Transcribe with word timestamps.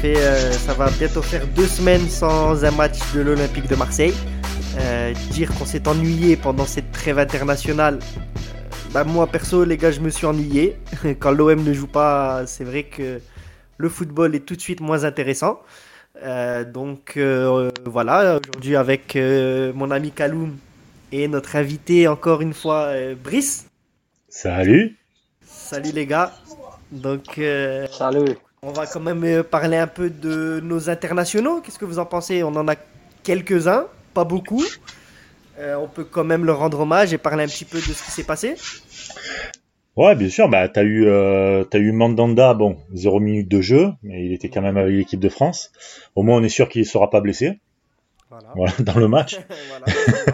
Fait, 0.00 0.16
euh, 0.16 0.52
ça 0.52 0.72
va 0.72 0.88
bientôt 0.88 1.20
faire 1.20 1.46
deux 1.48 1.66
semaines 1.66 2.08
sans 2.08 2.64
un 2.64 2.70
match 2.70 2.98
de 3.14 3.20
l'Olympique 3.20 3.68
de 3.68 3.76
Marseille. 3.76 4.14
Euh, 4.78 5.12
dire 5.30 5.52
qu'on 5.54 5.66
s'est 5.66 5.86
ennuyé 5.86 6.36
pendant 6.36 6.64
cette 6.64 6.90
trêve 6.90 7.18
internationale, 7.18 7.98
euh, 8.16 8.20
bah 8.94 9.04
moi 9.04 9.26
perso 9.26 9.62
les 9.62 9.76
gars 9.76 9.90
je 9.90 10.00
me 10.00 10.08
suis 10.08 10.24
ennuyé. 10.24 10.78
Quand 11.20 11.32
l'OM 11.32 11.62
ne 11.62 11.72
joue 11.74 11.86
pas, 11.86 12.46
c'est 12.46 12.64
vrai 12.64 12.84
que 12.84 13.20
le 13.76 13.88
football 13.90 14.34
est 14.34 14.46
tout 14.46 14.56
de 14.56 14.60
suite 14.62 14.80
moins 14.80 15.04
intéressant. 15.04 15.60
donc 16.72 17.18
voilà, 17.84 18.38
aujourd'hui 18.38 18.76
avec 18.76 19.18
mon 19.74 19.90
ami 19.90 20.12
Kaloum 20.12 20.56
et 21.12 21.28
notre 21.28 21.56
invité 21.56 22.08
encore 22.08 22.40
une 22.40 22.54
fois 22.54 22.90
Brice. 23.22 23.66
Salut. 24.30 24.96
Salut 25.42 25.92
les 25.92 26.06
gars. 26.06 26.32
Donc 26.90 27.38
salut. 27.90 28.38
On 28.62 28.72
va 28.72 28.86
quand 28.86 29.00
même 29.00 29.24
euh, 29.24 29.42
parler 29.42 29.78
un 29.78 29.86
peu 29.86 30.10
de 30.10 30.60
nos 30.62 30.90
internationaux. 30.90 31.62
Qu'est-ce 31.62 31.78
que 31.78 31.86
vous 31.86 31.98
en 31.98 32.04
pensez? 32.04 32.42
On 32.42 32.48
en 32.48 32.68
a 32.68 32.74
quelques-uns, 33.22 33.86
pas 34.12 34.24
beaucoup. 34.24 34.62
Euh, 35.58 35.76
on 35.76 35.88
peut 35.88 36.04
quand 36.04 36.24
même 36.24 36.44
leur 36.44 36.58
rendre 36.58 36.80
hommage 36.80 37.14
et 37.14 37.18
parler 37.18 37.44
un 37.44 37.46
petit 37.46 37.64
peu 37.64 37.78
de 37.78 37.82
ce 37.82 38.04
qui 38.04 38.10
s'est 38.10 38.24
passé. 38.24 38.56
Ouais, 39.96 40.14
bien 40.14 40.28
sûr. 40.28 40.50
Bah, 40.50 40.68
t'as 40.68 40.82
eu, 40.82 41.06
euh, 41.06 41.64
as 41.72 41.78
eu 41.78 41.90
Mandanda, 41.92 42.52
bon, 42.52 42.76
zéro 42.92 43.18
minute 43.18 43.48
de 43.48 43.62
jeu, 43.62 43.92
mais 44.02 44.26
il 44.26 44.32
était 44.34 44.50
quand 44.50 44.60
même 44.60 44.76
avec 44.76 44.94
l'équipe 44.94 45.20
de 45.20 45.30
France. 45.30 45.72
Au 46.14 46.22
moins, 46.22 46.36
on 46.36 46.42
est 46.42 46.50
sûr 46.50 46.68
qu'il 46.68 46.82
ne 46.82 46.86
sera 46.86 47.08
pas 47.08 47.22
blessé. 47.22 47.60
Voilà. 48.28 48.74
dans 48.80 48.98
le 48.98 49.08
match. 49.08 49.40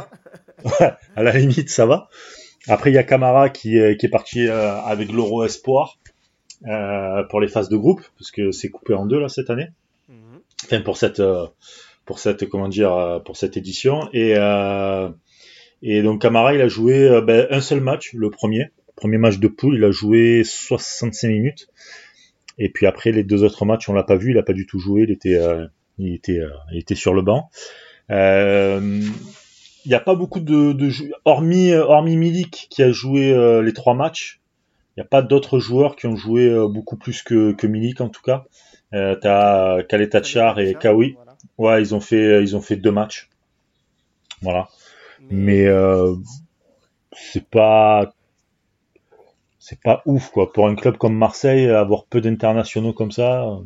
voilà, 0.65 0.99
à 1.17 1.23
la 1.23 1.31
limite, 1.31 1.71
ça 1.71 1.87
va. 1.87 2.09
Après, 2.67 2.91
il 2.91 2.95
y 2.95 2.99
a 2.99 3.05
Camara 3.05 3.51
qui, 3.51 3.79
qui 3.99 4.07
est 4.07 4.11
parti 4.11 4.49
avec 4.49 5.13
l'Euro 5.13 5.45
Espoir. 5.45 5.97
Euh, 6.65 7.23
pour 7.25 7.41
les 7.41 7.49
phases 7.49 7.69
de 7.69 7.77
groupe, 7.77 8.01
parce 8.19 8.31
que 8.31 8.51
c'est 8.51 8.71
coupé 8.71 8.95
en 8.95 9.05
deux 9.05 9.21
là 9.21 9.29
cette 9.29 9.51
année. 9.51 9.69
Mhm. 10.09 10.41
Enfin 10.65 10.81
pour 10.81 10.97
cette 10.97 11.21
euh, 11.21 11.47
pour 12.07 12.19
cette 12.19 12.49
comment 12.49 12.69
dire 12.69 12.95
euh, 12.95 13.19
pour 13.19 13.37
cette 13.37 13.59
édition 13.59 14.09
et 14.15 14.35
et 15.83 16.03
donc 16.03 16.23
Camara 16.23 16.55
il 16.55 16.61
a 16.63 16.69
joué 16.69 17.21
ben, 17.21 17.47
un 17.51 17.61
seul 17.61 17.81
match, 17.81 18.15
le 18.15 18.31
premier, 18.31 18.71
premier 18.97 19.19
match 19.19 19.39
de 19.39 19.49
poule, 19.49 19.77
il 19.77 19.85
a 19.85 19.91
joué 19.91 20.43
65 20.45 21.29
minutes. 21.29 21.69
Et 22.59 22.71
puis 22.71 22.87
après 22.87 23.13
les 23.13 23.23
deux 23.23 23.45
autres 23.45 23.67
matchs 23.67 23.91
on 23.91 23.93
l'a 23.93 24.03
pas 24.03 24.17
vu, 24.17 24.31
il 24.31 24.39
a 24.39 24.43
pas 24.43 24.55
du 24.55 24.67
tout 24.67 24.79
joué, 24.79 25.03
il 25.03 25.11
était 25.11 25.39
il 25.99 26.15
était 26.15 26.41
il 26.73 26.79
était 26.79 26.95
sur 26.95 27.13
le 27.13 27.21
banc. 27.21 27.51
il 28.09 29.11
n'y 29.87 29.95
a 29.95 30.01
pas 30.01 30.15
beaucoup 30.15 30.41
de, 30.41 30.73
de 30.73 30.91
hormis 31.27 31.75
hormis 31.75 32.17
Milik 32.17 32.69
qui 32.71 32.83
a 32.83 32.91
joué 32.91 33.61
les 33.63 33.73
trois 33.75 33.95
matchs 33.95 34.41
n'y 34.97 35.03
a 35.03 35.09
pas 35.09 35.23
d'autres 35.23 35.59
joueurs 35.59 35.97
qui 35.97 36.07
ont 36.07 36.17
joué 36.17 36.49
euh, 36.49 36.69
beaucoup 36.69 36.97
plus 36.97 37.23
que, 37.23 37.53
que 37.53 37.67
Milik 37.67 38.01
en 38.01 38.09
tout 38.09 38.23
cas. 38.23 38.45
Euh, 38.95 39.15
T'as 39.17 39.83
Kaletachar 39.83 40.59
et 40.59 40.75
Kawi. 40.75 41.17
Ouais, 41.59 41.81
ils 41.81 41.95
ont 41.95 42.01
fait 42.01 42.43
ils 42.43 42.57
ont 42.57 42.61
fait 42.61 42.77
deux 42.77 42.93
matchs. 42.93 43.29
Voilà. 44.43 44.69
Mais, 45.31 45.67
euh, 45.67 46.15
c'est 47.13 47.45
pas 47.45 48.13
c'est 49.59 49.81
pas 49.81 50.03
ouf 50.07 50.31
quoi 50.31 50.53
pour 50.53 50.69
un 50.69 50.77
club 50.77 50.97
comme 50.97 51.17
Marseille 51.17 51.69
avoir 51.69 52.05
peu 52.05 52.21
d'internationaux 52.21 52.93
comme 52.93 53.11
ça. 53.11 53.59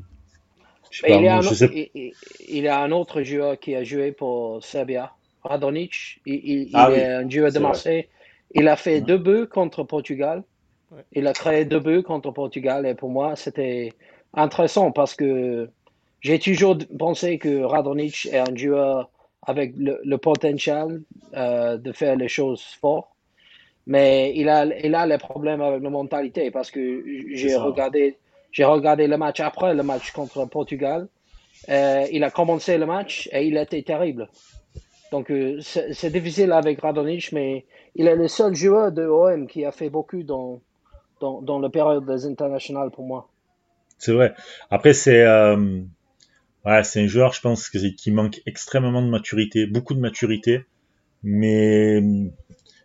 il, 1.06 2.12
y 2.48 2.68
a 2.68 2.80
un 2.80 2.90
autre 2.92 3.22
joueur 3.22 3.58
qui 3.58 3.74
a 3.74 3.84
joué 3.84 4.12
pour 4.12 4.64
Serbia, 4.64 5.12
Radonic. 5.44 6.20
Il, 6.24 6.70
ah 6.72 6.90
est 6.90 7.04
un 7.04 7.28
joueur 7.28 7.52
de 7.52 7.58
Marseille. 7.58 8.08
Il 8.52 8.66
a 8.68 8.76
fait 8.76 9.00
deux 9.00 9.18
buts 9.18 9.46
contre 9.46 9.84
Portugal. 9.84 10.42
Il 11.12 11.26
a 11.26 11.32
créé 11.32 11.64
deux 11.64 11.80
buts 11.80 12.02
contre 12.02 12.30
Portugal 12.32 12.86
et 12.86 12.94
pour 12.94 13.10
moi, 13.10 13.36
c'était 13.36 13.92
intéressant 14.34 14.90
parce 14.90 15.14
que 15.14 15.70
j'ai 16.20 16.38
toujours 16.38 16.76
pensé 16.98 17.38
que 17.38 17.62
Radonic 17.62 18.26
est 18.26 18.38
un 18.38 18.54
joueur 18.56 19.10
avec 19.46 19.72
le, 19.76 20.16
potentiel 20.16 21.02
euh, 21.34 21.78
de 21.78 21.92
faire 21.92 22.16
les 22.16 22.28
choses 22.28 22.62
fort. 22.80 23.16
Mais 23.86 24.32
il 24.36 24.48
a, 24.48 24.64
il 24.64 24.94
a 24.94 25.06
les 25.06 25.18
problèmes 25.18 25.62
avec 25.62 25.82
la 25.82 25.90
mentalité 25.90 26.50
parce 26.50 26.70
que 26.70 27.02
j'ai 27.32 27.56
regardé, 27.56 28.18
j'ai 28.52 28.64
regardé 28.64 29.06
le 29.06 29.16
match 29.16 29.40
après 29.40 29.74
le 29.74 29.82
match 29.82 30.12
contre 30.12 30.44
Portugal. 30.46 31.08
Euh, 31.68 32.06
il 32.12 32.22
a 32.24 32.30
commencé 32.30 32.78
le 32.78 32.86
match 32.86 33.28
et 33.32 33.46
il 33.46 33.56
était 33.56 33.82
terrible. 33.82 34.28
Donc 35.10 35.30
euh, 35.30 35.58
c'est 35.60 36.10
difficile 36.12 36.52
avec 36.52 36.80
Radonic, 36.80 37.32
mais 37.32 37.64
il 37.96 38.06
est 38.06 38.14
le 38.14 38.28
seul 38.28 38.54
joueur 38.54 38.92
de 38.92 39.06
OM 39.06 39.46
qui 39.46 39.64
a 39.64 39.72
fait 39.72 39.90
beaucoup 39.90 40.22
dans, 40.22 40.60
dans, 41.20 41.42
dans 41.42 41.58
le 41.58 41.68
période 41.68 42.06
des 42.06 42.26
internationales 42.26 42.90
pour 42.90 43.06
moi. 43.06 43.28
C'est 43.98 44.12
vrai. 44.12 44.34
Après, 44.70 44.94
c'est 44.94 45.22
euh, 45.22 45.82
ouais, 46.64 46.82
c'est 46.84 47.02
un 47.02 47.06
joueur, 47.06 47.32
je 47.32 47.40
pense, 47.40 47.68
qui 47.68 48.10
manque 48.10 48.40
extrêmement 48.46 49.02
de 49.02 49.08
maturité, 49.08 49.66
beaucoup 49.66 49.94
de 49.94 50.00
maturité. 50.00 50.64
Mais 51.22 51.98
il 51.98 52.32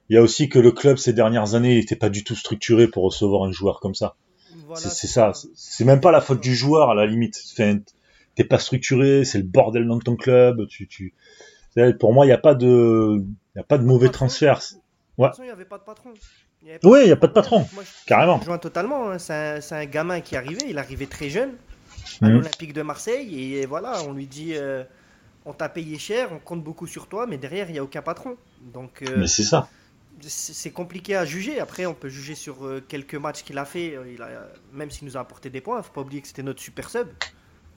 y 0.09 0.18
a 0.18 0.22
aussi 0.22 0.50
que 0.50 0.59
le 0.59 0.72
club 0.72 0.97
ces 0.97 1.13
dernières 1.13 1.56
années 1.56 1.75
n'était 1.75 1.95
pas 1.95 2.09
du 2.09 2.24
tout 2.24 2.35
structuré 2.35 2.88
pour 2.88 3.03
recevoir 3.03 3.44
un 3.44 3.51
joueur 3.51 3.79
comme 3.79 3.95
ça. 3.95 4.16
c'est 4.75 5.07
ça. 5.07 5.31
C'est 5.56 5.85
même 5.85 6.01
pas 6.01 6.12
la 6.12 6.22
faute 6.22 6.41
du 6.41 6.53
joueur 6.53 6.90
à 6.90 6.95
la 6.95 7.06
limite. 7.06 7.41
Enfin, 7.53 7.79
t'es 8.35 8.44
pas 8.44 8.59
structuré, 8.59 9.24
c'est 9.24 9.38
le 9.38 9.45
bordel 9.45 9.88
dans 9.88 10.00
ton 10.00 10.16
club. 10.16 10.68
Tu, 10.68 10.88
tu... 10.88 11.13
Pour 12.00 12.13
moi, 12.13 12.25
il 12.25 12.29
n'y 12.29 12.34
a 12.34 12.38
pas 12.38 12.56
de, 12.56 13.24
il 13.56 13.57
y 13.57 13.62
a 13.62 13.63
pas 13.63 13.78
de 13.78 13.85
mauvais 13.85 14.09
transfert. 14.09 14.62
Ouais. 15.18 15.29
il 15.38 15.44
n'y 15.45 15.50
avait 15.50 15.66
pas 15.66 15.78
de 15.78 15.84
patron. 15.84 16.12
Oui, 16.83 16.99
il 17.01 17.05
n'y 17.05 17.11
a 17.11 17.15
pas 17.15 17.27
de 17.27 17.33
patron, 17.33 17.67
carrément. 18.05 18.41
Je 18.43 18.57
totalement. 18.57 19.11
Hein. 19.11 19.19
C'est 19.19 19.71
un, 19.71 19.85
gamin 19.85 20.21
qui 20.21 20.35
arrivait, 20.35 20.65
il 20.67 20.77
arrivait 20.77 21.05
très 21.05 21.29
jeune 21.29 21.53
à 22.21 22.25
mhm. 22.25 22.33
l'Olympique 22.33 22.73
de 22.73 22.81
Marseille 22.81 23.55
et 23.55 23.65
voilà, 23.65 24.01
on 24.07 24.13
lui 24.13 24.25
dit 24.25 24.53
euh, 24.55 24.83
on 25.45 25.53
t'a 25.53 25.69
payé 25.69 25.97
cher, 25.99 26.29
on 26.31 26.39
compte 26.39 26.63
beaucoup 26.63 26.87
sur 26.87 27.07
toi, 27.07 27.27
mais 27.27 27.37
derrière 27.37 27.69
il 27.69 27.73
n'y 27.73 27.79
a 27.79 27.83
aucun 27.83 28.01
patron. 28.01 28.35
Donc 28.73 29.03
euh, 29.03 29.15
mais 29.17 29.27
c'est 29.27 29.43
ça. 29.43 29.69
C'est 30.21 30.71
compliqué 30.71 31.17
à 31.17 31.25
juger. 31.25 31.59
Après, 31.59 31.85
on 31.85 31.93
peut 31.93 32.07
juger 32.07 32.35
sur 32.35 32.65
euh, 32.65 32.81
quelques 32.87 33.15
matchs 33.15 33.43
qu'il 33.43 33.57
a 33.57 33.65
fait. 33.65 33.97
Il 34.13 34.21
a, 34.21 34.47
même 34.71 34.89
s'il 34.89 35.05
nous 35.07 35.17
a 35.17 35.19
apporté 35.19 35.49
des 35.49 35.59
points, 35.59 35.81
faut 35.83 35.91
pas 35.91 36.01
oublier 36.01 36.21
que 36.21 36.27
c'était 36.27 36.43
notre 36.43 36.61
super 36.61 36.89
sub. 36.89 37.09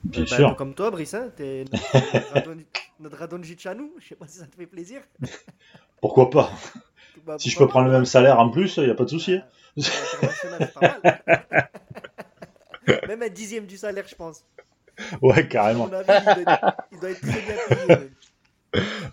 Bien 0.05 0.23
bah, 0.23 0.35
sûr. 0.37 0.55
Comme 0.55 0.73
toi, 0.73 0.89
Brice, 0.89 1.13
hein, 1.13 1.31
es 1.37 1.65
notre, 2.33 2.55
notre 3.01 3.17
Radonjic 3.17 3.65
à 3.65 3.75
nous. 3.75 3.91
Je 3.99 4.07
sais 4.07 4.15
pas 4.15 4.27
si 4.27 4.37
ça 4.37 4.45
te 4.45 4.55
fait 4.55 4.67
plaisir. 4.67 5.01
Pourquoi 5.99 6.29
pas? 6.29 6.49
Bah, 7.25 7.37
si 7.39 7.49
je 7.49 7.57
peux 7.57 7.67
prendre 7.67 7.87
le 7.87 7.91
même 7.91 8.05
salaire 8.05 8.39
en 8.39 8.49
plus, 8.49 8.77
il 8.77 8.85
n'y 8.85 8.89
a 8.89 8.95
pas 8.95 9.05
de 9.05 9.09
souci. 9.09 9.39
même 13.07 13.21
un 13.21 13.29
dixième 13.29 13.65
du 13.65 13.77
salaire, 13.77 14.05
je 14.07 14.15
pense. 14.15 14.43
Ouais, 15.21 15.47
carrément. 15.47 15.85
il, 15.85 15.91
doit, 15.91 17.09
être 17.11 17.21
très 17.21 17.41
bien 17.41 17.55
payé. 17.67 18.09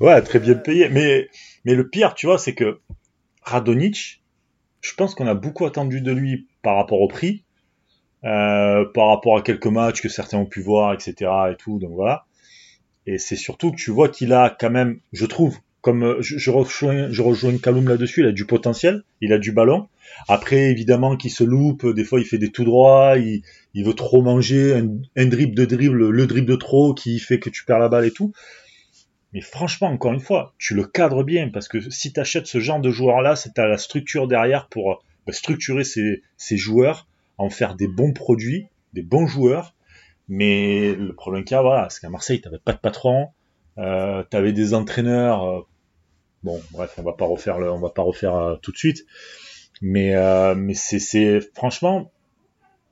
Ouais, 0.01 0.21
très 0.23 0.39
bien 0.39 0.55
payé. 0.55 0.89
Mais, 0.89 1.29
mais 1.65 1.75
le 1.75 1.89
pire, 1.89 2.15
tu 2.15 2.27
vois, 2.27 2.39
c'est 2.39 2.55
que 2.55 2.81
Radonic, 3.43 4.23
je 4.81 4.95
pense 4.95 5.15
qu'on 5.15 5.27
a 5.27 5.35
beaucoup 5.35 5.67
attendu 5.67 6.01
de 6.01 6.13
lui 6.13 6.49
par 6.63 6.77
rapport 6.77 7.01
au 7.01 7.09
prix, 7.09 7.45
euh, 8.25 8.85
par 8.93 9.09
rapport 9.09 9.37
à 9.39 9.43
quelques 9.43 9.67
matchs 9.67 10.01
que 10.01 10.09
certains 10.09 10.39
ont 10.39 10.47
pu 10.47 10.61
voir, 10.61 10.93
etc. 10.93 11.31
et 11.53 11.57
tout. 11.57 11.79
Donc 11.79 11.93
voilà. 11.93 12.27
Et 13.07 13.19
c'est 13.19 13.37
surtout 13.37 13.71
que 13.71 13.77
tu 13.77 13.91
vois 13.91 14.09
qu'il 14.09 14.33
a 14.33 14.51
quand 14.51 14.71
même, 14.71 15.01
je 15.13 15.27
trouve, 15.27 15.59
comme 15.87 16.03
euh, 16.03 16.17
je, 16.21 16.37
je, 16.37 16.51
rejoins, 16.51 17.59
Kaloum 17.59 17.89
là-dessus, 17.89 18.23
il 18.23 18.27
a 18.27 18.33
du 18.33 18.45
potentiel, 18.45 19.05
il 19.21 19.33
a 19.33 19.39
du 19.39 19.53
ballon. 19.53 19.87
Après, 20.27 20.73
évidemment, 20.73 21.17
qu'il 21.17 21.31
se 21.31 21.45
loupe, 21.45 21.87
des 21.87 22.03
fois 22.03 22.19
il 22.19 22.27
fait 22.27 22.39
des 22.39 22.51
tout 22.51 22.65
droits, 22.65 23.17
il, 23.19 23.43
il 23.73 23.85
veut 23.85 23.95
trop 23.95 24.21
manger, 24.21 24.75
un, 24.75 24.89
un, 25.15 25.27
dribble 25.27 25.55
de 25.55 25.65
dribble, 25.65 26.11
le 26.11 26.27
dribble 26.27 26.49
de 26.49 26.57
trop 26.57 26.93
qui 26.93 27.21
fait 27.21 27.39
que 27.39 27.51
tu 27.51 27.65
perds 27.65 27.79
la 27.79 27.89
balle 27.89 28.05
et 28.05 28.11
tout. 28.11 28.33
Mais 29.33 29.41
franchement, 29.41 29.87
encore 29.87 30.13
une 30.13 30.19
fois, 30.19 30.55
tu 30.59 30.75
le 30.75 30.83
cadres 30.83 31.23
bien, 31.23 31.51
parce 31.51 31.69
que 31.69 31.79
si 31.89 32.13
tu 32.13 32.19
achètes 32.19 32.49
ce 32.49 32.59
genre 32.59 32.81
de 32.81 32.91
joueur-là, 32.91 33.37
c'est 33.37 33.57
à 33.61 33.69
la 33.69 33.79
structure 33.79 34.27
derrière 34.27 34.67
pour 34.67 35.05
bah, 35.25 35.33
structurer 35.33 35.85
ces, 35.85 36.21
ces 36.37 36.57
joueurs, 36.57 37.07
en 37.39 37.49
faire 37.49 37.77
des 37.77 37.87
bons 37.87 38.13
produits, 38.13 38.67
des 38.93 39.03
bons 39.03 39.29
joueurs. 39.29 39.73
Mais 40.29 40.97
le 40.97 41.15
problème 41.15 41.45
qu'il 41.45 41.55
y 41.55 41.59
a, 41.59 41.63
voilà, 41.63 41.89
c'est 41.91 42.01
qu'à 42.01 42.11
Marseille, 42.11 42.41
tu 42.41 42.49
pas 42.65 42.73
de 42.73 42.79
patron, 42.79 43.29
euh, 43.79 44.25
tu 44.29 44.37
avais 44.37 44.53
des 44.53 44.75
entraîneurs 44.75 45.45
euh, 45.45 45.61
Bon, 46.47 46.63
bref, 46.71 46.95
on 46.97 47.03
va 47.03 47.13
pas 47.13 47.25
refaire 47.25 47.59
le, 47.59 47.69
on 47.73 47.81
va 47.81 47.91
pas 47.91 48.03
refaire 48.03 48.37
euh, 48.37 48.55
tout 48.63 48.71
de 48.71 48.77
suite. 48.77 49.05
Mais, 49.83 50.15
euh, 50.15 50.55
mais 50.55 50.75
c'est 50.75 51.41
franchement 51.57 52.13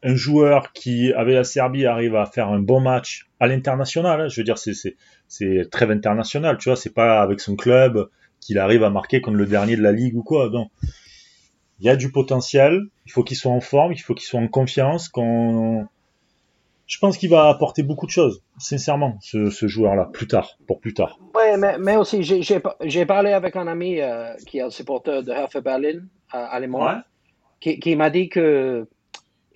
un 0.02 0.16
joueur 0.16 0.72
qui, 0.72 1.12
avec 1.12 1.36
la 1.36 1.44
Serbie, 1.44 1.86
arrive 1.86 2.16
à 2.16 2.26
faire 2.26 2.48
un 2.48 2.58
bon 2.58 2.80
match 2.80 3.28
à 3.38 3.46
l'international. 3.46 4.22
Hein. 4.22 4.28
je 4.28 4.40
veux 4.40 4.44
dire, 4.44 4.58
c'est 4.58 5.70
trêve 5.70 5.92
international, 5.92 6.58
tu 6.58 6.68
vois. 6.68 6.74
C'est 6.74 6.92
pas 6.92 7.22
avec 7.22 7.38
son 7.38 7.54
club 7.54 8.08
qu'il 8.40 8.58
arrive 8.58 8.82
à 8.82 8.90
marquer 8.90 9.20
comme 9.20 9.36
le 9.36 9.46
dernier 9.46 9.76
de 9.76 9.82
la 9.82 9.92
ligue 9.92 10.16
ou 10.16 10.24
quoi. 10.24 10.50
Donc, 10.50 10.72
il 11.78 11.86
y 11.86 11.88
a 11.88 11.94
du 11.94 12.10
potentiel. 12.10 12.82
Il 13.06 13.12
faut 13.12 13.22
qu'il 13.22 13.36
soit 13.36 13.52
en 13.52 13.60
forme, 13.60 13.92
il 13.92 14.00
faut 14.00 14.14
qu'il 14.14 14.26
soit 14.26 14.40
en 14.40 14.48
confiance, 14.48 15.08
je 16.86 16.98
pense 16.98 17.16
qu'il 17.16 17.30
va 17.30 17.48
apporter 17.48 17.82
beaucoup 17.82 18.06
de 18.06 18.10
choses, 18.10 18.42
sincèrement, 18.58 19.18
ce, 19.20 19.66
joueur-là, 19.66 20.10
plus 20.12 20.26
tard, 20.26 20.58
pour 20.66 20.80
plus 20.80 20.94
tard. 20.94 21.18
Oui, 21.34 21.56
mais, 21.58 21.78
mais 21.78 21.96
aussi, 21.96 22.22
j'ai 22.22 23.06
parlé 23.06 23.32
avec 23.32 23.56
un 23.56 23.66
ami 23.66 24.00
euh, 24.00 24.34
qui 24.46 24.58
est 24.58 24.62
un 24.62 24.70
supporter 24.70 25.22
de 25.22 25.32
Hertha 25.32 25.60
Berlin, 25.60 26.00
euh, 26.34 26.46
allemand, 26.50 27.00
qui, 27.60 27.78
qui 27.78 27.96
m'a 27.96 28.10
dit 28.10 28.28
que 28.28 28.86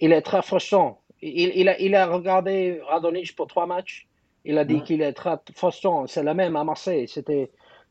il 0.00 0.12
est 0.12 0.22
très 0.22 0.42
frustrant 0.42 1.00
il, 1.22 1.69
a, 1.69 1.80
il 1.80 1.94
a 1.94 2.06
regardé 2.06 2.80
Radonjic 2.86 3.34
pour 3.34 3.46
trois 3.46 3.66
matchs. 3.66 4.06
Il 4.44 4.56
a 4.58 4.64
dit 4.64 4.82
qu'il 4.82 5.02
est 5.02 5.12
très 5.12 5.36
frustrant. 5.54 6.06
C'est 6.06 6.22
la 6.22 6.34
même 6.34 6.56
à 6.56 6.64
Marseille. 6.64 7.08
C'était 7.08 7.50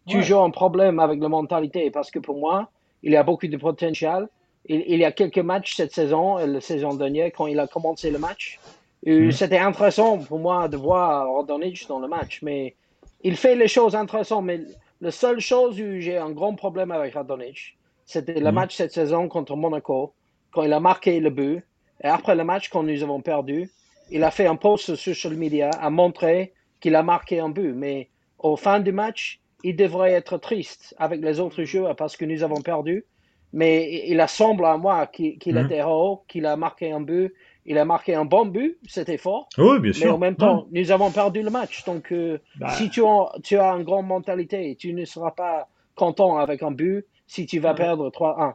toujours 0.10 0.44
un 0.44 0.50
problème 0.50 1.00
avec 1.00 1.19
la 1.22 1.30
mentalité 1.30 1.92
parce 1.92 2.10
que 2.10 2.19
pour 2.19 2.40
moi, 2.40 2.69
il 3.04 3.12
y 3.12 3.16
a 3.16 3.24
beaucoup 3.24 3.48
de 3.48 3.57
potentiel. 3.57 4.28
Il, 4.66 4.83
il 4.88 5.00
y 5.00 5.06
a 5.06 5.12
quelques 5.12 5.38
matchs 5.40 5.75
cette 5.75 5.94
saison 5.94 6.40
et 6.40 6.48
la 6.48 6.62
saison 6.62 6.94
dernière 6.95 7.31
quand 7.36 7.48
il 7.48 7.60
a 7.60 7.68
commencé 7.68 8.10
le 8.10 8.18
match. 8.18 8.60
Mhm. 9.07 9.31
C'était 9.31 9.57
intéressant 9.57 10.18
pour 10.18 10.39
moi 10.39 10.68
de 10.68 10.75
voir 10.75 11.33
Radonjic 11.33 11.88
dans 11.88 12.00
le 12.00 12.09
match, 12.09 12.42
mais 12.42 12.75
il 13.24 13.38
fait 13.38 13.56
les 13.56 13.69
choses 13.69 13.95
intéressantes. 13.95 14.44
Mais 14.44 14.59
la 15.00 15.12
seule 15.12 15.39
chose 15.39 15.80
où 15.80 16.00
j'ai 16.00 16.18
un 16.18 16.31
grand 16.31 16.56
problème 16.56 16.92
avec 16.92 17.13
Radonjic, 17.13 17.77
c'était 18.06 18.39
le 18.39 18.50
mhm. 18.50 18.56
match 18.56 18.75
cette 18.75 18.92
saison 18.92 19.30
contre 19.30 19.56
Monaco, 19.56 20.13
quand 20.51 20.63
il 20.63 20.74
a 20.74 20.81
marqué 20.81 21.19
le 21.21 21.30
but. 21.30 21.63
Et 22.04 22.07
après 22.07 22.36
le 22.36 22.44
match, 22.44 22.69
quand 22.69 22.83
nous 22.83 23.01
avons 23.01 23.21
perdu, 23.21 23.71
il 24.12 24.24
a 24.24 24.31
fait 24.31 24.45
un 24.45 24.57
post 24.57 24.95
sur 24.95 24.98
social 24.98 25.36
media 25.36 25.69
à 25.69 25.89
montrer 25.89 26.54
qu'il 26.81 26.95
a 26.95 27.01
marqué 27.01 27.39
un 27.39 27.50
but. 27.50 27.74
Mais 27.74 28.09
au 28.39 28.57
fin 28.57 28.81
du 28.81 28.92
match, 28.92 29.39
il 29.63 29.75
devrait 29.77 30.12
être 30.12 30.38
triste 30.38 30.94
avec 31.00 31.21
les 31.21 31.39
autres 31.39 31.63
joueurs 31.63 31.95
parce 31.95 32.18
que 32.18 32.25
nous 32.25 32.44
avons 32.44 32.62
perdu. 32.62 33.06
Mais 33.54 34.06
il 34.06 34.24
semble 34.27 34.65
à 34.65 34.75
moi 34.75 35.07
qu'il 35.07 35.38
mhm. 35.45 35.65
était 35.65 35.81
haut, 35.81 36.24
qu'il 36.27 36.45
a 36.45 36.57
marqué 36.57 36.92
un 36.92 37.00
but. 37.00 37.33
Il 37.68 37.78
a 37.78 37.86
marqué 37.86 38.16
un 38.16 38.24
bon 38.24 38.46
but, 38.46 38.78
c'était 38.88 39.18
fort. 39.18 39.50
Oui, 39.58 39.80
bien 39.80 39.92
sûr. 39.92 40.06
Mais 40.06 40.12
en 40.12 40.18
même 40.18 40.36
temps, 40.36 40.68
nous 40.72 40.92
avons 40.92 41.12
perdu 41.12 41.42
le 41.42 41.50
match. 41.50 41.84
Donc, 41.84 42.14
euh, 42.14 42.40
bah. 42.56 42.69
si 42.69 42.90
tu 42.90 43.04
as, 43.04 43.34
tu 43.44 43.58
as 43.58 43.72
une 43.74 43.84
grande 43.84 44.08
mentalité, 44.08 44.75
tu 44.80 44.94
ne 44.94 45.04
seras 45.04 45.31
pas 45.31 45.68
content 45.96 46.38
avec 46.38 46.64
un 46.64 46.72
but 46.72 47.06
si 47.28 47.46
tu 47.46 47.60
vas 47.60 47.74
perdre 47.74 48.10
3-1. 48.10 48.54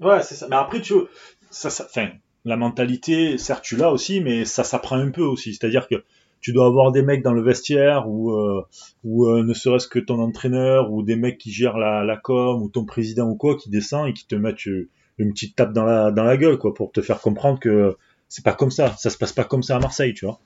Ouais, 0.00 0.22
c'est 0.22 0.36
ça. 0.36 0.46
Mais 0.48 0.56
après, 0.56 0.80
tu 0.80 0.94
ça, 1.50 1.70
ça, 1.70 1.84
fin, 1.84 2.10
la 2.44 2.56
mentalité, 2.56 3.36
certes, 3.36 3.64
tu 3.64 3.76
l'as 3.76 3.90
aussi, 3.90 4.20
mais 4.20 4.44
ça 4.44 4.62
s'apprend 4.62 4.96
un 4.96 5.10
peu 5.10 5.22
aussi. 5.22 5.54
C'est-à-dire 5.54 5.88
que 5.88 6.04
tu 6.40 6.52
dois 6.52 6.66
avoir 6.66 6.92
des 6.92 7.02
mecs 7.02 7.22
dans 7.22 7.34
le 7.34 7.42
vestiaire 7.42 8.08
ou 8.08 8.30
euh, 8.30 8.62
ou 9.04 9.26
euh, 9.26 9.42
ne 9.42 9.52
serait-ce 9.52 9.88
que 9.88 9.98
ton 9.98 10.20
entraîneur 10.20 10.90
ou 10.90 11.02
des 11.02 11.16
mecs 11.16 11.36
qui 11.36 11.52
gèrent 11.52 11.76
la, 11.76 12.02
la 12.04 12.16
com 12.16 12.62
ou 12.62 12.70
ton 12.70 12.84
président 12.84 13.28
ou 13.28 13.34
quoi 13.34 13.56
qui 13.56 13.68
descend 13.68 14.08
et 14.08 14.14
qui 14.14 14.26
te 14.26 14.36
mettent 14.36 14.64
une 14.64 15.32
petite 15.32 15.56
tape 15.56 15.74
dans 15.74 15.84
la 15.84 16.10
dans 16.10 16.24
la 16.24 16.38
gueule 16.38 16.56
quoi 16.56 16.72
pour 16.72 16.92
te 16.92 17.02
faire 17.02 17.20
comprendre 17.20 17.60
que 17.60 17.96
c'est 18.30 18.44
pas 18.44 18.54
comme 18.54 18.70
ça, 18.70 18.96
ça 18.96 19.10
se 19.10 19.18
passe 19.18 19.34
pas 19.34 19.44
comme 19.44 19.62
ça 19.62 19.76
à 19.76 19.78
Marseille, 19.78 20.14
tu 20.14 20.24
vois. 20.24 20.40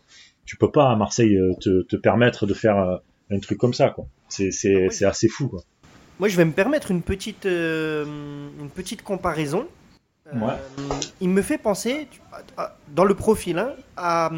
Tu 0.45 0.57
peux 0.57 0.73
pas 0.73 0.91
à 0.91 0.97
Marseille 0.97 1.37
euh, 1.37 1.55
te, 1.61 1.83
te 1.83 1.95
permettre 1.95 2.47
de 2.47 2.55
faire 2.55 3.01
un 3.31 3.39
truc 3.39 3.59
comme 3.59 3.75
ça 3.75 3.91
quoi. 3.91 4.07
C'est 4.29 4.51
c'est 4.51 4.89
c'est 4.91 5.05
assez 5.05 5.29
fou 5.29 5.47
quoi. 5.47 5.63
Moi, 6.21 6.29
je 6.29 6.37
vais 6.37 6.45
me 6.45 6.53
permettre 6.53 6.91
une 6.91 7.03
petite, 7.03 7.47
euh, 7.47 8.05
une 8.61 8.71
petite 8.71 9.03
comparaison. 9.03 9.67
Euh, 10.33 10.39
il 11.21 11.29
me 11.29 11.43
fait 11.43 11.59
penser, 11.59 12.09
dans 12.95 13.05
le 13.05 13.15
profil, 13.15 13.59
hein, 13.59 13.73
à, 13.97 14.31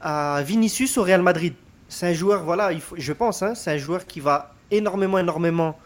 à, 0.00 0.42
Vinicius 0.42 0.98
au 0.98 1.04
Real 1.04 1.22
Madrid. 1.22 1.54
C'est 1.88 2.08
un 2.08 2.12
joueur, 2.12 2.44
voilà, 2.44 2.72
il 2.72 2.80
faut, 2.80 2.96
je 2.98 3.12
pense, 3.12 3.42
hein, 3.42 3.54
c'est 3.54 3.70
un 3.70 3.78
joueur 3.78 4.04
qui 4.04 4.20
va 4.20 4.54
énormément, 4.70 5.18
énormément 5.18 5.78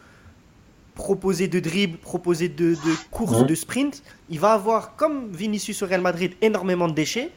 proposer 0.95 1.49
de 1.49 1.61
dribble, 1.61 1.99
proposer 1.99 2.49
de, 2.49 2.75
de 2.75 3.11
courses, 3.11 3.47
de 3.47 3.55
sprint. 3.55 4.03
Il 4.29 4.41
va 4.41 4.53
avoir, 4.53 4.97
comme 4.97 5.33
Vinicius 5.33 5.83
au 5.83 5.87
Real 5.87 6.01
Madrid, 6.01 6.35
énormément 6.41 6.89
de 6.89 6.95
déchets. 6.95 7.31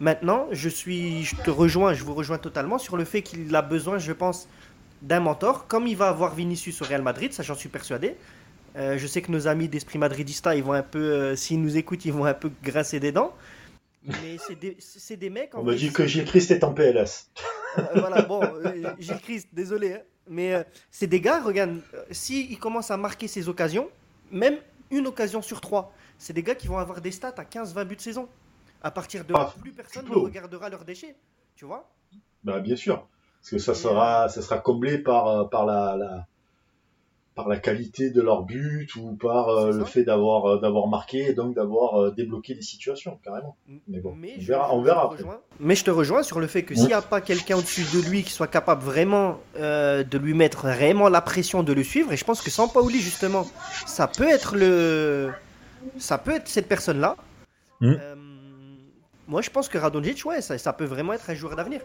Maintenant, 0.00 0.48
je 0.50 0.68
suis, 0.68 1.24
je 1.24 1.36
te 1.36 1.50
rejoins, 1.50 1.94
je 1.94 2.02
vous 2.02 2.14
rejoins 2.14 2.38
totalement 2.38 2.78
sur 2.78 2.96
le 2.96 3.04
fait 3.04 3.22
qu'il 3.22 3.54
a 3.54 3.62
besoin, 3.62 3.98
je 3.98 4.12
pense, 4.12 4.48
d'un 5.02 5.20
mentor, 5.20 5.66
comme 5.66 5.86
il 5.86 5.96
va 5.96 6.08
avoir 6.08 6.34
Vinicius 6.34 6.82
au 6.82 6.84
Real 6.84 7.02
Madrid, 7.02 7.32
ça 7.32 7.42
j'en 7.42 7.54
suis 7.54 7.68
persuadé. 7.68 8.16
Euh, 8.76 8.98
je 8.98 9.06
sais 9.06 9.22
que 9.22 9.30
nos 9.30 9.46
amis 9.46 9.68
d'Esprit 9.68 9.98
Madridista, 9.98 10.56
ils 10.56 10.64
vont 10.64 10.72
un 10.72 10.82
peu, 10.82 10.98
euh, 10.98 11.36
s'ils 11.36 11.60
nous 11.60 11.76
écoutent, 11.76 12.04
ils 12.04 12.12
vont 12.12 12.24
un 12.24 12.34
peu 12.34 12.50
grincer 12.62 12.98
des 12.98 13.12
dents. 13.12 13.34
Mais 14.04 14.36
c'est 14.78 15.16
des, 15.16 15.30
mecs. 15.30 15.50
On 15.54 15.62
me 15.62 15.74
dit 15.74 15.90
que 15.92 16.06
Gilles 16.06 16.24
Christ 16.26 16.50
est 16.50 16.64
en 16.64 16.72
PLS. 16.74 17.30
Euh, 17.78 17.82
voilà, 17.96 18.22
bon, 18.22 18.40
Gilles 18.98 19.20
Christ, 19.22 19.48
désolé. 19.52 19.94
Hein. 19.94 20.00
Mais 20.28 20.66
c'est 20.90 21.06
des 21.06 21.20
gars, 21.20 21.42
regarde, 21.42 21.80
s'ils 22.10 22.58
commencent 22.58 22.90
à 22.90 22.96
marquer 22.96 23.28
ces 23.28 23.48
occasions, 23.48 23.88
même 24.30 24.56
une 24.90 25.06
occasion 25.06 25.42
sur 25.42 25.60
trois, 25.60 25.92
c'est 26.18 26.32
des 26.32 26.42
gars 26.42 26.54
qui 26.54 26.66
vont 26.66 26.78
avoir 26.78 27.00
des 27.00 27.10
stats 27.10 27.34
à 27.36 27.44
15-20 27.44 27.84
buts 27.84 27.96
de 27.96 28.00
saison. 28.00 28.28
À 28.82 28.90
partir 28.90 29.24
de 29.24 29.32
là, 29.32 29.50
ah, 29.50 29.60
plus 29.60 29.72
personne 29.72 30.06
ne 30.06 30.14
regardera 30.14 30.68
leurs 30.68 30.84
déchets. 30.84 31.16
Tu 31.56 31.64
vois 31.64 31.90
Bah, 32.42 32.60
bien 32.60 32.76
sûr. 32.76 33.06
Parce 33.40 33.50
que 33.50 33.58
ça 33.58 33.74
sera, 33.74 34.28
ça 34.28 34.42
sera 34.42 34.58
comblé 34.58 34.98
par, 34.98 35.28
euh, 35.28 35.44
par 35.44 35.66
la, 35.66 35.96
la 35.96 36.26
par 37.34 37.48
la 37.48 37.58
qualité 37.58 38.10
de 38.10 38.20
leur 38.20 38.42
but 38.42 38.94
ou 38.96 39.14
par 39.14 39.48
euh, 39.48 39.72
le 39.72 39.84
fait 39.84 40.04
d'avoir 40.04 40.46
euh, 40.46 40.60
d'avoir 40.60 40.86
marqué 40.86 41.30
et 41.30 41.32
donc 41.32 41.54
d'avoir 41.54 42.12
débloqué 42.12 42.54
des 42.54 42.62
situations 42.62 43.18
carrément. 43.24 43.56
Mais 43.88 44.00
bon, 44.00 44.16
on 44.16 44.40
verra, 44.40 44.74
on 44.74 44.82
verra 44.82 45.14
Mais 45.58 45.74
je 45.74 45.84
te 45.84 45.90
rejoins 45.90 46.22
sur 46.22 46.40
le 46.40 46.46
fait 46.46 46.62
que 46.62 46.74
s'il 46.74 46.86
n'y 46.86 46.92
a 46.92 47.02
pas 47.02 47.20
quelqu'un 47.20 47.56
au-dessus 47.56 47.84
de 47.96 48.08
lui 48.08 48.22
qui 48.22 48.32
soit 48.32 48.46
capable 48.46 48.82
vraiment 48.82 49.40
de 49.56 50.18
lui 50.18 50.34
mettre 50.34 50.62
vraiment 50.62 51.08
la 51.08 51.20
pression 51.20 51.62
de 51.62 51.72
le 51.72 51.82
suivre, 51.82 52.12
et 52.12 52.16
je 52.16 52.24
pense 52.24 52.40
que 52.40 52.50
sans 52.50 52.68
Paoli 52.68 53.00
justement, 53.00 53.46
ça 53.86 54.06
peut 54.06 54.28
être 54.28 54.56
le, 54.56 55.32
ça 55.98 56.18
peut 56.18 56.32
être 56.32 56.48
cette 56.48 56.68
personne-là. 56.68 57.16
Hmm. 57.80 57.96
moi, 59.26 59.42
je 59.42 59.50
pense 59.50 59.68
que 59.68 59.76
Radonjic, 59.76 60.24
ouais, 60.24 60.40
ça, 60.40 60.56
ça 60.56 60.72
peut 60.72 60.84
vraiment 60.84 61.12
être 61.12 61.28
un 61.28 61.34
joueur 61.34 61.56
d'avenir. 61.56 61.80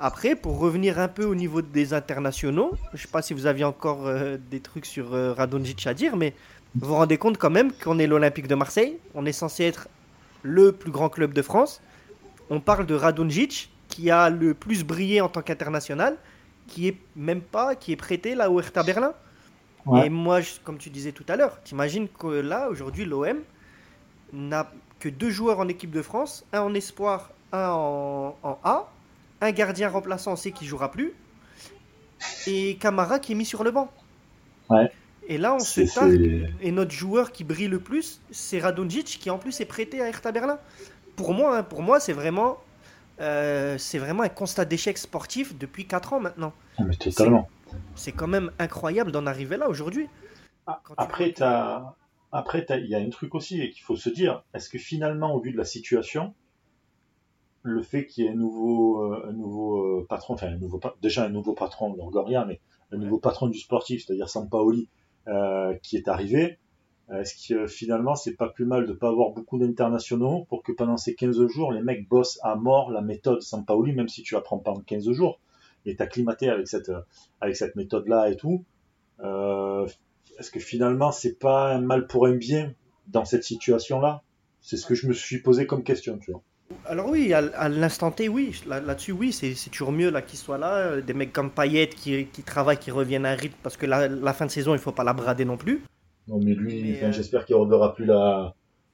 Après, 0.00 0.34
pour 0.34 0.58
revenir 0.58 0.98
un 0.98 1.08
peu 1.08 1.24
au 1.24 1.34
niveau 1.34 1.62
des 1.62 1.94
internationaux, 1.94 2.72
je 2.92 2.96
ne 2.96 3.02
sais 3.02 3.08
pas 3.08 3.22
si 3.22 3.32
vous 3.32 3.46
aviez 3.46 3.64
encore 3.64 4.06
euh, 4.06 4.36
des 4.50 4.60
trucs 4.60 4.86
sur 4.86 5.14
euh, 5.14 5.32
Radonjic 5.32 5.86
à 5.86 5.94
dire, 5.94 6.16
mais 6.16 6.34
vous 6.74 6.88
vous 6.88 6.94
rendez 6.94 7.16
compte 7.16 7.38
quand 7.38 7.50
même 7.50 7.72
qu'on 7.72 7.98
est 8.00 8.08
l'Olympique 8.08 8.48
de 8.48 8.56
Marseille, 8.56 8.98
on 9.14 9.24
est 9.24 9.32
censé 9.32 9.64
être 9.64 9.88
le 10.42 10.72
plus 10.72 10.90
grand 10.90 11.08
club 11.08 11.32
de 11.32 11.42
France. 11.42 11.80
On 12.50 12.60
parle 12.60 12.86
de 12.86 12.94
Radonjic 12.94 13.70
qui 13.88 14.10
a 14.10 14.30
le 14.30 14.54
plus 14.54 14.84
brillé 14.84 15.20
en 15.20 15.28
tant 15.28 15.42
qu'international, 15.42 16.16
qui 16.66 16.88
est 16.88 16.96
même 17.14 17.40
pas, 17.40 17.76
qui 17.76 17.92
est 17.92 17.96
prêté 17.96 18.34
là 18.34 18.50
au 18.50 18.58
Hertha 18.58 18.82
Berlin. 18.82 19.14
Et 20.02 20.08
moi, 20.08 20.40
comme 20.64 20.78
tu 20.78 20.90
disais 20.90 21.12
tout 21.12 21.24
à 21.28 21.36
l'heure, 21.36 21.60
t'imagines 21.62 22.08
que 22.08 22.26
là, 22.26 22.68
aujourd'hui, 22.70 23.04
l'OM 23.04 23.38
n'a 24.32 24.72
que 24.98 25.10
deux 25.10 25.30
joueurs 25.30 25.60
en 25.60 25.68
équipe 25.68 25.90
de 25.90 26.00
France, 26.00 26.44
un 26.52 26.62
en 26.62 26.74
espoir, 26.74 27.30
un 27.52 27.68
en, 27.68 28.36
en 28.42 28.58
A 28.64 28.88
un 29.40 29.50
gardien 29.52 29.88
remplaçant, 29.88 30.32
on 30.32 30.36
sait 30.36 30.52
qu'il 30.52 30.66
jouera 30.66 30.90
plus, 30.90 31.12
et 32.46 32.76
Camara 32.76 33.18
qui 33.18 33.32
est 33.32 33.34
mis 33.34 33.44
sur 33.44 33.64
le 33.64 33.70
banc. 33.70 33.90
Et 35.26 35.38
là, 35.38 35.54
on 35.54 35.58
se 35.58 35.80
targue, 35.94 36.52
et 36.60 36.72
notre 36.72 36.90
joueur 36.90 37.32
qui 37.32 37.44
brille 37.44 37.68
le 37.68 37.80
plus, 37.80 38.20
c'est 38.30 38.58
Radonjic, 38.58 39.18
qui 39.20 39.30
en 39.30 39.38
plus 39.38 39.60
est 39.60 39.64
prêté 39.66 40.02
à 40.02 40.08
Hertha 40.08 40.32
Berlin. 40.32 40.58
Pour 41.16 41.32
moi, 41.32 41.58
hein, 41.58 41.62
pour 41.62 41.82
moi 41.82 42.00
c'est 42.00 42.12
vraiment, 42.12 42.58
euh, 43.20 43.78
c'est 43.78 43.98
vraiment 43.98 44.22
un 44.22 44.28
constat 44.28 44.64
d'échec 44.64 44.98
sportif 44.98 45.56
depuis 45.56 45.86
4 45.86 46.14
ans 46.14 46.20
maintenant. 46.20 46.52
Ah, 46.78 46.84
mais 46.84 46.96
totalement. 46.96 47.48
C'est 47.94 48.12
quand 48.12 48.26
même 48.26 48.50
incroyable 48.58 49.12
d'en 49.12 49.26
arriver 49.26 49.56
là 49.56 49.68
aujourd'hui. 49.68 50.08
Ah, 50.66 50.80
après, 50.96 51.34
il 52.70 52.86
y 52.88 52.94
a 52.94 52.98
un 52.98 53.10
truc 53.10 53.34
aussi 53.34 53.70
qu'il 53.70 53.82
faut 53.82 53.96
se 53.96 54.08
dire, 54.08 54.42
est-ce 54.54 54.68
que 54.68 54.78
finalement, 54.78 55.34
au 55.34 55.40
vu 55.40 55.52
de 55.52 55.56
la 55.56 55.64
situation, 55.64 56.34
le 57.64 57.82
fait 57.82 58.06
qu'il 58.06 58.24
y 58.24 58.28
ait 58.28 58.30
un 58.30 58.36
nouveau, 58.36 59.02
euh, 59.02 59.26
un 59.28 59.32
nouveau 59.32 60.00
euh, 60.00 60.06
patron, 60.06 60.34
enfin 60.34 60.48
un 60.48 60.58
nouveau, 60.58 60.78
déjà 61.02 61.24
un 61.24 61.30
nouveau 61.30 61.54
patron, 61.54 61.94
Longoria, 61.94 62.44
mais 62.44 62.60
un 62.92 62.98
nouveau 62.98 63.18
patron 63.18 63.48
du 63.48 63.58
sportif, 63.58 64.04
c'est-à-dire 64.04 64.28
Sampaoli, 64.28 64.88
euh, 65.28 65.74
qui 65.82 65.96
est 65.96 66.06
arrivé, 66.08 66.58
est-ce 67.10 67.48
que 67.48 67.66
finalement 67.66 68.14
c'est 68.14 68.34
pas 68.34 68.48
plus 68.48 68.64
mal 68.66 68.86
de 68.86 68.92
pas 68.92 69.08
avoir 69.08 69.30
beaucoup 69.30 69.58
d'internationaux 69.58 70.46
pour 70.48 70.62
que 70.62 70.72
pendant 70.72 70.96
ces 70.96 71.14
15 71.14 71.46
jours 71.48 71.70
les 71.70 71.82
mecs 71.82 72.08
bossent 72.08 72.38
à 72.42 72.54
mort 72.54 72.90
la 72.90 73.02
méthode 73.02 73.42
Sampaoli, 73.42 73.92
même 73.92 74.08
si 74.08 74.22
tu 74.22 74.36
apprends 74.36 74.58
pas 74.58 74.70
en 74.70 74.80
15 74.80 75.10
jours, 75.10 75.38
et 75.86 75.96
acclimaté 75.98 76.48
avec 76.48 76.68
cette, 76.68 76.92
avec 77.40 77.56
cette 77.56 77.76
méthode-là 77.76 78.30
et 78.30 78.36
tout, 78.36 78.64
euh, 79.20 79.86
est-ce 80.38 80.50
que 80.50 80.60
finalement 80.60 81.12
c'est 81.12 81.38
pas 81.38 81.74
un 81.74 81.80
mal 81.80 82.06
pour 82.06 82.26
un 82.26 82.36
bien 82.36 82.74
dans 83.08 83.24
cette 83.24 83.44
situation-là? 83.44 84.22
C'est 84.60 84.76
ce 84.76 84.86
que 84.86 84.94
je 84.94 85.06
me 85.06 85.12
suis 85.12 85.40
posé 85.40 85.66
comme 85.66 85.82
question, 85.82 86.18
tu 86.18 86.32
vois. 86.32 86.42
Alors 86.86 87.08
oui, 87.08 87.32
à, 87.32 87.68
l'instant 87.68 88.10
T, 88.10 88.28
oui. 88.28 88.60
Là-dessus, 88.66 89.12
oui, 89.12 89.32
c'est 89.32 89.54
toujours 89.70 89.92
mieux 89.92 90.10
là 90.10 90.22
qu'ils 90.22 90.38
soient 90.38 90.58
là. 90.58 90.76
Euh, 90.76 91.00
des 91.00 91.14
mecs 91.14 91.32
comme 91.32 91.50
Payet 91.50 91.88
qui, 91.88 92.26
qui, 92.26 92.42
travaillent, 92.42 92.78
qui 92.78 92.90
reviennent 92.90 93.26
à 93.26 93.30
un 93.30 93.36
rythme, 93.36 93.56
parce 93.62 93.76
que 93.76 93.86
la, 93.86 94.32
fin 94.32 94.46
de 94.46 94.50
saison, 94.50 94.74
il 94.74 94.80
faut 94.80 94.92
pas 94.92 95.04
la 95.04 95.12
brader 95.12 95.44
non 95.44 95.56
plus. 95.56 95.82
Non, 96.28 96.38
mais 96.38 96.54
lui, 96.54 96.96
euh, 97.02 97.12
j'espère 97.12 97.44
qu'il 97.44 97.56
ne 97.56 97.60
reverra 97.60 97.94
plus 97.94 98.08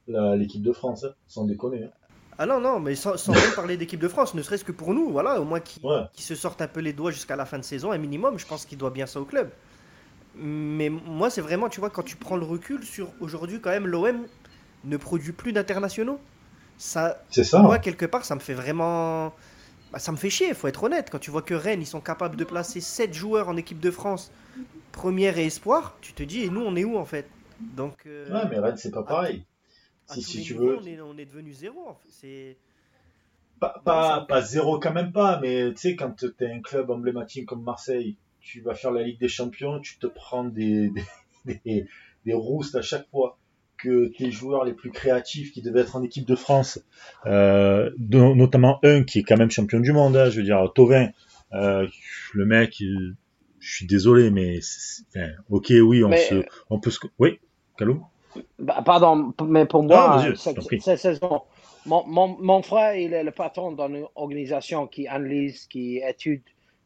l'équipe 0.07 0.61
de 0.61 0.71
France, 0.71 1.03
hein, 1.03 1.13
sans 1.27 1.45
déconner. 1.45 1.83
Hein. 1.83 1.89
Ah 2.37 2.45
non, 2.45 2.59
non, 2.59 2.79
mais 2.79 2.95
sans, 2.95 3.15
même 3.29 3.53
parler 3.55 3.77
d'équipe 3.77 3.99
de 3.99 4.07
France, 4.07 4.33
ne 4.33 4.41
serait-ce 4.41 4.63
que 4.63 4.71
pour 4.71 4.93
nous, 4.93 5.11
voilà, 5.11 5.39
au 5.39 5.43
moins 5.43 5.59
qui, 5.59 5.79
se 6.15 6.35
sortent 6.35 6.61
un 6.61 6.67
peu 6.67 6.79
les 6.79 6.93
doigts 6.93 7.11
jusqu'à 7.11 7.35
la 7.35 7.45
fin 7.45 7.59
de 7.59 7.63
saison, 7.63 7.91
un 7.91 7.97
minimum, 7.97 8.39
je 8.39 8.47
pense 8.47 8.65
qu'il 8.65 8.77
doit 8.77 8.89
bien 8.89 9.05
ça 9.05 9.21
au 9.21 9.25
club. 9.25 9.49
Mais 10.35 10.89
moi, 10.89 11.29
c'est 11.29 11.41
vraiment, 11.41 11.69
tu 11.69 11.79
vois, 11.79 11.89
quand 11.89 12.03
tu 12.03 12.15
prends 12.15 12.37
le 12.37 12.45
recul 12.45 12.83
sur 12.83 13.09
aujourd'hui, 13.19 13.59
quand 13.59 13.69
même, 13.69 13.85
l'OM 13.85 14.25
ne 14.85 14.97
produit 14.97 15.33
plus 15.33 15.53
d'internationaux 15.53 16.19
ça, 16.81 17.21
ça. 17.29 17.59
Moi, 17.61 17.77
quelque 17.77 18.07
part, 18.07 18.25
ça 18.25 18.33
me 18.33 18.39
fait 18.39 18.55
vraiment. 18.55 19.35
Bah, 19.91 19.99
ça 19.99 20.11
me 20.11 20.17
fait 20.17 20.31
chier, 20.31 20.47
il 20.47 20.55
faut 20.55 20.67
être 20.67 20.81
honnête. 20.81 21.09
Quand 21.11 21.19
tu 21.19 21.29
vois 21.29 21.43
que 21.43 21.53
Rennes, 21.53 21.81
ils 21.81 21.85
sont 21.85 22.01
capables 22.01 22.35
de 22.35 22.43
placer 22.43 22.81
7 22.81 23.13
joueurs 23.13 23.49
en 23.49 23.55
équipe 23.55 23.79
de 23.79 23.91
France, 23.91 24.31
première 24.91 25.37
et 25.37 25.45
espoir, 25.45 25.95
tu 26.01 26.13
te 26.13 26.23
dis, 26.23 26.41
et 26.41 26.49
nous, 26.49 26.61
on 26.61 26.75
est 26.75 26.83
où 26.83 26.97
en 26.97 27.05
fait? 27.05 27.29
Donc, 27.59 28.07
euh, 28.07 28.27
Ouais, 28.33 28.49
mais 28.49 28.57
Rennes, 28.57 28.77
c'est 28.77 28.89
pas 28.89 29.03
pareil. 29.03 29.45
si, 30.07 30.41
tu 30.41 30.55
veux. 30.55 30.79
On 30.81 30.85
est, 30.87 30.99
on 31.01 31.17
est 31.19 31.25
devenu 31.25 31.53
zéro. 31.53 31.97
C'est. 32.09 32.57
pas, 33.59 34.25
pas, 34.27 34.41
zéro 34.41 34.79
quand 34.79 34.93
même 34.93 35.11
pas, 35.11 35.39
mais 35.39 35.71
tu 35.75 35.81
sais, 35.81 35.95
quand 35.95 36.15
tu 36.15 36.33
es 36.39 36.51
un 36.51 36.61
club 36.61 36.89
emblématique 36.89 37.45
comme 37.45 37.61
Marseille, 37.61 38.17
tu 38.39 38.59
vas 38.61 38.73
faire 38.73 38.89
la 38.89 39.03
Ligue 39.03 39.19
des 39.19 39.27
Champions, 39.27 39.79
tu 39.81 39.99
te 39.99 40.07
prends 40.07 40.45
des, 40.45 40.91
des, 41.45 41.85
des, 42.25 42.33
roustes 42.33 42.73
à 42.73 42.81
chaque 42.81 43.07
fois 43.11 43.37
que 43.83 44.11
tes 44.17 44.31
joueurs 44.31 44.65
les 44.65 44.73
plus 44.73 44.91
créatifs 44.91 45.51
qui 45.51 45.61
devaient 45.61 45.81
être 45.81 45.95
en 45.95 46.03
équipe 46.03 46.25
de 46.25 46.35
France, 46.35 46.79
euh, 47.25 47.89
notamment 47.99 48.79
un 48.83 49.03
qui 49.03 49.19
est 49.19 49.23
quand 49.23 49.37
même 49.37 49.51
champion 49.51 49.79
du 49.79 49.91
monde, 49.91 50.15
hein, 50.15 50.29
je 50.29 50.37
veux 50.37 50.43
dire, 50.43 50.71
Tovin, 50.73 51.09
euh, 51.53 51.87
le 52.33 52.45
mec, 52.45 52.75
je 52.79 53.75
suis 53.75 53.85
désolé, 53.85 54.31
mais 54.31 54.59
enfin, 55.09 55.29
ok, 55.49 55.73
oui, 55.83 56.03
on, 56.03 56.11
se, 56.11 56.43
on 56.69 56.79
peut 56.79 56.91
se... 56.91 56.99
Oui, 57.19 57.39
Calou? 57.77 58.03
Bah, 58.59 58.81
Pardon, 58.85 59.33
mais 59.45 59.65
pour 59.65 59.83
moi, 59.83 60.23
cette 60.35 60.97
saison, 60.97 61.41
mon, 61.85 62.05
mon, 62.05 62.27
mon, 62.39 62.61
frère, 62.61 62.95
il 62.95 63.13
est 63.13 63.23
le 63.23 63.31
patron 63.31 63.71
d'une 63.71 64.05
organisation 64.15 64.87
qui 64.87 65.07
analyse, 65.07 65.67
qui 65.67 65.97
étudie 65.97 66.43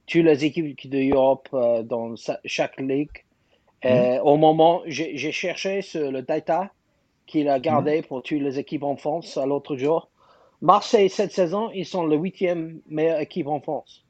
toutes 0.07 0.23
les 0.23 0.45
équipes 0.45 0.89
de 0.89 1.13
Europe 1.13 1.49
euh, 1.53 1.83
dans 1.83 2.15
chaque 2.45 2.79
ligue. 2.79 3.25
Euh, 3.85 4.15
mhm. 4.15 4.21
Au 4.23 4.37
moment, 4.37 4.81
j'ai 4.87 5.31
cherché 5.31 5.81
sur 5.81 6.11
le 6.11 6.21
data 6.21 6.71
qu'il 7.25 7.49
a 7.49 7.59
gardé 7.59 7.97
mhm. 7.97 8.03
pour 8.03 8.23
toutes 8.23 8.41
les 8.41 8.59
équipes 8.59 8.83
en 8.83 8.95
France 8.95 9.37
l'autre 9.37 9.75
jour. 9.75 10.09
Marseille, 10.61 11.09
cette 11.09 11.31
saison, 11.31 11.69
ils 11.73 11.85
sont 11.85 12.05
le 12.05 12.15
huitième 12.15 12.81
meilleure 12.87 13.19
équipe 13.19 13.47
en 13.47 13.59
France. 13.59 14.03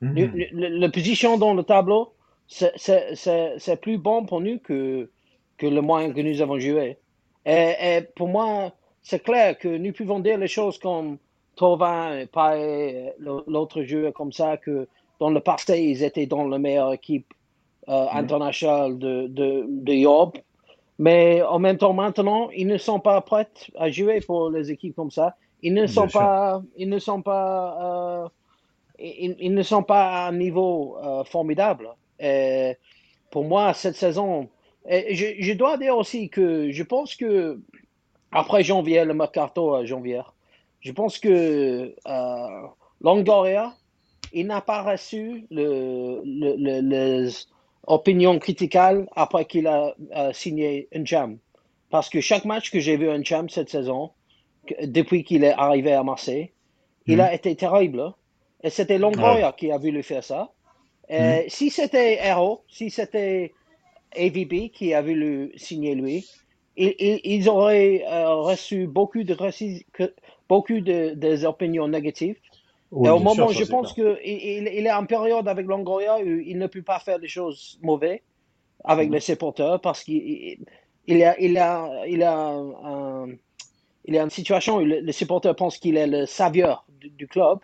Mhm. 0.00 0.32
la 0.52 0.88
position 0.90 1.38
dans 1.38 1.54
le 1.54 1.64
tableau, 1.64 2.12
c'est 2.46 3.80
plus 3.80 3.98
bon 3.98 4.24
pour 4.26 4.40
nous 4.40 4.58
que, 4.58 5.10
que 5.56 5.66
le 5.66 5.80
moyen 5.80 6.12
que 6.12 6.20
nous 6.20 6.40
avons 6.40 6.58
joué. 6.58 6.98
Et, 7.44 7.74
et 7.80 8.02
pour 8.14 8.28
moi, 8.28 8.72
c'est 9.02 9.22
clair 9.22 9.58
que 9.58 9.68
nous 9.68 9.92
pouvons 9.92 10.20
dire 10.20 10.38
les 10.38 10.48
choses 10.48 10.78
comme 10.78 11.18
Tovin 11.56 12.18
et 12.20 12.26
pas 12.26 12.56
l'autre 13.18 13.82
jeu 13.82 14.12
comme 14.12 14.32
ça, 14.32 14.56
que 14.56 14.86
dans 15.18 15.30
le 15.30 15.40
passé, 15.40 15.80
ils 15.80 16.02
étaient 16.04 16.26
dans 16.26 16.46
la 16.46 16.58
meilleure 16.58 16.92
équipe 16.92 17.34
euh, 17.88 18.04
mhm. 18.04 18.16
internationale 18.18 18.98
de, 18.98 19.26
de, 19.28 19.66
de 19.68 19.92
Mais 20.98 21.42
en 21.42 21.58
même 21.58 21.78
temps, 21.78 21.92
maintenant, 21.92 22.50
ils 22.50 22.66
ne 22.66 22.76
sont 22.76 22.98
pas 23.00 23.20
prêts 23.20 23.48
à 23.76 23.90
jouer 23.90 24.20
pour 24.20 24.50
les 24.50 24.70
équipes 24.70 24.96
comme 24.96 25.10
ça. 25.10 25.36
Ils 25.62 25.74
ne 25.74 25.86
sont 25.86 26.08
pas, 26.08 26.62
ils 26.76 26.88
ne 26.88 26.98
sont 26.98 27.22
pas, 27.22 28.24
euh, 28.24 28.28
ils, 28.98 29.54
ne 29.54 29.62
sont 29.62 29.82
pas 29.82 30.24
à 30.24 30.28
un 30.28 30.32
niveau 30.32 30.96
euh, 30.98 31.24
formidable. 31.24 31.88
Et 32.18 32.76
pour 33.30 33.44
moi, 33.44 33.74
cette 33.74 33.96
saison, 33.96 34.48
je, 34.88 35.34
je, 35.38 35.52
dois 35.52 35.76
dire 35.76 35.96
aussi 35.96 36.30
que 36.30 36.70
je 36.70 36.82
pense 36.82 37.14
que 37.14 37.60
après 38.32 38.62
janvier, 38.62 39.04
le 39.04 39.14
mercato 39.14 39.74
à 39.74 39.84
janvier, 39.84 40.22
je 40.80 40.92
pense 40.92 41.18
que 41.18 41.94
euh, 42.06 42.62
Longoria, 43.00 43.74
il 44.32 44.46
n'a 44.46 44.60
pas 44.60 44.82
reçu 44.82 45.46
le, 45.50 46.20
les 46.24 47.30
opinions 47.88 48.38
critiques 48.38 48.76
après 48.76 49.44
qu'il 49.46 49.66
a 49.66 49.94
signé 50.32 50.88
un 50.94 51.04
jam. 51.04 51.38
Parce 51.90 52.08
que 52.08 52.20
chaque 52.20 52.44
match 52.44 52.70
que 52.70 52.80
j'ai 52.80 52.96
vu 52.96 53.08
un 53.08 53.22
jam 53.22 53.48
cette 53.48 53.70
saison, 53.70 54.10
depuis 54.82 55.24
qu'il 55.24 55.44
est 55.44 55.52
arrivé 55.52 55.92
à 55.92 56.02
Marseille, 56.02 56.52
il 57.06 57.16
mhm. 57.16 57.20
a 57.20 57.34
été 57.34 57.56
terrible. 57.56 58.00
Hein. 58.00 58.14
Et 58.62 58.70
c'était 58.70 58.98
Longoria 58.98 59.52
qui 59.52 59.72
a 59.72 59.78
voulu 59.78 60.02
faire 60.02 60.22
ça. 60.22 60.50
Et 61.08 61.18
mhm. 61.18 61.42
Si 61.48 61.70
c'était 61.70 62.18
Hero, 62.22 62.62
si 62.68 62.90
c'était 62.90 63.52
AVB 64.16 64.70
qui 64.70 64.92
a 64.94 65.00
voulu 65.00 65.52
signer 65.56 65.94
lui, 65.94 66.26
ils, 66.76 67.48
auraient 67.48 68.04
euh, 68.06 68.34
reçu 68.34 68.86
beaucoup 68.86 69.24
de 69.24 69.36
beaucoup 70.48 70.80
de, 70.80 71.14
des 71.14 71.44
opinions 71.44 71.88
négatives. 71.88 72.36
Et 72.92 73.08
au 73.10 73.18
moment, 73.18 73.48
je 73.48 73.64
pense 73.64 73.92
qu'il 73.92 74.18
il, 74.24 74.86
est 74.86 74.92
en 74.92 75.04
période 75.04 75.46
avec 75.46 75.66
Longoria 75.66 76.18
où 76.18 76.26
il 76.26 76.56
ne 76.58 76.66
peut 76.66 76.82
pas 76.82 76.98
faire 76.98 77.18
des 77.18 77.28
choses 77.28 77.78
mauvaises 77.82 78.20
avec 78.84 79.08
mhm. 79.08 79.14
les 79.14 79.20
supporters 79.20 79.80
parce 79.80 80.02
qu'il 80.04 80.58
il 81.06 81.22
a, 81.22 81.38
il 81.38 81.58
a, 81.58 82.06
il 82.06 82.22
a, 82.22 82.34
un, 82.34 83.28
il 84.04 84.18
a 84.18 84.22
une 84.22 84.30
situation 84.30 84.76
où 84.76 84.84
les 84.84 85.12
supporters 85.12 85.54
pensent 85.54 85.78
qu'il 85.78 85.96
est 85.96 86.06
le 86.06 86.24
savieur 86.26 86.86
du, 87.00 87.26
club. 87.28 87.58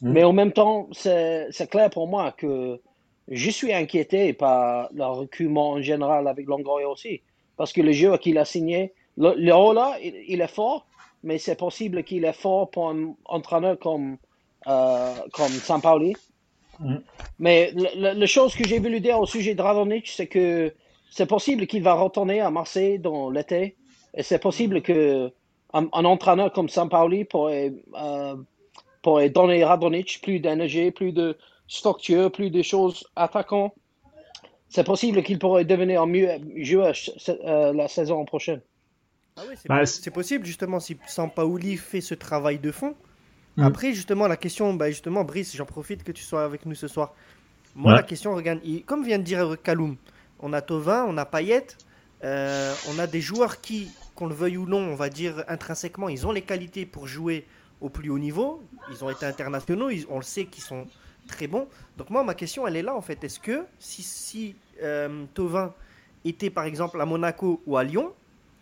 Mhm. 0.00 0.12
Mais 0.12 0.22
en 0.22 0.32
même 0.32 0.52
temps, 0.52 0.88
c'est 0.92 1.70
clair 1.70 1.90
pour 1.90 2.06
moi 2.06 2.32
que 2.32 2.80
je 3.28 3.50
suis 3.50 3.72
inquiété 3.72 4.32
par 4.32 4.90
le 4.94 5.04
reculement 5.04 5.70
en 5.70 5.82
général 5.82 6.28
avec 6.28 6.46
Longoria 6.46 6.88
aussi. 6.88 7.22
Parce 7.56 7.72
que 7.72 7.80
le 7.80 7.90
jeu 7.90 8.16
qu'il 8.18 8.38
a 8.38 8.44
signé, 8.44 8.92
le, 9.16 9.34
le 9.34 9.74
là, 9.74 9.98
il, 10.00 10.40
est 10.40 10.54
fort, 10.54 10.86
mais 11.24 11.38
c'est 11.38 11.56
possible 11.56 12.04
qu'il 12.04 12.24
est 12.24 12.32
fort 12.32 12.70
pour 12.70 12.88
un 12.88 13.14
entraîneur 13.24 13.76
comme, 13.78 14.18
euh, 14.66 15.14
comme 15.32 15.50
Sampaoli. 15.50 16.14
Mm. 16.80 16.96
Mais 17.38 17.72
la 17.96 18.26
chose 18.26 18.54
que 18.54 18.66
j'ai 18.66 18.78
voulu 18.78 19.00
dire 19.00 19.18
au 19.18 19.26
sujet 19.26 19.54
de 19.54 19.62
Radonic, 19.62 20.08
c'est 20.08 20.26
que 20.26 20.72
c'est 21.10 21.26
possible 21.26 21.66
qu'il 21.66 21.82
va 21.82 21.94
retourner 21.94 22.40
à 22.40 22.50
Marseille 22.50 22.98
dans 22.98 23.30
l'été. 23.30 23.76
Et 24.14 24.22
c'est 24.22 24.38
possible 24.38 24.82
que 24.82 25.30
un, 25.72 25.86
entraîneur 25.92 26.52
comme 26.52 26.68
Sampaoli 26.68 27.24
pourrait, 27.24 27.74
euh, 27.94 28.36
pourrait 29.02 29.30
donner 29.30 29.64
Radonic 29.64 30.20
plus 30.22 30.40
d'énergie, 30.40 30.90
plus 30.90 31.12
de 31.12 31.36
structure, 31.66 32.32
plus 32.32 32.50
de 32.50 32.62
choses 32.62 33.06
attaquantes 33.16 33.74
c'est 34.68 34.84
possible 34.84 35.22
qu'il 35.22 35.38
pourrait 35.38 35.64
devenir 35.64 36.06
mieux 36.06 36.28
joueur 36.56 36.94
euh, 37.28 37.72
la 37.72 37.88
saison 37.88 38.24
prochaine. 38.24 38.60
Ah 39.36 39.42
oui, 39.48 39.54
bah, 39.66 39.86
c'est 39.86 40.10
possible 40.10 40.44
justement 40.44 40.80
si 40.80 40.98
Sampaoli 41.06 41.76
fait 41.76 42.00
ce 42.00 42.14
travail 42.14 42.58
de 42.58 42.70
fond. 42.70 42.94
Mm. 43.58 43.62
Après, 43.64 43.92
justement, 43.92 44.28
la 44.28 44.36
question, 44.36 44.72
bah, 44.72 44.88
justement, 44.88 45.24
Brice, 45.24 45.56
j'en 45.56 45.66
profite 45.66 46.04
que 46.04 46.12
tu 46.12 46.22
sois 46.22 46.44
avec 46.44 46.64
nous 46.64 46.76
ce 46.76 46.86
soir. 46.86 47.12
Moi, 47.74 47.92
la 47.92 48.04
question, 48.04 48.34
regarde, 48.34 48.60
comme 48.86 49.04
vient 49.04 49.18
de 49.18 49.24
dire 49.24 49.56
Kaloum, 49.62 49.96
on 50.38 50.52
a 50.52 50.60
Tovin, 50.60 51.04
on 51.08 51.16
a 51.16 51.24
Payet, 51.24 51.66
euh, 52.22 52.72
on 52.88 52.98
a 53.00 53.08
des 53.08 53.20
joueurs 53.20 53.60
qui, 53.60 53.90
qu'on 54.14 54.26
le 54.28 54.34
veuille 54.34 54.56
ou 54.56 54.66
non, 54.66 54.78
on 54.78 54.94
va 54.94 55.08
dire 55.08 55.44
intrinsèquement, 55.48 56.08
ils 56.08 56.24
ont 56.26 56.30
les 56.30 56.42
qualités 56.42 56.86
pour 56.86 57.08
jouer 57.08 57.46
au 57.80 57.88
plus 57.88 58.10
haut 58.10 58.18
niveau. 58.18 58.62
Ils 58.90 59.04
ont 59.04 59.10
été 59.10 59.26
internationaux, 59.26 59.90
on 60.08 60.16
le 60.16 60.24
sait 60.24 60.44
qu'ils 60.46 60.62
sont 60.62 60.86
très 61.26 61.48
bon. 61.48 61.68
Donc 61.96 62.10
moi, 62.10 62.22
ma 62.22 62.34
question, 62.34 62.66
elle 62.66 62.76
est 62.76 62.82
là 62.82 62.94
en 62.94 63.02
fait. 63.02 63.22
Est-ce 63.24 63.40
que 63.40 63.64
si, 63.78 64.02
si 64.02 64.54
euh, 64.82 65.24
Tovin 65.34 65.74
était 66.24 66.50
par 66.50 66.64
exemple 66.64 67.00
à 67.00 67.06
Monaco 67.06 67.60
ou 67.66 67.76
à 67.76 67.82
Lyon, 67.82 68.12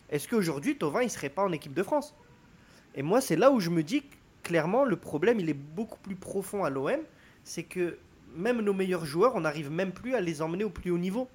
est-ce 0.09 0.27
qu'aujourd'hui 0.27 0.77
Tovin 0.77 1.03
il 1.03 1.11
serait 1.11 1.31
pas 1.31 1.43
en 1.43 1.53
équipe 1.53 1.75
de 1.75 1.83
France? 1.83 2.15
Et 2.95 3.03
moi, 3.03 3.21
c'est 3.21 3.37
là 3.37 3.51
où 3.51 3.61
je 3.61 3.69
me 3.69 3.83
dis 3.83 4.03
que, 4.03 4.16
clairement 4.47 4.85
le 4.85 4.95
problème 4.95 5.41
il 5.41 5.51
est 5.51 5.61
beaucoup 5.79 5.99
plus 5.99 6.15
profond 6.15 6.63
à 6.63 6.71
l'OM, 6.71 7.01
c'est 7.43 7.65
que 7.65 7.99
même 8.37 8.61
nos 8.61 8.73
meilleurs 8.73 9.05
joueurs, 9.05 9.35
on 9.35 9.41
n'arrive 9.41 9.73
même 9.73 9.93
plus 9.93 10.15
à 10.15 10.21
les 10.21 10.41
emmener 10.41 10.63
au 10.63 10.71
plus 10.71 10.93
haut 10.93 10.99
niveau. 10.99 11.29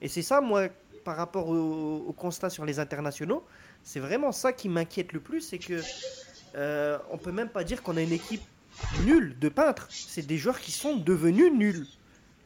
Et 0.00 0.08
c'est 0.08 0.22
ça, 0.22 0.40
moi, 0.40 0.68
par 1.04 1.16
rapport 1.16 1.48
au, 1.48 2.14
constat 2.16 2.48
sur 2.48 2.64
les 2.64 2.78
internationaux, 2.78 3.44
c'est 3.82 4.00
vraiment 4.00 4.32
ça 4.32 4.52
qui 4.52 4.68
m'inquiète 4.68 5.12
le 5.12 5.20
plus, 5.20 5.42
c'est 5.42 5.58
que 5.58 5.80
euh, 6.54 6.98
on 7.10 7.18
peut 7.18 7.32
même 7.32 7.48
pas 7.48 7.64
dire 7.64 7.82
qu'on 7.82 7.96
a 7.96 8.02
une 8.02 8.12
équipe 8.12 8.42
nuls 9.04 9.36
de 9.38 9.48
peintres. 9.48 9.88
C'est 9.90 10.26
des 10.26 10.38
joueurs 10.38 10.60
qui 10.60 10.72
sont 10.72 10.96
devenus 10.96 11.52
nuls. 11.52 11.86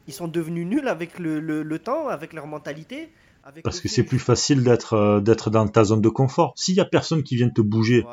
Ils 0.07 0.13
sont 0.13 0.27
devenus 0.27 0.65
nuls 0.65 0.87
avec 0.87 1.17
le, 1.19 1.39
le, 1.39 1.79
temps, 1.79 2.07
avec 2.07 2.33
leur 2.33 2.47
mentalité. 2.47 3.09
Parce 3.63 3.79
que 3.79 3.87
c'est 3.87 4.03
plus 4.03 4.19
facile 4.19 4.63
d'être 4.63 4.93
euh, 4.93 5.21
d'être 5.21 5.49
dans 5.49 5.65
ta 5.67 5.85
zone 5.85 6.01
de 6.01 6.09
confort. 6.09 6.53
S'il 6.57 6.75
y 6.75 6.81
a 6.81 6.85
personne 6.85 7.23
qui 7.23 7.37
vient 7.37 7.49
te 7.49 7.61
bouger 7.61 8.03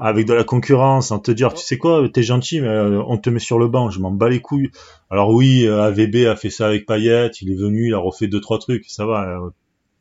avec 0.00 0.26
de 0.26 0.34
la 0.34 0.44
concurrence, 0.44 1.10
en 1.10 1.18
te 1.18 1.30
dire, 1.30 1.54
tu 1.54 1.64
sais 1.64 1.78
quoi, 1.78 2.08
t'es 2.08 2.22
gentil, 2.22 2.60
mais 2.60 2.68
euh, 2.68 3.02
on 3.06 3.18
te 3.18 3.30
met 3.30 3.38
sur 3.38 3.58
le 3.58 3.68
banc, 3.68 3.90
je 3.90 4.00
m'en 4.00 4.10
bats 4.10 4.28
les 4.28 4.40
couilles. 4.40 4.70
Alors 5.10 5.30
oui, 5.30 5.66
euh, 5.66 5.82
AVB 5.82 6.26
a 6.26 6.36
fait 6.36 6.50
ça 6.50 6.66
avec 6.66 6.86
Payet, 6.86 7.30
il 7.40 7.52
est 7.52 7.56
venu, 7.56 7.88
il 7.88 7.94
a 7.94 7.98
refait 7.98 8.28
deux 8.28 8.40
trois 8.40 8.58
trucs, 8.58 8.84
ça 8.86 9.06
va. 9.06 9.40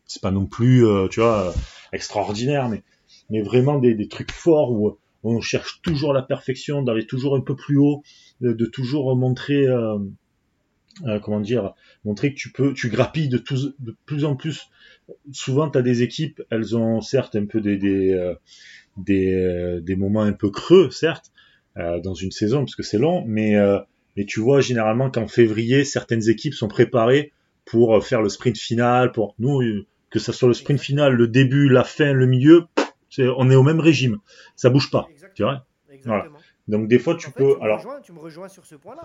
c'est 0.05 0.21
pas 0.21 0.31
non 0.31 0.45
plus, 0.45 0.85
tu 1.11 1.19
vois, 1.19 1.53
extraordinaire, 1.91 2.69
mais 2.69 2.83
mais 3.29 3.41
vraiment 3.41 3.79
des, 3.79 3.95
des 3.95 4.07
trucs 4.07 4.31
forts 4.31 4.71
où 4.71 4.97
on 5.25 5.41
cherche 5.41 5.81
toujours 5.81 6.13
la 6.13 6.21
perfection, 6.21 6.83
d'aller 6.83 7.07
toujours 7.07 7.35
un 7.35 7.41
peu 7.41 7.55
plus 7.55 7.77
haut, 7.77 8.03
de, 8.41 8.65
toujours 8.65 9.15
montrer, 9.15 9.67
euh, 9.67 9.97
euh, 11.05 11.19
comment 11.19 11.39
dire, 11.39 11.73
montrer 12.03 12.33
que 12.33 12.37
tu 12.37 12.51
peux, 12.51 12.73
tu 12.73 12.89
grappilles 12.89 13.29
de, 13.29 13.43
de 13.79 13.95
plus 14.05 14.25
en 14.25 14.35
plus. 14.35 14.69
Souvent, 15.31 15.69
tu 15.69 15.77
as 15.77 15.81
des 15.81 16.03
équipes, 16.03 16.41
elles 16.51 16.77
ont 16.77 17.01
certes 17.01 17.35
un 17.35 17.45
peu 17.45 17.59
des, 17.59 17.77
des, 17.77 18.11
euh, 18.13 18.35
des, 18.97 19.95
moments 19.97 20.21
un 20.21 20.33
peu 20.33 20.49
creux, 20.49 20.89
certes, 20.91 21.31
dans 21.75 22.13
une 22.13 22.31
saison, 22.31 22.59
parce 22.59 22.75
que 22.75 22.83
c'est 22.83 22.97
long, 22.97 23.23
mais, 23.27 23.55
mais 24.15 24.25
tu 24.25 24.39
vois 24.39 24.61
généralement 24.61 25.09
qu'en 25.11 25.27
février, 25.27 25.83
certaines 25.83 26.29
équipes 26.29 26.53
sont 26.53 26.67
préparées 26.67 27.33
pour 27.65 28.05
faire 28.05 28.21
le 28.21 28.29
sprint 28.29 28.57
final, 28.57 29.11
pour 29.11 29.35
nous, 29.39 29.61
que 30.09 30.19
ce 30.19 30.31
soit 30.31 30.47
le 30.47 30.53
sprint 30.53 30.79
final, 30.79 31.13
le 31.13 31.27
début, 31.27 31.67
la 31.67 31.83
fin, 31.83 32.13
le 32.13 32.25
milieu, 32.25 32.67
on 33.19 33.49
est 33.49 33.55
au 33.55 33.63
même 33.63 33.79
régime. 33.79 34.19
Ça 34.55 34.69
bouge 34.69 34.91
pas. 34.91 35.07
Tu 35.33 35.43
vois 35.43 35.65
Donc 36.67 36.87
des 36.87 36.99
fois, 36.99 37.15
tu 37.15 37.31
peux. 37.31 37.57
alors. 37.61 37.85
tu 38.03 38.13
me 38.13 38.19
rejoins 38.19 38.47
sur 38.47 38.65
ce 38.65 38.75
point-là. 38.75 39.03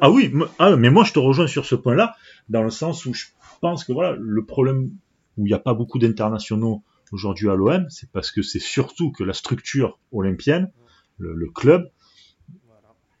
Ah 0.00 0.10
oui, 0.10 0.32
ah, 0.58 0.74
mais 0.74 0.90
moi 0.90 1.04
je 1.04 1.12
te 1.12 1.20
rejoins 1.20 1.46
sur 1.46 1.64
ce 1.64 1.76
point-là, 1.76 2.16
dans 2.48 2.62
le 2.62 2.70
sens 2.70 3.06
où 3.06 3.14
je 3.14 3.26
pense 3.60 3.84
que 3.84 3.92
voilà, 3.92 4.16
le 4.18 4.44
problème 4.44 4.90
où 5.36 5.46
il 5.46 5.50
n'y 5.50 5.54
a 5.54 5.60
pas 5.60 5.74
beaucoup 5.74 6.00
d'internationaux 6.00 6.82
aujourd'hui 7.12 7.48
à 7.48 7.54
l'OM, 7.54 7.86
c'est 7.90 8.10
parce 8.10 8.30
que 8.30 8.42
c'est 8.42 8.60
surtout 8.60 9.12
que 9.12 9.24
la 9.24 9.32
structure 9.32 9.98
olympienne, 10.12 10.70
le, 11.18 11.50
club, 11.50 11.90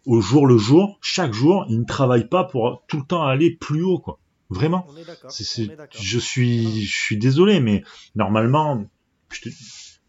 au 0.04 0.20
jour 0.20 0.46
le 0.46 0.58
jour, 0.58 0.98
chaque 1.00 1.32
jour, 1.32 1.66
ils 1.68 1.80
ne 1.80 1.84
travaillent 1.84 2.28
pas 2.28 2.44
pour 2.44 2.84
tout 2.88 2.98
le 2.98 3.06
temps 3.06 3.22
aller 3.22 3.50
plus 3.50 3.82
haut, 3.82 3.98
quoi. 3.98 4.18
Vraiment. 4.48 4.86
je 5.98 6.18
suis, 6.18 6.82
je 6.82 6.96
suis 6.96 7.18
désolé, 7.18 7.58
mais 7.58 7.82
normalement, 8.14 8.86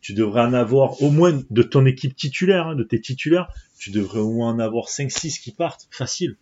tu 0.01 0.13
devrais 0.13 0.41
en 0.41 0.53
avoir 0.53 1.01
au 1.01 1.09
moins 1.09 1.41
de 1.49 1.63
ton 1.63 1.85
équipe 1.85 2.15
titulaire, 2.15 2.67
hein, 2.67 2.75
de 2.75 2.83
tes 2.83 3.01
titulaires, 3.01 3.49
tu 3.79 3.91
devrais 3.91 4.19
au 4.19 4.31
moins 4.31 4.53
en 4.53 4.59
avoir 4.59 4.85
5-6 4.85 5.41
qui 5.41 5.51
partent, 5.51 5.87
facile. 5.91 6.37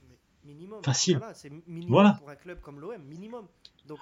Facile. 0.83 1.19
Voilà. 1.87 2.17
Pour 2.19 2.29
un 2.29 2.35
club 2.35 2.59
comme 2.61 2.79
l'OM, 2.79 3.01
minimum. 3.07 3.45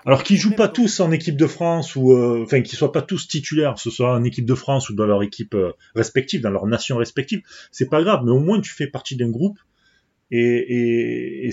Alors 0.06 0.24
qu'ils 0.24 0.38
jouent 0.38 0.56
pas 0.56 0.68
tous 0.68 1.00
en 1.00 1.12
équipe 1.12 1.36
de 1.36 1.48
France 1.48 1.96
ou 1.96 2.14
euh, 2.14 2.44
enfin 2.44 2.62
qu'ils 2.62 2.78
soient 2.78 2.92
pas 2.92 3.02
tous 3.02 3.28
titulaires, 3.28 3.78
ce 3.78 3.90
soit 3.90 4.14
en 4.14 4.24
équipe 4.24 4.46
de 4.46 4.56
France 4.56 4.90
ou 4.90 4.96
dans 4.96 5.06
leur 5.06 5.24
équipe 5.24 5.56
euh, 5.56 5.74
respective, 5.96 6.42
dans 6.42 6.52
leur 6.52 6.68
nation 6.68 6.98
respective, 6.98 7.42
c'est 7.72 7.90
pas 7.90 8.02
grave, 8.02 8.22
mais 8.24 8.32
au 8.32 8.40
moins 8.40 8.62
tu 8.62 8.72
fais 8.72 8.88
partie 8.88 9.16
d'un 9.16 9.30
groupe 9.30 9.60
et, 10.32 11.52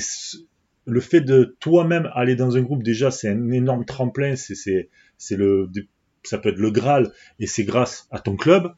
le 0.86 1.00
fait 1.00 1.20
de 1.20 1.56
toi-même 1.60 2.10
aller 2.14 2.34
dans 2.34 2.56
un 2.56 2.62
groupe 2.62 2.82
déjà 2.82 3.10
c'est 3.10 3.28
un 3.28 3.50
énorme 3.50 3.84
tremplin, 3.84 4.34
c'est 4.36 4.54
c'est 4.54 5.36
le 5.36 5.70
ça 6.22 6.38
peut 6.38 6.50
être 6.50 6.58
le 6.58 6.70
Graal 6.70 7.12
et 7.38 7.46
c'est 7.46 7.64
grâce 7.64 8.08
à 8.10 8.18
ton 8.18 8.36
club, 8.36 8.74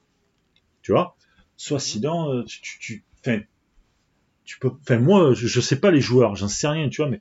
tu 0.82 0.92
vois. 0.92 1.16
Soit 1.56 1.76
mhm. 1.76 1.80
sinon 1.80 2.32
euh, 2.32 2.44
tu 2.44 2.60
tu 2.78 3.04
tu 4.44 4.58
peux 4.58 4.70
enfin 4.80 4.98
moi 4.98 5.34
je, 5.34 5.46
je 5.46 5.60
sais 5.60 5.78
pas 5.78 5.90
les 5.90 6.00
joueurs, 6.00 6.36
j'en 6.36 6.48
sais 6.48 6.68
rien, 6.68 6.88
tu 6.88 7.02
vois 7.02 7.10
mais 7.10 7.20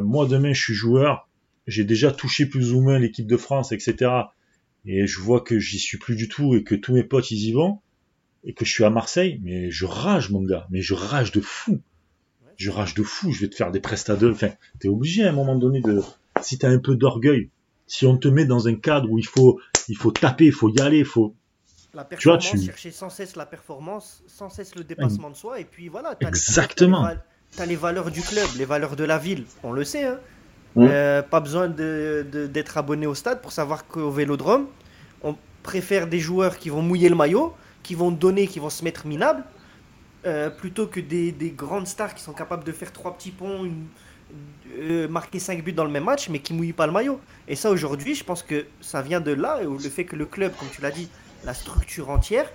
moi 0.00 0.26
demain 0.26 0.52
je 0.52 0.60
suis 0.60 0.74
joueur 0.74 1.28
j'ai 1.66 1.84
déjà 1.84 2.12
touché 2.12 2.46
plus 2.46 2.72
ou 2.72 2.80
moins 2.80 2.98
l'équipe 2.98 3.26
de 3.26 3.36
France, 3.36 3.72
etc. 3.72 4.10
Et 4.84 5.06
je 5.06 5.20
vois 5.20 5.40
que 5.40 5.58
j'y 5.58 5.78
suis 5.78 5.98
plus 5.98 6.16
du 6.16 6.28
tout 6.28 6.54
et 6.54 6.64
que 6.64 6.74
tous 6.74 6.94
mes 6.94 7.04
potes 7.04 7.30
ils 7.30 7.48
y 7.48 7.52
vont 7.52 7.78
et 8.44 8.54
que 8.54 8.64
je 8.64 8.72
suis 8.72 8.84
à 8.84 8.90
Marseille, 8.90 9.40
mais 9.42 9.70
je 9.70 9.84
rage 9.84 10.30
mon 10.30 10.42
gars, 10.42 10.66
mais 10.70 10.82
je 10.82 10.94
rage 10.94 11.30
de 11.32 11.40
fou. 11.40 11.80
Je 12.56 12.70
rage 12.70 12.94
de 12.94 13.02
fou, 13.02 13.32
je 13.32 13.40
vais 13.40 13.48
te 13.48 13.54
faire 13.54 13.70
des 13.70 13.80
prestats 13.80 14.16
Enfin, 14.22 14.50
t'es 14.78 14.88
obligé 14.88 15.24
à 15.24 15.30
un 15.30 15.32
moment 15.32 15.56
donné 15.56 15.80
de, 15.80 16.02
si 16.42 16.58
t'as 16.58 16.68
un 16.68 16.78
peu 16.78 16.96
d'orgueil, 16.96 17.50
si 17.86 18.06
on 18.06 18.16
te 18.16 18.28
met 18.28 18.44
dans 18.44 18.68
un 18.68 18.74
cadre 18.74 19.10
où 19.10 19.18
il 19.18 19.26
faut, 19.26 19.60
il 19.88 19.96
faut 19.96 20.10
taper, 20.10 20.46
il 20.46 20.52
faut 20.52 20.68
y 20.68 20.80
aller, 20.80 20.98
il 20.98 21.04
faut, 21.04 21.34
la 21.94 22.04
performance, 22.04 22.44
tu 22.44 22.56
vois, 22.56 22.66
chercher 22.66 22.90
sans 22.90 23.10
cesse 23.10 23.36
la 23.36 23.46
performance, 23.46 24.22
sans 24.26 24.48
cesse 24.48 24.74
le 24.74 24.84
dépassement 24.84 25.30
de 25.30 25.36
soi, 25.36 25.60
et 25.60 25.64
puis 25.64 25.88
voilà. 25.88 26.16
Exactement. 26.20 27.06
T'as 27.54 27.66
les, 27.66 27.76
valeurs 27.76 28.10
du 28.10 28.22
club, 28.22 28.48
les 28.56 28.64
valeurs 28.64 28.96
de 28.96 29.04
la 29.04 29.18
ville, 29.18 29.44
on 29.62 29.72
le 29.72 29.84
sait. 29.84 30.04
Hein. 30.04 30.18
Euh, 30.76 31.22
pas 31.22 31.40
besoin 31.40 31.68
d'être 31.68 32.78
abonné 32.78 33.06
au 33.06 33.14
stade 33.14 33.42
pour 33.42 33.52
savoir 33.52 33.86
qu'au 33.86 34.10
vélodrome, 34.10 34.66
on 35.22 35.36
préfère 35.62 36.06
des 36.06 36.18
joueurs 36.18 36.58
qui 36.58 36.70
vont 36.70 36.82
mouiller 36.82 37.08
le 37.08 37.14
maillot, 37.14 37.54
qui 37.82 37.94
vont 37.94 38.10
donner, 38.10 38.46
qui 38.46 38.58
vont 38.58 38.70
se 38.70 38.82
mettre 38.84 39.06
minables, 39.06 39.44
euh, 40.24 40.50
plutôt 40.50 40.86
que 40.86 41.00
des, 41.00 41.54
grandes 41.56 41.86
stars 41.86 42.14
qui 42.14 42.22
sont 42.22 42.32
capables 42.32 42.64
de 42.64 42.72
faire 42.72 42.92
trois 42.92 43.14
petits 43.16 43.32
ponts, 43.32 43.68
euh, 44.78 45.08
marquer 45.08 45.38
cinq 45.38 45.62
buts 45.62 45.72
dans 45.72 45.84
le 45.84 45.90
même 45.90 46.04
match, 46.04 46.28
mais 46.28 46.38
qui 46.38 46.54
mouillent 46.54 46.72
pas 46.72 46.86
le 46.86 46.92
maillot. 46.92 47.20
Et 47.48 47.56
ça, 47.56 47.70
aujourd'hui, 47.70 48.14
je 48.14 48.24
pense 48.24 48.42
que 48.42 48.66
ça 48.80 49.02
vient 49.02 49.20
de 49.20 49.32
là, 49.32 49.60
le 49.62 49.78
fait 49.78 50.04
que 50.04 50.16
le 50.16 50.26
club, 50.26 50.52
comme 50.58 50.68
tu 50.70 50.80
l'as 50.80 50.90
dit, 50.90 51.08
la 51.44 51.54
structure 51.54 52.08
entière, 52.08 52.50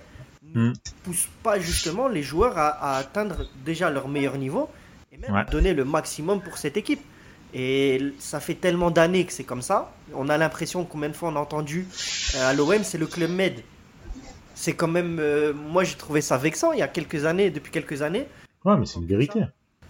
ne 0.54 0.70
mm. 0.70 0.72
pousse 1.04 1.28
pas 1.42 1.58
justement 1.60 2.08
les 2.08 2.22
joueurs 2.22 2.56
à, 2.56 2.96
atteindre 2.96 3.46
déjà 3.64 3.90
leur 3.90 4.08
meilleur 4.08 4.38
niveau 4.38 4.68
et 5.12 5.18
même 5.18 5.44
donner 5.50 5.74
le 5.74 5.84
maximum 5.84 6.40
pour 6.40 6.58
cette 6.58 6.76
équipe. 6.76 7.00
Et 7.54 8.12
ça 8.18 8.40
fait 8.40 8.54
tellement 8.54 8.90
d'années 8.90 9.24
que 9.24 9.32
c'est 9.32 9.44
comme 9.44 9.62
ça. 9.62 9.92
On 10.14 10.28
a 10.28 10.36
l'impression, 10.36 10.84
combien 10.84 11.08
de 11.08 11.16
fois 11.16 11.30
on 11.30 11.36
a 11.36 11.40
entendu 11.40 11.86
euh, 12.34 12.50
à 12.50 12.52
l'OM, 12.52 12.82
c'est 12.82 12.98
le 12.98 13.06
club 13.06 13.30
Med. 13.30 13.62
C'est 14.54 14.74
quand 14.74 14.88
même. 14.88 15.18
Euh, 15.18 15.52
moi, 15.54 15.84
j'ai 15.84 15.96
trouvé 15.96 16.20
ça 16.20 16.36
vexant 16.36 16.72
il 16.72 16.80
y 16.80 16.82
a 16.82 16.88
quelques 16.88 17.24
années, 17.24 17.50
depuis 17.50 17.70
quelques 17.70 18.02
années. 18.02 18.26
Ouais, 18.64 18.76
mais 18.76 18.86
c'est 18.86 18.98
une 18.98 19.06
vérité. 19.06 19.40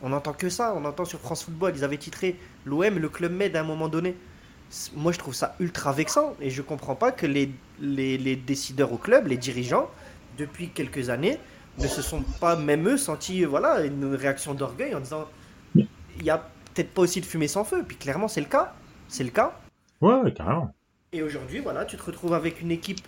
On 0.03 0.13
entend 0.13 0.33
que 0.33 0.49
ça. 0.49 0.75
On 0.77 0.85
entend 0.85 1.05
sur 1.05 1.19
France 1.19 1.45
Football, 1.45 1.73
ils 1.75 1.85
avaient 1.85 1.99
titré 1.99 2.37
l'OM 2.65 2.99
le 2.99 3.09
club 3.09 3.33
Med 3.33 3.57
à 3.57 3.61
un 3.61 3.65
moment 3.65 3.89
donné. 3.89 4.15
Moi, 4.95 5.13
je 5.13 5.19
trouve 5.19 5.35
ça 5.35 5.57
ultra 5.61 5.93
vexant 5.93 6.35
et 6.41 6.51
je 6.51 6.63
comprends 6.63 6.95
pas 6.95 7.11
que 7.11 7.27
les, 7.27 7.51
les, 7.81 8.19
les 8.19 8.37
décideurs 8.37 8.93
au 8.93 8.99
club, 8.99 9.27
les 9.27 9.39
dirigeants, 9.39 9.91
depuis 10.37 10.69
quelques 10.69 11.09
années, 11.09 11.39
ne 11.79 11.87
se 11.87 12.03
sont 12.03 12.23
pas, 12.39 12.55
même 12.55 12.87
eux, 12.87 12.99
sentis 12.99 13.45
voilà, 13.45 13.81
une 13.85 14.15
réaction 14.15 14.55
d'orgueil 14.55 14.95
en 14.95 15.01
disant 15.01 15.27
il 15.75 16.25
y 16.25 16.31
a 16.31 16.49
peut-être 16.79 16.95
pas 16.95 17.03
aussi 17.03 17.21
de 17.21 17.27
fumer 17.27 17.49
sans 17.49 17.65
feu. 17.65 17.85
Puis 17.87 17.97
clairement, 17.97 18.29
c'est 18.29 18.41
le 18.41 18.47
cas. 18.47 18.73
C'est 19.09 19.25
le 19.25 19.31
cas. 19.31 19.59
Ouais, 20.01 20.33
carrément. 20.33 20.73
Et 21.13 21.23
aujourd'hui, 21.23 21.59
voilà, 21.59 21.85
tu 21.85 21.97
te 21.97 22.03
retrouves 22.03 22.35
avec 22.35 22.61
une 22.61 22.71
équipe, 22.71 23.01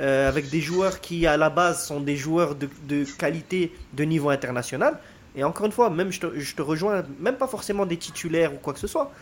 euh, 0.00 0.28
avec 0.28 0.48
des 0.50 0.60
joueurs 0.60 1.00
qui, 1.00 1.26
à 1.26 1.36
la 1.36 1.50
base, 1.50 1.86
sont 1.86 2.00
des 2.00 2.16
joueurs 2.16 2.54
de, 2.54 2.68
de, 2.88 3.04
qualité 3.04 3.72
de 3.92 4.04
niveau 4.04 4.30
international. 4.30 4.98
Et 5.36 5.44
encore 5.44 5.66
une 5.66 5.72
fois, 5.72 5.88
même 5.88 6.10
je 6.10 6.20
te, 6.20 6.38
je 6.38 6.54
te, 6.54 6.62
rejoins, 6.62 7.04
même 7.20 7.36
pas 7.36 7.46
forcément 7.46 7.86
des 7.86 7.96
titulaires 7.96 8.52
ou 8.52 8.56
quoi 8.56 8.72
que 8.72 8.80
ce 8.80 8.86
soit, 8.86 9.12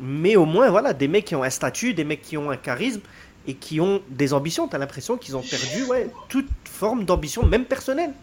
mais 0.00 0.36
au 0.36 0.46
moins, 0.46 0.70
voilà, 0.70 0.92
des 0.92 1.08
mecs 1.08 1.26
qui 1.26 1.34
ont 1.34 1.42
un 1.42 1.50
statut, 1.50 1.94
des 1.94 2.04
mecs 2.04 2.22
qui 2.22 2.36
ont 2.36 2.50
un 2.50 2.56
charisme 2.56 3.00
et 3.46 3.54
qui 3.54 3.80
ont 3.80 4.00
des 4.08 4.32
ambitions. 4.32 4.68
Tu 4.68 4.76
as 4.76 4.78
l'impression 4.78 5.16
qu'ils 5.16 5.36
ont 5.36 5.42
perdu 5.42 5.84
ouais, 5.84 6.10
toute 6.28 6.48
forme 6.64 7.04
d'ambition, 7.04 7.44
même 7.44 7.66
personnelle. 7.66 8.14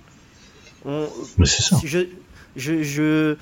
mais 0.86 1.45
c'est 1.45 1.62
ça. 1.63 1.77
Je, 1.84 2.07
je, 2.55 2.84
je, 2.84 3.36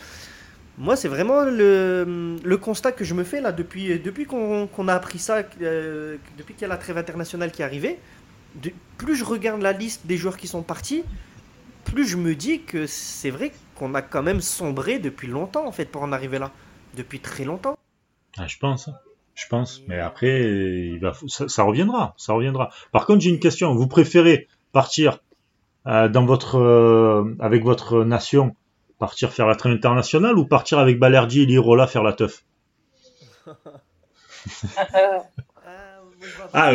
moi, 0.79 0.95
c'est 0.95 1.09
vraiment 1.09 1.43
le, 1.43 2.55
constat 2.55 2.93
que 2.93 3.03
je 3.03 3.13
me 3.13 3.25
fais 3.25 3.41
là 3.41 3.51
depuis, 3.51 3.99
depuis 3.99 4.25
qu'on 4.25 4.87
a 4.87 4.93
appris 4.93 5.19
ça, 5.19 5.43
euh, 5.61 6.15
depuis 6.37 6.53
qu'il 6.53 6.61
y 6.61 6.65
a 6.65 6.69
la 6.69 6.77
trêve 6.77 6.97
internationale 6.97 7.51
qui 7.51 7.61
est 7.61 7.65
arrivée. 7.65 7.99
plus 8.97 9.15
je 9.15 9.25
regarde 9.25 9.61
la 9.61 9.73
liste 9.73 10.07
des 10.07 10.15
joueurs 10.15 10.37
qui 10.37 10.47
sont 10.47 10.63
partis, 10.63 11.03
plus 11.83 12.07
je 12.07 12.15
me 12.15 12.33
dis 12.33 12.61
que 12.61 12.87
c'est 12.87 13.29
vrai 13.29 13.51
qu'on 13.75 13.93
a 13.93 14.01
quand 14.01 14.23
même 14.23 14.39
sombré 14.39 14.99
depuis 14.99 15.27
longtemps 15.27 15.67
en 15.67 15.71
fait 15.73 15.85
pour 15.85 16.01
en 16.01 16.13
arriver 16.13 16.39
là. 16.39 16.51
Depuis 16.95 17.19
très 17.19 17.43
longtemps. 17.43 17.77
Ah, 18.37 18.47
je 18.47 18.57
pense. 18.57 18.87
Hein. 18.87 18.95
Je 19.35 19.47
pense. 19.47 19.83
Mais 19.87 19.99
après, 19.99 20.99
ça, 21.27 21.63
reviendra. 21.63 22.13
Ça 22.17 22.33
reviendra. 22.33 22.71
Par 22.91 23.05
contre, 23.05 23.19
j'ai 23.21 23.29
une 23.29 23.39
question. 23.39 23.75
Vous 23.75 23.87
préférez 23.87 24.47
partir 24.71 25.19
euh, 25.87 26.09
dans 26.09 26.25
votre, 26.25 26.57
euh, 26.57 27.35
avec 27.39 27.63
votre 27.63 28.03
nation 28.03 28.55
Partir 28.99 29.31
faire 29.31 29.47
la 29.47 29.55
traîne 29.55 29.73
internationale 29.73 30.37
ou 30.37 30.45
partir 30.45 30.77
avec 30.77 30.99
Balerdi 30.99 31.43
et 31.43 31.45
Lirola 31.45 31.87
faire 31.87 32.03
la 32.03 32.13
teuf 32.13 32.43
ah, 36.53 36.73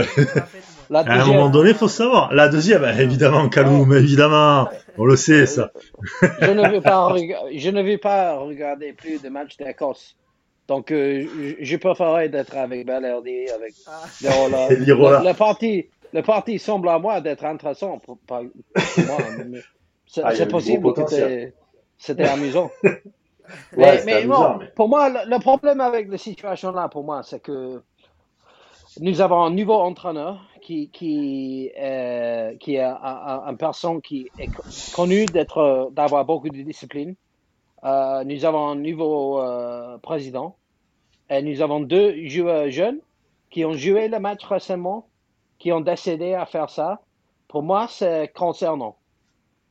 à 0.91 1.23
un 1.23 1.27
moment 1.27 1.51
donné, 1.51 1.71
il 1.71 1.77
faut 1.77 1.89
savoir. 1.89 2.33
La 2.33 2.49
deuxième, 2.49 2.83
bah, 2.83 3.01
évidemment, 3.01 3.49
Kaloum, 3.49 3.93
évidemment. 3.95 4.69
On 4.97 5.05
le 5.05 5.17
sait, 5.17 5.47
ça. 5.47 5.71
je, 6.41 6.51
ne 6.51 6.69
veux 6.71 6.81
pas 6.81 7.15
je 7.53 7.71
ne 7.71 7.83
veux 7.83 7.99
pas 7.99 8.39
regarder 8.39 8.93
plus 8.93 9.21
de 9.21 9.29
matchs 9.29 9.57
d'Écosse. 9.57 10.17
Donc, 10.69 10.91
euh, 10.93 11.27
je 11.61 11.77
préférerais 11.77 12.29
d'être 12.29 12.57
avec 12.57 12.87
Balerdi, 12.87 13.49
avec 13.51 13.75
Lirola. 14.23 15.23
Le, 15.23 15.33
parti, 15.35 15.89
le 16.13 16.23
parti 16.23 16.59
semble 16.59 16.89
à 16.89 16.99
moi 16.99 17.21
d'être 17.21 17.45
intéressant 17.45 17.99
pour, 17.99 18.19
moi. 18.29 18.43
Ah, 20.23 20.33
c'est 20.33 20.47
possible 20.47 20.93
que 20.93 21.51
c'était 22.05 22.29
amusant. 22.29 22.71
mais, 23.77 24.27
bon, 24.27 24.59
pour 24.77 24.89
moi, 24.89 25.09
le, 25.25 25.39
problème 25.39 25.81
avec 25.81 26.11
la 26.11 26.19
situation-là, 26.19 26.89
pour 26.89 27.03
moi, 27.03 27.23
c'est 27.23 27.41
que 27.41 27.83
nous 29.01 29.21
avons 29.23 29.43
un 29.43 29.51
nouveau 29.51 29.75
entraîneur 29.75 30.47
qui, 30.61 30.91
qui, 30.91 31.71
euh, 31.79 32.57
qui 32.57 32.77
est 32.77 32.83
un, 32.83 33.55
personne 33.59 34.03
qui 34.03 34.31
est 34.39 34.51
connu 34.95 35.25
d'être, 35.25 35.91
d'avoir 35.93 36.27
beaucoup 36.27 36.51
de 36.51 36.63
discipline. 36.63 37.15
Euh, 37.85 38.23
nous 38.25 38.45
avons 38.45 38.69
un 38.69 38.77
nouveau 38.77 39.41
euh, 39.41 39.97
président 39.99 40.57
et 41.31 41.43
nous 41.43 41.63
avons 41.63 41.81
deux 41.81 42.27
joueurs 42.29 42.71
jeunes 42.71 43.01
qui 43.51 43.65
ont 43.65 43.75
joué 43.75 44.09
le 44.09 44.19
match 44.19 44.45
récemment, 44.45 45.09
qui 45.59 45.73
ont 45.73 45.81
décidé 45.81 46.35
à 46.35 46.45
faire 46.45 46.69
ça. 46.69 47.01
Pour 47.49 47.63
moi, 47.63 47.87
c'est 47.89 48.31
concernant. 48.35 48.97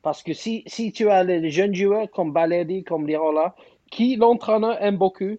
Parce 0.04 0.22
que 0.22 0.34
si, 0.34 0.62
si 0.66 0.92
tu 0.92 1.08
as 1.08 1.24
les 1.24 1.50
jeunes 1.50 1.74
joueurs 1.74 2.10
comme 2.10 2.30
Balerdi, 2.30 2.84
comme 2.84 3.06
Lirola, 3.06 3.54
qui 3.90 4.16
l'entraîneur 4.16 4.76
aime 4.82 4.98
beaucoup, 4.98 5.38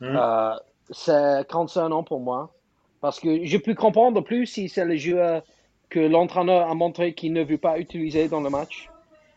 hmm. 0.00 0.16
euh, 0.16 0.54
c'est 0.90 1.46
concernant 1.48 2.02
pour 2.02 2.20
moi. 2.20 2.54
Parce 3.02 3.20
que 3.20 3.44
je 3.44 3.58
peux 3.58 3.74
comprendre 3.74 4.22
plus 4.22 4.46
si 4.46 4.70
c'est 4.70 4.86
le 4.86 4.96
joueur 4.96 5.42
que 5.90 6.00
l'entraîneur 6.00 6.70
a 6.70 6.74
montré 6.74 7.12
qu'il 7.12 7.34
ne 7.34 7.44
veut 7.44 7.58
pas 7.58 7.78
utiliser 7.78 8.28
dans 8.28 8.40
le 8.40 8.48
match. 8.48 8.88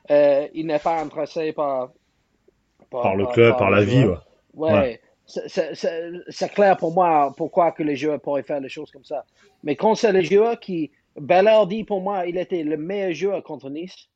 Euh, 0.09 0.47
il 0.53 0.67
n'est 0.67 0.79
pas 0.79 1.01
intéressé 1.01 1.51
par, 1.51 1.89
par, 2.89 3.17
le 3.17 3.25
club, 3.25 3.57
par, 3.57 3.69
la 3.69 3.83
vie. 3.83 4.05
Ouais. 4.53 5.01
C'est 5.25 6.53
clair 6.53 6.77
pour 6.77 6.93
moi 6.93 7.33
pourquoi 7.35 7.73
que 7.73 7.83
les 7.83 7.97
joueurs 7.97 8.21
pourraient 8.21 8.43
faire 8.43 8.61
des 8.61 8.69
choses 8.69 8.89
comme 8.89 9.03
ça. 9.03 9.25
Mais 9.63 9.75
quand 9.75 9.95
c'est 9.95 10.13
le 10.13 10.21
joueur 10.21 10.61
qui. 10.61 10.91
Balerdi, 11.17 11.85
pour 11.85 12.01
moi, 12.01 12.25
il 12.25 12.37
était 12.37 12.63
le 12.63 12.75
meilleur 12.75 13.13
joueur 13.13 13.43
contre 13.43 13.69
Nice. 13.69 14.09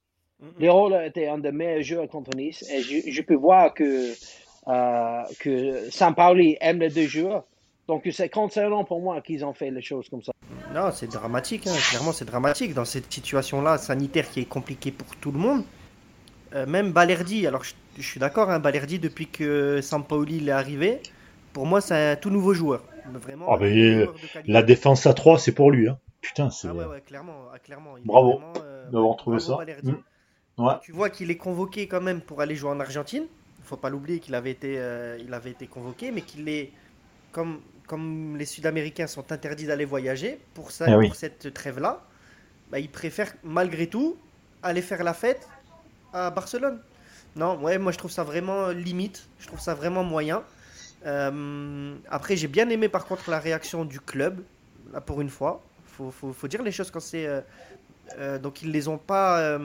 L'Héros 0.60 0.92
était 1.02 1.28
un 1.28 1.38
des 1.38 1.52
meilleurs 1.52 1.84
joueurs 1.84 2.08
contre 2.08 2.36
Nice 2.36 2.64
et 2.72 2.82
je, 2.82 3.22
peux 3.22 3.36
voir 3.36 3.74
que, 3.74 4.14
euh, 4.68 5.24
que 5.40 5.90
Sampaoli 5.90 6.58
aime 6.62 6.80
les 6.80 6.90
deux 6.90 7.08
joueurs. 7.08 7.44
Donc 7.88 8.08
c'est 8.12 8.30
concernant 8.30 8.84
pour 8.84 9.02
moi 9.02 9.20
qu'ils 9.22 9.44
ont 9.44 9.54
fait 9.54 9.72
les 9.72 9.82
choses 9.82 10.08
comme 10.10 10.22
ça. 10.22 10.32
Non, 10.74 10.92
c'est 10.92 11.12
dramatique, 11.12 11.68
hein. 11.68 11.74
clairement 11.90 12.14
c'est 12.14 12.26
dramatique 12.26 12.74
dans 12.74 12.86
cette 12.86 13.12
situation-là 13.12 13.78
sanitaire 13.78 14.30
qui 14.30 14.42
est 14.42 14.46
compliquée 14.46 14.92
pour 14.92 15.16
tout 15.18 15.32
le 15.32 15.40
monde. 15.40 15.64
même 16.68 16.92
Balerdi, 16.92 17.48
alors 17.48 17.64
je, 17.64 18.02
suis 18.02 18.20
d'accord, 18.20 18.50
hein, 18.50 18.60
Balerdi, 18.60 19.00
depuis 19.00 19.28
que 19.28 19.82
Sampaoli 19.82 20.48
est 20.48 20.52
arrivé, 20.52 21.02
pour 21.54 21.66
moi, 21.66 21.82
c'est 21.82 22.12
un 22.12 22.16
tout 22.16 22.30
nouveau 22.30 22.54
joueur. 22.54 22.84
Vraiment, 23.12 23.48
ah, 23.52 23.58
la 24.46 24.62
défense 24.62 25.08
à 25.08 25.14
3, 25.14 25.40
c'est 25.40 25.52
pour 25.52 25.72
lui. 25.72 25.90
Hein. 25.90 25.98
Putain, 26.22 26.52
c'est. 26.52 26.68
Ah 26.68 26.74
ouais, 26.74 26.86
ouais, 26.86 27.02
clairement. 27.02 27.46
Ah, 27.54 27.60
clairement 27.60 27.96
bravo 28.06 28.40
d'avoir 28.92 29.16
trouvé 29.18 29.40
ça. 29.40 29.58
Tu 30.82 30.92
vois 30.92 31.10
qu'il 31.10 31.32
est 31.32 31.38
convoqué 31.38 31.88
quand 31.88 32.02
même 32.02 32.22
pour 32.22 32.42
aller 32.42 32.56
jouer 32.56 32.72
en 32.72 32.80
Argentine. 32.80 33.26
Il 33.60 33.66
faut 33.66 33.78
pas 33.78 33.90
l'oublier 33.90 34.20
qu'il 34.20 34.36
avait 34.36 34.52
été, 34.52 34.76
euh, 34.78 35.18
il 35.20 35.34
avait 35.34 35.52
été 35.52 35.68
convoqué, 35.68 36.12
mais 36.12 36.22
qu'il 36.22 36.48
est 36.50 36.72
comme 37.32 37.62
comme 37.88 38.38
les 38.38 38.46
Sud-Américains 38.46 39.08
sont 39.08 39.32
interdits 39.32 39.66
d'aller 39.66 39.84
voyager 39.86 40.40
pour 40.54 40.70
ça, 40.70 40.86
eh 40.88 41.08
pour 41.08 41.16
cette 41.16 41.52
trêve 41.56 41.80
là, 41.80 42.06
bah, 42.70 42.78
il 42.78 42.90
préfère 42.90 43.34
malgré 43.44 43.88
tout 43.88 44.16
aller 44.62 44.84
faire 44.84 45.04
la 45.04 45.16
fête 45.16 45.48
à 46.14 46.30
Barcelone. 46.30 46.80
Non, 47.36 47.60
ouais, 47.62 47.78
moi 47.80 47.92
je 47.92 47.98
trouve 47.98 48.12
ça 48.12 48.24
vraiment 48.24 48.70
limite. 48.70 49.28
Je 49.40 49.48
trouve 49.48 49.60
ça 49.60 49.74
vraiment 49.74 50.04
moyen. 50.04 50.44
Euh, 51.06 51.96
après, 52.10 52.36
j'ai 52.36 52.48
bien 52.48 52.70
aimé 52.70 52.90
par 52.90 53.06
contre 53.06 53.30
la 53.30 53.40
réaction 53.40 53.86
du 53.86 54.00
club, 54.00 54.44
là 54.92 55.02
pour 55.02 55.22
une 55.22 55.30
fois. 55.30 55.62
Faut, 55.86 56.12
faut, 56.12 56.34
faut 56.34 56.48
dire 56.48 56.62
les 56.64 56.72
choses 56.72 56.92
quand 56.92 57.00
c'est. 57.00 57.26
Euh, 57.26 57.42
euh, 58.18 58.40
donc 58.40 58.62
ils 58.64 58.72
les 58.72 58.88
ont 58.88 58.98
pas, 58.98 59.60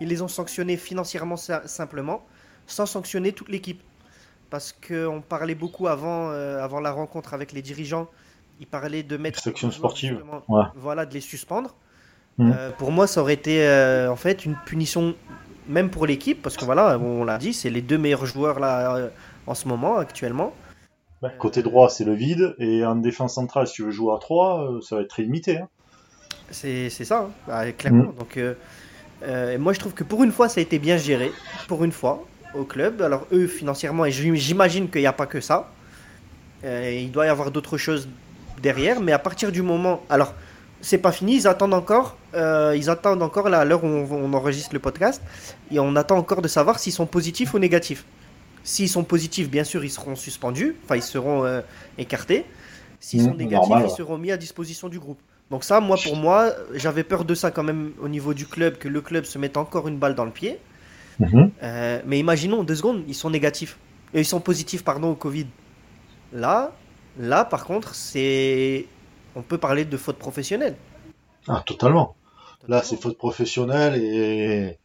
ils 0.00 0.08
les 0.08 0.22
ont 0.22 0.28
sanctionnés 0.28 0.76
financièrement 0.76 1.36
simplement, 1.36 2.24
sans 2.66 2.86
sanctionner 2.86 3.32
toute 3.32 3.48
l'équipe. 3.48 3.82
Parce 4.50 4.72
qu'on 4.72 5.22
parlait 5.26 5.54
beaucoup 5.54 5.88
avant, 5.88 6.30
avant 6.30 6.80
la 6.80 6.92
rencontre 6.92 7.34
avec 7.34 7.52
les 7.52 7.62
dirigeants, 7.62 8.08
ils 8.60 8.66
parlaient 8.66 9.02
de 9.02 9.16
mettre. 9.16 9.40
Section 9.40 9.70
sportive. 9.70 10.22
Voilà, 10.76 11.06
de 11.06 11.14
les 11.14 11.20
suspendre. 11.20 11.74
Mmh. 12.36 12.52
pour 12.78 12.90
moi, 12.90 13.06
ça 13.06 13.20
aurait 13.20 13.34
été 13.34 13.66
en 14.08 14.16
fait 14.16 14.44
une 14.44 14.56
punition 14.66 15.14
même 15.68 15.90
pour 15.90 16.06
l'équipe, 16.06 16.42
parce 16.42 16.56
que 16.56 16.64
voilà, 16.64 16.98
on 16.98 17.24
l'a 17.24 17.38
dit, 17.38 17.52
c'est 17.52 17.70
les 17.70 17.82
deux 17.82 17.98
meilleurs 17.98 18.26
joueurs 18.26 18.60
là 18.60 19.10
en 19.46 19.54
ce 19.54 19.68
moment, 19.68 19.96
actuellement. 19.96 20.52
Bah, 21.24 21.30
côté 21.30 21.62
droit, 21.62 21.88
c'est 21.88 22.04
le 22.04 22.12
vide, 22.12 22.54
et 22.58 22.84
en 22.84 22.96
défense 22.96 23.36
centrale, 23.36 23.66
si 23.66 23.74
tu 23.74 23.82
veux 23.82 23.90
jouer 23.90 24.12
à 24.14 24.18
3, 24.18 24.72
euh, 24.72 24.80
ça 24.82 24.96
va 24.96 25.00
être 25.00 25.08
très 25.08 25.22
limité. 25.22 25.56
Hein. 25.56 25.68
C'est 26.50 26.90
ça, 26.90 27.20
hein. 27.20 27.30
bah, 27.46 27.72
clairement. 27.72 28.12
Mm. 28.12 28.14
Donc, 28.16 28.36
euh, 28.36 28.54
euh, 29.26 29.58
moi, 29.58 29.72
je 29.72 29.80
trouve 29.80 29.94
que 29.94 30.04
pour 30.04 30.22
une 30.22 30.32
fois, 30.32 30.48
ça 30.48 30.60
a 30.60 30.62
été 30.62 30.78
bien 30.78 30.96
géré, 30.96 31.32
pour 31.68 31.84
une 31.84 31.92
fois, 31.92 32.24
au 32.54 32.64
club. 32.64 33.02
Alors, 33.02 33.26
eux, 33.32 33.46
financièrement, 33.46 34.04
et 34.04 34.10
j'imagine 34.10 34.88
qu'il 34.88 35.00
n'y 35.00 35.06
a 35.06 35.12
pas 35.12 35.26
que 35.26 35.40
ça. 35.40 35.70
il 36.64 37.10
doit 37.10 37.26
y 37.26 37.28
avoir 37.28 37.50
d'autres 37.50 37.78
choses 37.78 38.08
derrière, 38.62 39.00
mais 39.00 39.12
à 39.12 39.18
partir 39.18 39.52
du 39.52 39.62
moment. 39.62 40.02
Alors, 40.08 40.34
c'est 40.80 40.98
pas 40.98 41.12
fini, 41.12 41.36
ils 41.36 41.48
attendent 41.48 41.74
encore. 41.74 42.16
ils 42.34 42.90
attendent 42.90 43.22
encore, 43.22 43.48
là, 43.48 43.60
à 43.60 43.64
l'heure 43.64 43.84
où 43.84 43.88
on, 43.88 44.06
on, 44.10 44.32
enregistre 44.34 44.74
le 44.74 44.80
podcast, 44.80 45.22
et 45.70 45.78
on 45.78 45.96
attend 45.96 46.18
encore 46.18 46.42
de 46.42 46.48
savoir 46.48 46.78
s'ils 46.78 46.92
sont 46.92 47.06
positifs 47.06 47.54
ou 47.54 47.58
négatifs. 47.58 48.04
S'ils 48.64 48.88
sont 48.88 49.04
positifs, 49.04 49.50
bien 49.50 49.62
sûr, 49.62 49.84
ils 49.84 49.90
seront 49.90 50.16
suspendus, 50.16 50.74
enfin, 50.84 50.96
ils 50.96 51.02
seront 51.02 51.44
euh, 51.44 51.60
écartés. 51.98 52.46
S'ils 52.98 53.22
sont 53.22 53.34
mmh, 53.34 53.36
négatifs, 53.36 53.76
ils 53.84 53.90
seront 53.90 54.16
mis 54.16 54.32
à 54.32 54.38
disposition 54.38 54.88
du 54.88 54.98
groupe. 54.98 55.20
Donc 55.50 55.64
ça, 55.64 55.80
moi, 55.80 55.96
pour 56.02 56.16
moi, 56.16 56.52
j'avais 56.72 57.04
peur 57.04 57.24
de 57.24 57.34
ça 57.34 57.50
quand 57.50 57.62
même 57.62 57.92
au 58.00 58.08
niveau 58.08 58.34
du 58.34 58.46
club, 58.46 58.78
que 58.78 58.88
le 58.88 59.00
club 59.00 59.24
se 59.24 59.38
mette 59.38 59.56
encore 59.56 59.88
une 59.88 59.98
balle 59.98 60.14
dans 60.14 60.24
le 60.24 60.30
pied. 60.30 60.58
Mmh. 61.20 61.46
Euh, 61.62 62.02
mais 62.06 62.18
imaginons, 62.18 62.64
deux 62.64 62.74
secondes, 62.74 63.04
ils 63.06 63.14
sont 63.14 63.30
négatifs. 63.30 63.78
Et 64.14 64.20
ils 64.20 64.24
sont 64.24 64.40
positifs, 64.40 64.84
pardon, 64.84 65.10
au 65.10 65.14
Covid. 65.14 65.46
Là, 66.32 66.72
là, 67.18 67.44
par 67.44 67.64
contre, 67.64 67.94
c'est... 67.94 68.86
On 69.36 69.42
peut 69.42 69.58
parler 69.58 69.84
de 69.84 69.96
faute 69.96 70.16
professionnelle. 70.16 70.76
Ah, 71.48 71.62
totalement. 71.66 72.16
Là, 72.68 72.82
c'est 72.82 73.00
faute 73.00 73.18
professionnelle 73.18 73.96
et... 73.96 74.78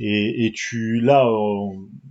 Et, 0.00 0.52
tu 0.54 1.00
là, 1.00 1.26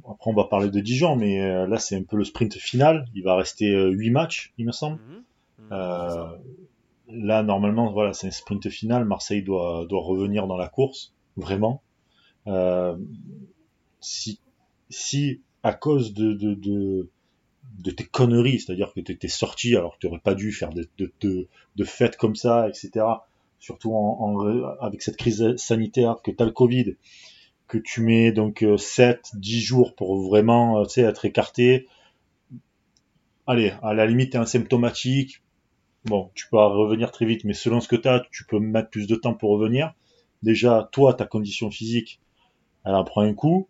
après 0.09 0.31
on 0.31 0.33
va 0.33 0.43
parler 0.43 0.69
de 0.69 0.79
Dijon, 0.81 1.15
mais 1.15 1.41
euh, 1.41 1.67
là 1.67 1.77
c'est 1.77 1.95
un 1.95 2.03
peu 2.03 2.17
le 2.17 2.25
sprint 2.25 2.55
final. 2.55 3.05
Il 3.15 3.23
va 3.23 3.35
rester 3.35 3.73
euh, 3.73 3.89
8 3.91 4.09
matchs, 4.09 4.53
il 4.57 4.65
me 4.65 4.73
semble. 4.73 4.99
Mhm. 5.01 5.15
Mhm. 5.59 5.67
Euh, 5.71 6.37
là 7.09 7.43
normalement, 7.43 7.91
voilà, 7.91 8.13
c'est 8.13 8.27
un 8.27 8.31
sprint 8.31 8.69
final. 8.69 9.05
Marseille 9.05 9.43
doit, 9.43 9.85
doit 9.87 10.01
revenir 10.01 10.47
dans 10.47 10.57
la 10.57 10.67
course, 10.67 11.13
vraiment. 11.35 11.81
Euh, 12.47 12.97
si, 13.99 14.39
si 14.89 15.41
à 15.63 15.73
cause 15.73 16.13
de, 16.13 16.33
de, 16.33 16.53
de, 16.53 17.09
de 17.79 17.91
tes 17.91 18.05
conneries, 18.05 18.59
c'est-à-dire 18.59 18.93
que 18.93 19.01
tu 19.01 19.11
étais 19.11 19.27
sorti 19.27 19.75
alors 19.75 19.95
que 19.95 19.99
tu 19.99 20.07
n'aurais 20.07 20.19
pas 20.19 20.35
dû 20.35 20.51
faire 20.51 20.69
de, 20.69 20.87
de, 20.97 21.47
de, 21.75 21.83
fêtes 21.83 22.17
comme 22.17 22.35
ça, 22.35 22.69
etc. 22.69 23.05
Surtout 23.59 23.93
en, 23.93 24.17
en, 24.19 24.63
avec 24.79 25.01
cette 25.01 25.17
crise 25.17 25.55
sanitaire, 25.57 26.17
que 26.23 26.31
tu 26.31 26.41
as 26.41 26.45
le 26.45 26.51
Covid, 26.51 26.95
que 27.67 27.77
tu 27.77 28.01
mets 28.01 28.31
donc 28.31 28.65
7, 28.77 29.17
euh, 29.17 29.37
10 29.39 29.61
jours 29.61 29.95
pour 29.95 30.21
vraiment 30.21 30.79
euh, 30.79 30.85
tu 30.85 31.01
être 31.01 31.25
écarté. 31.25 31.87
Allez, 33.45 33.73
à 33.81 33.93
la 33.93 34.05
limite, 34.05 34.33
t'es 34.33 34.37
asymptomatique. 34.37 35.41
Bon, 36.07 36.31
tu 36.35 36.47
peux 36.49 36.57
revenir 36.57 37.11
très 37.11 37.25
vite, 37.25 37.43
mais 37.43 37.53
selon 37.53 37.81
ce 37.81 37.87
que 37.87 37.97
tu 37.97 38.07
as, 38.07 38.23
tu 38.31 38.45
peux 38.45 38.59
mettre 38.59 38.89
plus 38.89 39.07
de 39.07 39.15
temps 39.15 39.33
pour 39.33 39.51
revenir. 39.51 39.93
Déjà, 40.41 40.87
toi, 40.91 41.13
ta 41.13 41.25
condition 41.25 41.69
physique, 41.69 42.21
elle 42.85 42.95
en 42.95 43.03
prend 43.03 43.21
un 43.21 43.33
coup. 43.33 43.67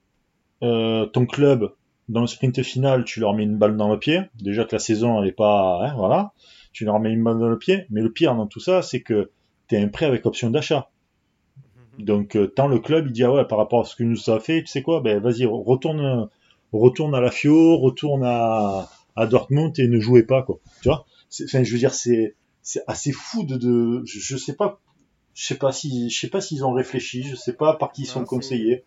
Euh, 0.63 1.07
ton 1.07 1.25
club, 1.25 1.73
dans 2.09 2.21
le 2.21 2.27
sprint 2.27 2.61
final, 2.61 3.05
tu 3.05 3.19
leur 3.19 3.33
mets 3.33 3.43
une 3.43 3.57
balle 3.57 3.75
dans 3.75 3.91
le 3.91 3.97
pied. 3.97 4.21
Déjà 4.35 4.65
que 4.65 4.75
la 4.75 4.79
saison, 4.79 5.21
elle 5.21 5.29
est 5.29 5.33
pas... 5.33 5.79
Hein, 5.83 5.95
voilà. 5.97 6.33
Tu 6.73 6.85
leur 6.85 6.99
mets 6.99 7.11
une 7.11 7.23
balle 7.23 7.39
dans 7.39 7.49
le 7.49 7.57
pied. 7.57 7.85
Mais 7.89 8.01
le 8.01 8.11
pire 8.11 8.35
dans 8.35 8.45
tout 8.45 8.59
ça, 8.59 8.83
c'est 8.83 9.01
que 9.01 9.31
tu 9.67 9.75
es 9.75 9.81
un 9.81 9.87
prêt 9.87 10.05
avec 10.05 10.25
option 10.25 10.51
d'achat. 10.51 10.89
Donc 11.97 12.35
euh, 12.35 12.47
tant 12.47 12.67
le 12.67 12.79
club 12.79 13.07
il 13.07 13.11
dit 13.11 13.23
ah 13.23 13.31
ouais 13.31 13.45
par 13.45 13.57
rapport 13.57 13.81
à 13.81 13.83
ce 13.83 13.95
que 13.95 14.03
nous 14.03 14.29
a 14.29 14.39
fait, 14.39 14.61
tu 14.61 14.67
sais 14.67 14.83
quoi, 14.83 15.01
ben 15.01 15.19
vas-y 15.19 15.45
retourne 15.45 16.29
retourne 16.71 17.15
à 17.15 17.21
la 17.21 17.31
Fio, 17.31 17.77
retourne 17.77 18.23
à, 18.23 18.87
à 19.15 19.25
Dortmund 19.25 19.77
et 19.79 19.87
ne 19.87 19.99
jouez 19.99 20.23
pas 20.23 20.43
quoi. 20.43 20.59
Tu 20.83 20.89
vois? 20.89 21.05
Enfin 21.43 21.63
je 21.63 21.71
veux 21.71 21.77
dire 21.77 21.93
c'est 21.93 22.35
c'est 22.61 22.83
assez 22.87 23.11
fou 23.11 23.43
de, 23.43 23.57
de 23.57 24.03
je, 24.05 24.19
je, 24.19 24.37
sais 24.37 24.53
pas 24.53 24.79
je 25.33 25.45
sais 25.45 25.55
pas 25.55 25.71
si 25.71 26.09
je 26.09 26.19
sais 26.19 26.29
pas 26.29 26.41
s'ils 26.41 26.65
ont 26.65 26.73
réfléchi, 26.73 27.23
je 27.23 27.35
sais 27.35 27.53
pas 27.53 27.73
par 27.75 27.91
qui 27.91 28.03
ils 28.03 28.07
sont 28.07 28.23
conseillés. 28.23 28.83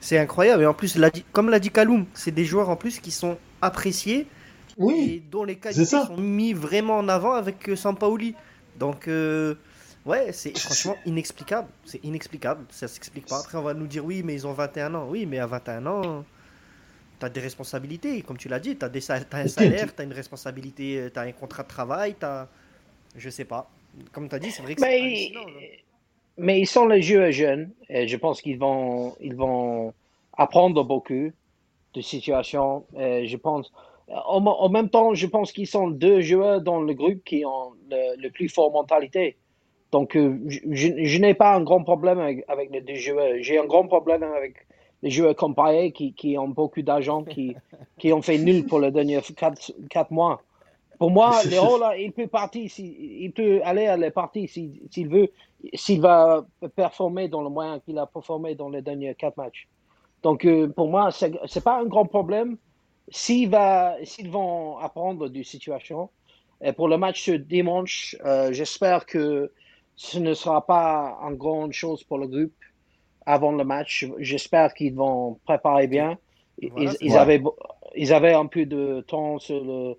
C'est 0.00 0.18
incroyable 0.18 0.62
et 0.62 0.66
en 0.66 0.74
plus 0.74 0.98
comme 1.32 1.50
l'a 1.50 1.58
dit 1.60 1.70
Kaloum, 1.70 2.06
c'est 2.14 2.30
des 2.30 2.44
joueurs 2.44 2.70
en 2.70 2.76
plus 2.76 3.00
qui 3.00 3.10
sont 3.10 3.38
appréciés 3.60 4.26
oui, 4.78 4.94
et 4.98 5.22
dont 5.30 5.44
les 5.44 5.56
qualités 5.56 5.84
sont 5.84 6.16
mis 6.16 6.52
vraiment 6.52 6.96
en 6.96 7.08
avant 7.08 7.32
avec 7.32 7.68
euh, 7.68 7.76
Sampaoli. 7.76 8.34
Donc 8.78 9.08
euh, 9.08 9.56
Ouais, 10.06 10.32
c'est 10.32 10.56
franchement 10.58 10.96
inexplicable. 11.04 11.68
C'est 11.84 12.02
inexplicable. 12.04 12.64
Ça 12.70 12.88
s'explique 12.88 13.26
pas. 13.26 13.40
Après, 13.40 13.58
on 13.58 13.62
va 13.62 13.74
nous 13.74 13.86
dire 13.86 14.04
oui, 14.04 14.22
mais 14.24 14.34
ils 14.34 14.46
ont 14.46 14.52
21 14.52 14.94
ans. 14.94 15.06
Oui, 15.08 15.26
mais 15.26 15.38
à 15.38 15.46
21 15.46 15.86
ans, 15.86 16.24
tu 17.20 17.26
as 17.26 17.28
des 17.28 17.40
responsabilités. 17.40 18.22
Comme 18.22 18.36
tu 18.36 18.48
l'as 18.48 18.58
dit, 18.58 18.76
tu 18.76 18.84
as, 18.84 19.10
as, 19.10 19.36
un 19.36 19.46
salaire, 19.46 19.94
tu 19.94 20.02
as 20.02 20.04
une 20.04 20.12
responsabilité, 20.12 21.08
tu 21.12 21.18
as 21.18 21.22
un 21.22 21.32
contrat 21.32 21.62
de 21.62 21.68
travail, 21.68 22.16
tu 22.18 22.26
as. 22.26 22.48
Je 23.16 23.30
sais 23.30 23.44
pas. 23.44 23.70
Comme 24.12 24.28
tu 24.28 24.34
as 24.34 24.38
dit, 24.38 24.50
c'est 24.50 24.62
vrai 24.62 24.74
que 24.74 24.80
mais, 24.80 25.32
mais 26.38 26.60
ils 26.60 26.66
sont 26.66 26.86
les 26.86 27.02
jeux 27.02 27.30
jeunes. 27.30 27.70
Et 27.88 28.08
je 28.08 28.16
pense 28.16 28.40
qu'ils 28.40 28.58
vont, 28.58 29.14
ils 29.20 29.34
vont 29.34 29.92
apprendre 30.36 30.82
beaucoup 30.84 31.30
de 31.94 32.00
situations. 32.00 32.84
Et 32.98 33.26
je 33.26 33.36
pense. 33.36 33.72
En, 34.08 34.68
même 34.70 34.88
temps, 34.88 35.14
je 35.14 35.26
pense 35.28 35.52
qu'ils 35.52 35.68
sont 35.68 35.88
deux 35.88 36.20
joueurs 36.20 36.60
dans 36.60 36.80
le 36.80 36.94
groupe 36.94 37.22
qui 37.24 37.44
ont 37.44 37.74
le, 37.88 38.20
le 38.20 38.30
plus 38.30 38.48
fort 38.48 38.72
mentalité. 38.72 39.36
Donc, 39.92 40.16
euh, 40.16 40.38
je, 40.46 41.18
n'ai 41.18 41.34
pas 41.34 41.54
un 41.54 41.62
grand 41.62 41.82
problème 41.82 42.20
avec, 42.20 42.70
les 42.70 42.80
deux 42.80 42.94
joueurs. 42.94 43.34
J'ai 43.40 43.58
un 43.58 43.66
grand 43.66 43.86
problème 43.86 44.22
avec 44.22 44.54
les 45.02 45.10
joueurs 45.10 45.34
comme 45.34 45.54
qui, 45.94 46.12
qui 46.12 46.36
ont 46.36 46.48
beaucoup 46.48 46.82
d'argent, 46.82 47.24
qui, 47.24 47.56
qui 47.98 48.12
ont 48.12 48.22
fait 48.22 48.38
nul 48.38 48.66
pour 48.66 48.80
les 48.80 48.90
derniers 48.90 49.20
quatre, 49.36 50.10
mois. 50.10 50.42
Pour 50.98 51.10
moi, 51.10 51.42
Léo, 51.50 51.78
là, 51.78 51.96
il 51.96 52.12
peut 52.12 52.26
partir, 52.26 52.70
il 52.78 53.32
peut 53.32 53.60
aller 53.64 53.86
à 53.86 53.96
la 53.96 54.10
partie 54.10 54.46
s'il 54.48 55.08
veut, 55.08 55.30
s'il 55.72 56.00
va 56.00 56.44
performer 56.76 57.28
dans 57.28 57.42
le 57.42 57.48
moyen 57.48 57.80
qu'il 57.80 57.98
a 57.98 58.06
performé 58.06 58.54
dans 58.54 58.68
les 58.68 58.82
derniers 58.82 59.14
quatre 59.14 59.36
matchs. 59.36 59.68
Donc, 60.22 60.44
euh, 60.44 60.68
pour 60.68 60.88
moi, 60.88 61.10
ce 61.10 61.26
n'est 61.26 61.62
pas 61.64 61.80
un 61.80 61.86
grand 61.86 62.04
problème 62.04 62.58
s'ils 63.10 63.50
vont 63.50 64.78
apprendre 64.78 65.28
du 65.28 65.44
situation. 65.44 66.10
Et 66.62 66.72
pour 66.72 66.88
le 66.88 66.98
match 66.98 67.24
ce 67.24 67.32
dimanche, 67.32 68.16
euh, 68.24 68.52
j'espère 68.52 69.06
que 69.06 69.50
ce 69.96 70.18
ne 70.18 70.34
sera 70.34 70.66
pas 70.66 71.18
une 71.22 71.36
grande 71.36 71.72
chose 71.72 72.04
pour 72.04 72.18
le 72.18 72.26
groupe 72.26 72.52
avant 73.26 73.52
le 73.52 73.64
match. 73.64 74.06
J'espère 74.18 74.74
qu'ils 74.74 74.94
vont 74.94 75.38
préparer 75.44 75.86
bien. 75.86 76.18
ils, 76.60 77.16
avaient, 77.16 77.42
ils 77.94 78.12
avaient 78.12 78.34
un 78.34 78.46
peu 78.46 78.66
de 78.66 79.02
temps 79.06 79.38
sur 79.38 79.64
le, 79.64 79.94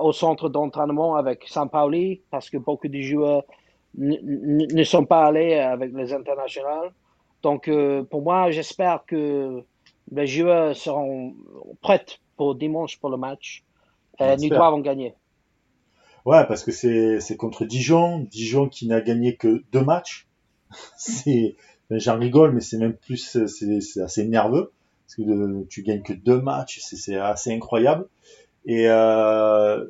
au 0.00 0.12
centre 0.12 0.48
d'entraînement 0.48 1.16
avec 1.16 1.46
Saint-Pauli 1.46 2.22
parce 2.30 2.50
que 2.50 2.56
beaucoup 2.56 2.88
de 2.88 3.00
joueurs 3.00 3.44
ne 3.94 4.84
sont 4.84 5.04
pas 5.04 5.26
allés 5.26 5.54
avec 5.54 5.92
les 5.94 6.12
internationaux. 6.12 6.90
Donc, 7.42 7.68
euh, 7.68 8.02
pour 8.02 8.22
moi, 8.22 8.50
j'espère 8.50 9.04
que 9.06 9.62
les 10.10 10.26
joueurs 10.26 10.76
seront 10.76 11.34
prêts 11.80 12.04
pour 12.36 12.54
dimanche 12.54 12.98
pour 12.98 13.10
le 13.10 13.16
match. 13.16 13.64
Euh, 14.20 14.36
nous 14.40 14.48
devons 14.48 14.80
gagner. 14.80 15.14
Ouais, 16.24 16.46
parce 16.46 16.64
que 16.64 16.72
c'est 16.72 17.36
contre 17.36 17.64
Dijon, 17.64 18.20
Dijon 18.30 18.68
qui 18.68 18.86
n'a 18.86 19.00
gagné 19.00 19.36
que 19.36 19.62
deux 19.72 19.84
matchs. 19.84 20.26
c'est 20.96 21.56
j'en 21.90 22.18
rigole, 22.18 22.52
mais 22.52 22.60
c'est 22.60 22.78
même 22.78 22.94
plus, 22.94 23.38
c'est 23.46 24.00
assez 24.00 24.26
nerveux 24.26 24.72
parce 25.06 25.16
que 25.16 25.64
tu 25.64 25.82
gagnes 25.82 26.02
que 26.02 26.12
deux 26.12 26.40
matchs, 26.40 26.80
c'est 26.82 27.16
assez 27.16 27.52
incroyable. 27.52 28.06
Et 28.66 28.88
euh, 28.88 29.86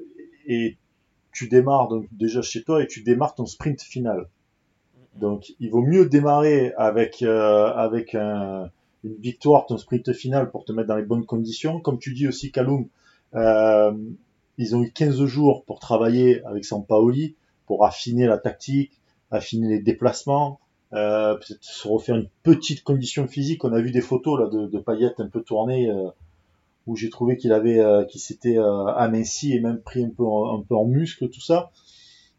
tu 1.32 1.48
démarres 1.48 1.88
donc 1.88 2.06
déjà 2.12 2.42
chez 2.42 2.62
toi 2.62 2.82
et 2.82 2.86
tu 2.86 3.02
démarres 3.02 3.34
ton 3.34 3.46
sprint 3.46 3.82
final. 3.82 4.28
Donc 5.16 5.52
il 5.58 5.70
vaut 5.70 5.82
mieux 5.82 6.08
démarrer 6.08 6.72
avec 6.76 7.22
euh, 7.22 7.72
avec 7.72 8.14
un, 8.14 8.70
une 9.02 9.16
victoire 9.16 9.66
ton 9.66 9.76
sprint 9.76 10.12
final 10.12 10.50
pour 10.50 10.64
te 10.64 10.72
mettre 10.72 10.88
dans 10.88 10.96
les 10.96 11.04
bonnes 11.04 11.26
conditions. 11.26 11.80
Comme 11.80 11.98
tu 11.98 12.14
dis 12.14 12.28
aussi, 12.28 12.52
Kaloum, 12.52 12.86
euh, 13.34 13.92
ils 14.56 14.76
ont 14.76 14.82
eu 14.82 14.90
15 14.92 15.24
jours 15.24 15.64
pour 15.64 15.80
travailler 15.80 16.44
avec 16.44 16.64
Sampaoli, 16.64 17.34
pour 17.66 17.84
affiner 17.84 18.26
la 18.26 18.38
tactique, 18.38 19.00
affiner 19.32 19.68
les 19.68 19.80
déplacements, 19.80 20.60
euh, 20.94 21.34
peut-être 21.34 21.62
se 21.62 21.86
refaire 21.86 22.16
une 22.16 22.28
petite 22.42 22.82
condition 22.82 23.28
physique. 23.28 23.64
On 23.64 23.72
a 23.72 23.80
vu 23.80 23.90
des 23.90 24.00
photos 24.00 24.40
là 24.40 24.48
de, 24.48 24.66
de 24.66 24.78
Payet 24.78 25.12
un 25.18 25.28
peu 25.28 25.42
tournées 25.42 25.90
euh, 25.90 26.08
où 26.86 26.96
j'ai 26.96 27.10
trouvé 27.10 27.36
qu'il 27.36 27.52
avait, 27.52 27.78
euh, 27.78 28.04
qu'il 28.04 28.20
s'était 28.20 28.56
aminci 28.96 29.52
et 29.54 29.60
même 29.60 29.80
pris 29.80 30.02
un 30.04 30.10
peu, 30.10 30.24
un 30.24 30.62
peu 30.66 30.74
en 30.74 30.86
muscle 30.86 31.28
tout 31.28 31.42
ça. 31.42 31.70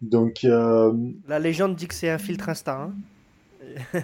Donc 0.02 0.44
la 0.44 1.40
légende 1.40 1.76
dit 1.76 1.88
que 1.88 1.94
c'est 1.94 2.10
un 2.10 2.18
filtre 2.18 2.50
Insta. 2.50 2.90
Hein 2.90 2.94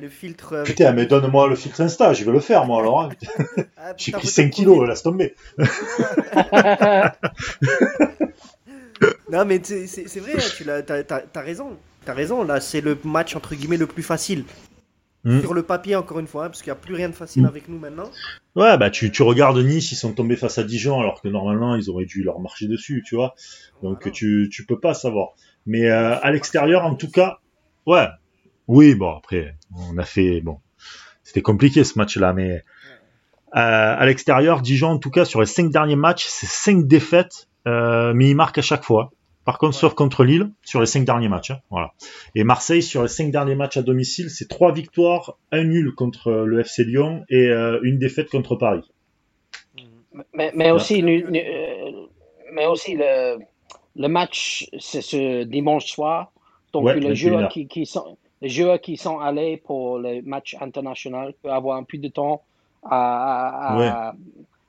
le 0.00 0.08
filtre. 0.08 0.62
Putain, 0.64 0.92
mais 0.92 1.06
donne-moi 1.06 1.48
le 1.48 1.56
filtre 1.56 1.80
Insta, 1.82 2.12
je 2.12 2.24
vais 2.24 2.32
le 2.32 2.40
faire 2.40 2.64
moi 2.64 2.80
alors. 2.80 3.02
Hein. 3.02 3.10
Ah, 3.78 3.92
j'ai 3.96 4.10
pris 4.10 4.26
5 4.26 4.50
kilos, 4.50 4.88
laisse 4.88 5.02
tomber. 5.02 5.36
non 9.30 9.44
mais 9.44 9.60
c'est 9.62 10.18
vrai, 10.18 10.32
hein, 10.34 10.40
tu 10.56 10.68
as, 10.68 11.22
as, 11.34 11.40
raison 11.40 11.76
T'as 12.06 12.14
raison, 12.14 12.44
là, 12.44 12.60
c'est 12.60 12.80
le 12.80 12.96
match 13.02 13.34
entre 13.34 13.56
guillemets 13.56 13.76
le 13.76 13.88
plus 13.88 14.04
facile. 14.04 14.44
Hmm. 15.24 15.40
Sur 15.40 15.54
le 15.54 15.64
papier, 15.64 15.96
encore 15.96 16.20
une 16.20 16.28
fois, 16.28 16.44
hein, 16.44 16.48
parce 16.50 16.62
qu'il 16.62 16.70
n'y 16.70 16.78
a 16.78 16.80
plus 16.80 16.94
rien 16.94 17.08
de 17.08 17.14
facile 17.14 17.42
hmm. 17.42 17.46
avec 17.46 17.68
nous 17.68 17.80
maintenant. 17.80 18.08
Ouais, 18.54 18.78
bah 18.78 18.90
tu, 18.90 19.10
tu 19.10 19.24
regardes 19.24 19.58
Nice, 19.58 19.90
ils 19.90 19.96
sont 19.96 20.12
tombés 20.12 20.36
face 20.36 20.56
à 20.58 20.62
Dijon, 20.62 21.00
alors 21.00 21.20
que 21.20 21.26
normalement, 21.26 21.74
ils 21.74 21.90
auraient 21.90 22.04
dû 22.04 22.22
leur 22.22 22.38
marcher 22.38 22.68
dessus, 22.68 23.02
tu 23.04 23.16
vois. 23.16 23.34
Donc 23.82 24.10
tu, 24.12 24.48
tu 24.52 24.64
peux 24.64 24.78
pas 24.78 24.94
savoir. 24.94 25.30
Mais 25.66 25.90
euh, 25.90 26.16
à 26.20 26.30
l'extérieur, 26.30 26.84
en 26.84 26.94
tout 26.94 27.10
cas, 27.10 27.40
ouais. 27.86 28.06
Oui, 28.68 28.94
bon, 28.94 29.16
après, 29.16 29.56
on 29.74 29.98
a 29.98 30.04
fait. 30.04 30.40
Bon, 30.42 30.60
c'était 31.24 31.42
compliqué 31.42 31.82
ce 31.82 31.98
match-là, 31.98 32.32
mais. 32.32 32.62
Euh, 33.56 33.96
à 33.98 34.06
l'extérieur, 34.06 34.60
Dijon, 34.60 34.90
en 34.90 34.98
tout 34.98 35.10
cas, 35.10 35.24
sur 35.24 35.40
les 35.40 35.46
cinq 35.46 35.72
derniers 35.72 35.96
matchs, 35.96 36.26
c'est 36.28 36.46
cinq 36.46 36.86
défaites, 36.86 37.48
euh, 37.66 38.12
mais 38.14 38.30
ils 38.30 38.36
marquent 38.36 38.58
à 38.58 38.62
chaque 38.62 38.84
fois. 38.84 39.10
Par 39.46 39.58
contre, 39.58 39.76
sauf 39.76 39.94
contre 39.94 40.24
Lille, 40.24 40.50
sur 40.62 40.80
les 40.80 40.86
cinq 40.86 41.04
derniers 41.04 41.28
matchs. 41.28 41.52
Hein, 41.52 41.60
voilà. 41.70 41.92
Et 42.34 42.42
Marseille, 42.42 42.82
sur 42.82 43.02
les 43.02 43.08
cinq 43.08 43.30
derniers 43.30 43.54
matchs 43.54 43.76
à 43.76 43.82
domicile, 43.82 44.28
c'est 44.28 44.48
trois 44.48 44.72
victoires, 44.72 45.38
un 45.52 45.62
nul 45.62 45.94
contre 45.94 46.32
le 46.32 46.60
FC 46.60 46.82
Lyon 46.82 47.24
et 47.28 47.48
euh, 47.48 47.78
une 47.84 47.96
défaite 47.96 48.28
contre 48.28 48.56
Paris. 48.56 48.82
Mais, 50.34 50.70
aussi, 50.72 51.00
euh, 51.00 51.90
mais 52.52 52.66
aussi 52.66 52.96
le, 52.96 53.38
le 53.94 54.08
match, 54.08 54.68
c'est 54.80 55.00
ce 55.00 55.44
dimanche 55.44 55.86
soir. 55.86 56.32
Donc, 56.72 56.92
les, 56.96 57.14
joueurs 57.14 57.48
qui, 57.48 57.68
qui, 57.68 57.86
sont, 57.86 58.18
les 58.42 58.48
joueurs 58.48 58.80
qui 58.80 58.96
sont 58.96 59.20
allés 59.20 59.58
pour 59.58 60.00
le 60.00 60.22
match 60.22 60.56
international 60.60 61.34
peuvent 61.40 61.52
avoir 61.52 61.76
un 61.76 61.84
peu 61.84 61.98
de 61.98 62.08
temps 62.08 62.42
à, 62.82 64.12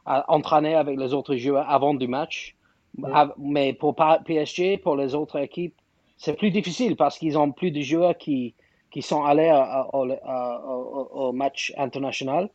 à 0.06 0.32
entraîner 0.32 0.76
avec 0.76 1.00
les 1.00 1.16
autres 1.16 1.36
joueurs 1.36 1.68
avant 1.68 1.96
du 1.96 2.08
match. 2.08 2.57
Ah, 3.04 3.34
mais 3.38 3.74
pour 3.74 3.96
PSG, 3.96 4.78
pour 4.78 4.96
les 4.96 5.14
autres 5.14 5.40
équipes, 5.40 5.76
c'est 6.18 6.36
plus 6.36 6.52
difficile 6.52 6.96
parce 6.96 7.18
qu'ils 7.18 7.38
ont 7.38 7.52
plus 7.52 7.72
de 7.72 7.82
joueurs 7.82 8.18
qui, 8.18 8.56
qui 8.92 9.02
sont 9.02 9.24
allés 9.24 9.52
au, 9.94 11.32
match 11.32 11.74
international. 11.78 12.50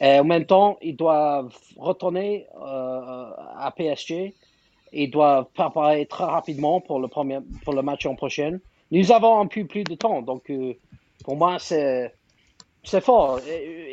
Et 0.00 0.18
en 0.18 0.24
même 0.24 0.44
temps, 0.44 0.76
ils 0.82 0.96
doivent 0.96 1.56
retourner 1.76 2.46
euh, 2.60 3.30
à 3.56 3.72
PSG. 3.74 4.34
Ils 4.92 5.10
doivent 5.10 5.46
préparer 5.54 6.06
très 6.06 6.24
rapidement 6.24 6.80
pour 6.80 7.00
le, 7.00 7.08
premier, 7.08 7.38
pour 7.64 7.74
le 7.74 7.82
match 7.82 8.06
en 8.06 8.14
prochain. 8.14 8.58
Nous 8.90 9.10
avons 9.10 9.40
un 9.40 9.46
peu 9.46 9.64
plus 9.64 9.84
de 9.84 9.94
temps. 9.94 10.22
Donc, 10.22 10.50
euh, 10.50 10.74
pour 11.24 11.36
moi, 11.36 11.58
c'est, 11.58 12.12
fort. 13.00 13.40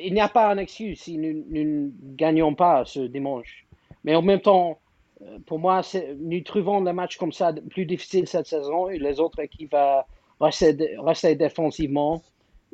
Il 0.04 0.14
n'y 0.14 0.22
a 0.22 0.30
pas 0.30 0.52
un 0.52 0.58
excuse 0.58 1.00
si 1.00 1.18
nous, 1.18 1.44
nous 1.50 1.64
ne 1.64 1.90
gagnons 2.16 2.54
pas 2.54 2.86
ce 2.86 3.00
dimanche. 3.00 3.66
Mais 4.04 4.16
en 4.16 4.22
même 4.22 4.42
temps, 4.42 4.78
pour 5.46 5.60
moi, 5.60 5.82
nous 6.20 6.42
trouvons 6.42 6.82
le 6.82 6.94
match 6.94 7.18
comme 7.18 7.32
ça 7.32 7.54
plus 7.70 7.86
difficile 7.86 8.28
cette 8.28 8.48
saison. 8.48 8.90
Et 8.90 8.98
les 8.98 9.20
autres 9.20 9.40
équipes 9.40 9.72
vont 9.72 10.04
rester, 10.40 10.96
rester 10.98 11.36
défensivement. 11.36 12.22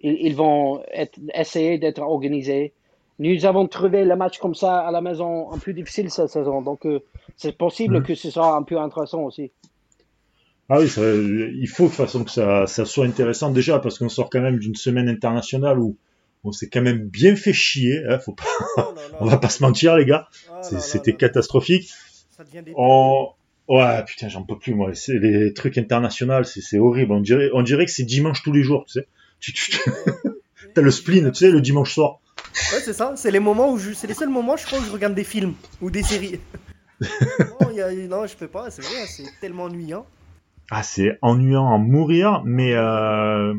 Ils, 0.04 0.36
vont 0.36 0.82
être, 0.92 1.20
essayer 1.34 1.78
d'être 1.78 2.02
organisés. 2.02 2.74
Nous 3.20 3.46
avons 3.46 3.68
trouvé 3.68 4.04
le 4.04 4.16
match 4.16 4.40
comme 4.40 4.56
ça 4.56 4.80
à 4.80 4.92
la 4.92 5.02
maison 5.02 5.52
un 5.52 5.60
peu 5.60 5.74
difficile 5.74 6.10
cette 6.10 6.30
saison. 6.30 6.64
Donc, 6.64 6.88
euh, 6.88 7.02
c'est 7.38 7.56
possible 7.56 7.98
mhm. 7.98 8.04
que 8.04 8.16
ce 8.16 8.32
soit 8.32 8.56
un 8.56 8.64
peu 8.64 8.80
intéressant 8.80 9.22
aussi. 9.22 9.52
Ah 10.70 10.80
oui, 10.80 10.86
il 10.88 11.68
faut 11.68 11.84
de 11.84 11.88
toute 11.90 11.98
façon 11.98 12.24
que 12.24 12.32
ça, 12.32 12.66
ça 12.66 12.86
soit 12.86 13.06
intéressant 13.06 13.52
déjà 13.52 13.78
parce 13.80 14.00
qu'on 14.00 14.10
sort 14.10 14.30
quand 14.30 14.42
même 14.42 14.58
d'une 14.58 14.76
semaine 14.76 15.10
internationale 15.10 15.78
où 15.78 15.98
on 16.44 16.52
s'est 16.52 16.70
quand 16.70 16.82
même 16.82 17.10
bien 17.10 17.36
fait 17.36 17.54
chier. 17.54 18.02
Hein, 18.08 18.18
faut 18.20 18.32
pas... 18.32 18.46
Oh 18.78 18.94
on 19.20 19.26
va 19.26 19.38
pas 19.38 19.50
se 19.50 19.62
mentir, 19.62 19.98
les 19.98 20.06
gars. 20.06 20.28
Oh 20.50 20.78
c'était 20.80 21.14
catastrophique. 21.14 21.92
Oh, 22.76 23.34
ouais, 23.68 24.04
putain, 24.06 24.30
j'en 24.30 24.44
peux 24.44 24.58
plus, 24.58 24.74
moi. 24.74 24.94
C'est 24.94 25.18
les 25.20 25.54
trucs 25.54 25.78
internationaux, 25.78 26.44
c'est 26.44 26.80
horrible. 26.80 27.14
On 27.14 27.20
dirait, 27.20 27.50
on 27.54 27.62
dirait 27.62 27.86
que 27.86 27.92
c'est 27.92 28.04
dimanche 28.04 28.44
tous 28.44 28.52
les 28.52 28.64
jours, 28.64 28.86
tu 28.86 29.00
sais. 29.00 29.08
Tu, 29.40 29.54
T'as 30.74 30.82
le 30.82 30.92
spleen, 30.92 31.32
tu 31.32 31.40
sais, 31.40 31.52
le 31.52 31.62
dimanche 31.62 31.94
soir. 31.94 32.20
Ouais, 32.74 32.80
c'est 32.80 32.94
ça. 32.94 33.14
C'est 33.16 33.32
les 33.32 33.40
moments 33.40 33.72
où 33.72 33.78
je... 33.78 33.94
c'est 33.94 34.08
les 34.08 34.14
seuls 34.14 34.30
moments, 34.30 34.56
je 34.56 34.66
crois, 34.66 34.80
où 34.80 34.84
je 34.84 34.92
regarde 34.92 35.16
des 35.16 35.24
films 35.24 35.54
ou 35.82 35.90
des 35.90 36.04
séries. 36.04 36.40
non, 37.00 38.28
je 38.28 38.36
peux 38.36 38.48
pas. 38.48 38.70
C'est 38.70 38.84
vrai, 38.84 39.06
c'est 39.08 39.26
tellement 39.40 39.64
ennuyant. 39.64 40.06
Ah, 40.70 40.84
c'est 40.84 41.18
ennuyant 41.22 41.74
à 41.74 41.78
mourir, 41.78 42.44
mais 42.46 42.74
euh... 42.74 43.54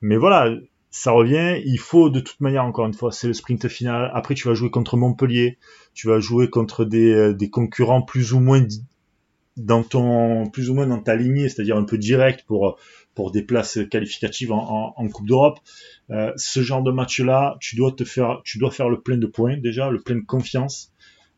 mais 0.00 0.16
voilà, 0.16 0.56
ça 0.90 1.12
revient. 1.12 1.60
Il 1.64 1.78
faut 1.78 2.10
de 2.10 2.20
toute 2.20 2.40
manière, 2.40 2.64
encore 2.64 2.86
une 2.86 2.94
fois, 2.94 3.12
c'est 3.12 3.26
le 3.26 3.34
sprint 3.34 3.68
final. 3.68 4.10
Après, 4.14 4.34
tu 4.34 4.48
vas 4.48 4.54
jouer 4.54 4.70
contre 4.70 4.96
Montpellier, 4.96 5.58
tu 5.94 6.08
vas 6.08 6.20
jouer 6.20 6.48
contre 6.48 6.84
des, 6.84 7.12
euh, 7.12 7.34
des 7.34 7.50
concurrents 7.50 8.02
plus 8.02 8.32
ou 8.32 8.40
moins 8.40 8.66
dans 9.56 9.82
ton, 9.82 10.48
plus 10.48 10.70
ou 10.70 10.74
moins 10.74 10.86
dans 10.86 11.00
ta 11.00 11.16
lignée, 11.16 11.48
c'est-à-dire 11.48 11.76
un 11.76 11.84
peu 11.84 11.98
direct 11.98 12.44
pour 12.46 12.78
pour 13.14 13.32
des 13.32 13.42
places 13.42 13.80
qualificatives 13.90 14.52
en, 14.52 14.94
en, 14.96 15.08
Coupe 15.08 15.26
d'Europe. 15.26 15.58
Euh, 16.10 16.32
ce 16.36 16.62
genre 16.62 16.84
de 16.84 16.92
match-là, 16.92 17.56
tu 17.60 17.74
dois 17.74 17.90
te 17.90 18.04
faire, 18.04 18.40
tu 18.44 18.58
dois 18.58 18.70
faire 18.70 18.88
le 18.88 19.00
plein 19.00 19.16
de 19.16 19.26
points 19.26 19.56
déjà, 19.56 19.90
le 19.90 20.00
plein 20.00 20.14
de 20.14 20.24
confiance, 20.24 20.92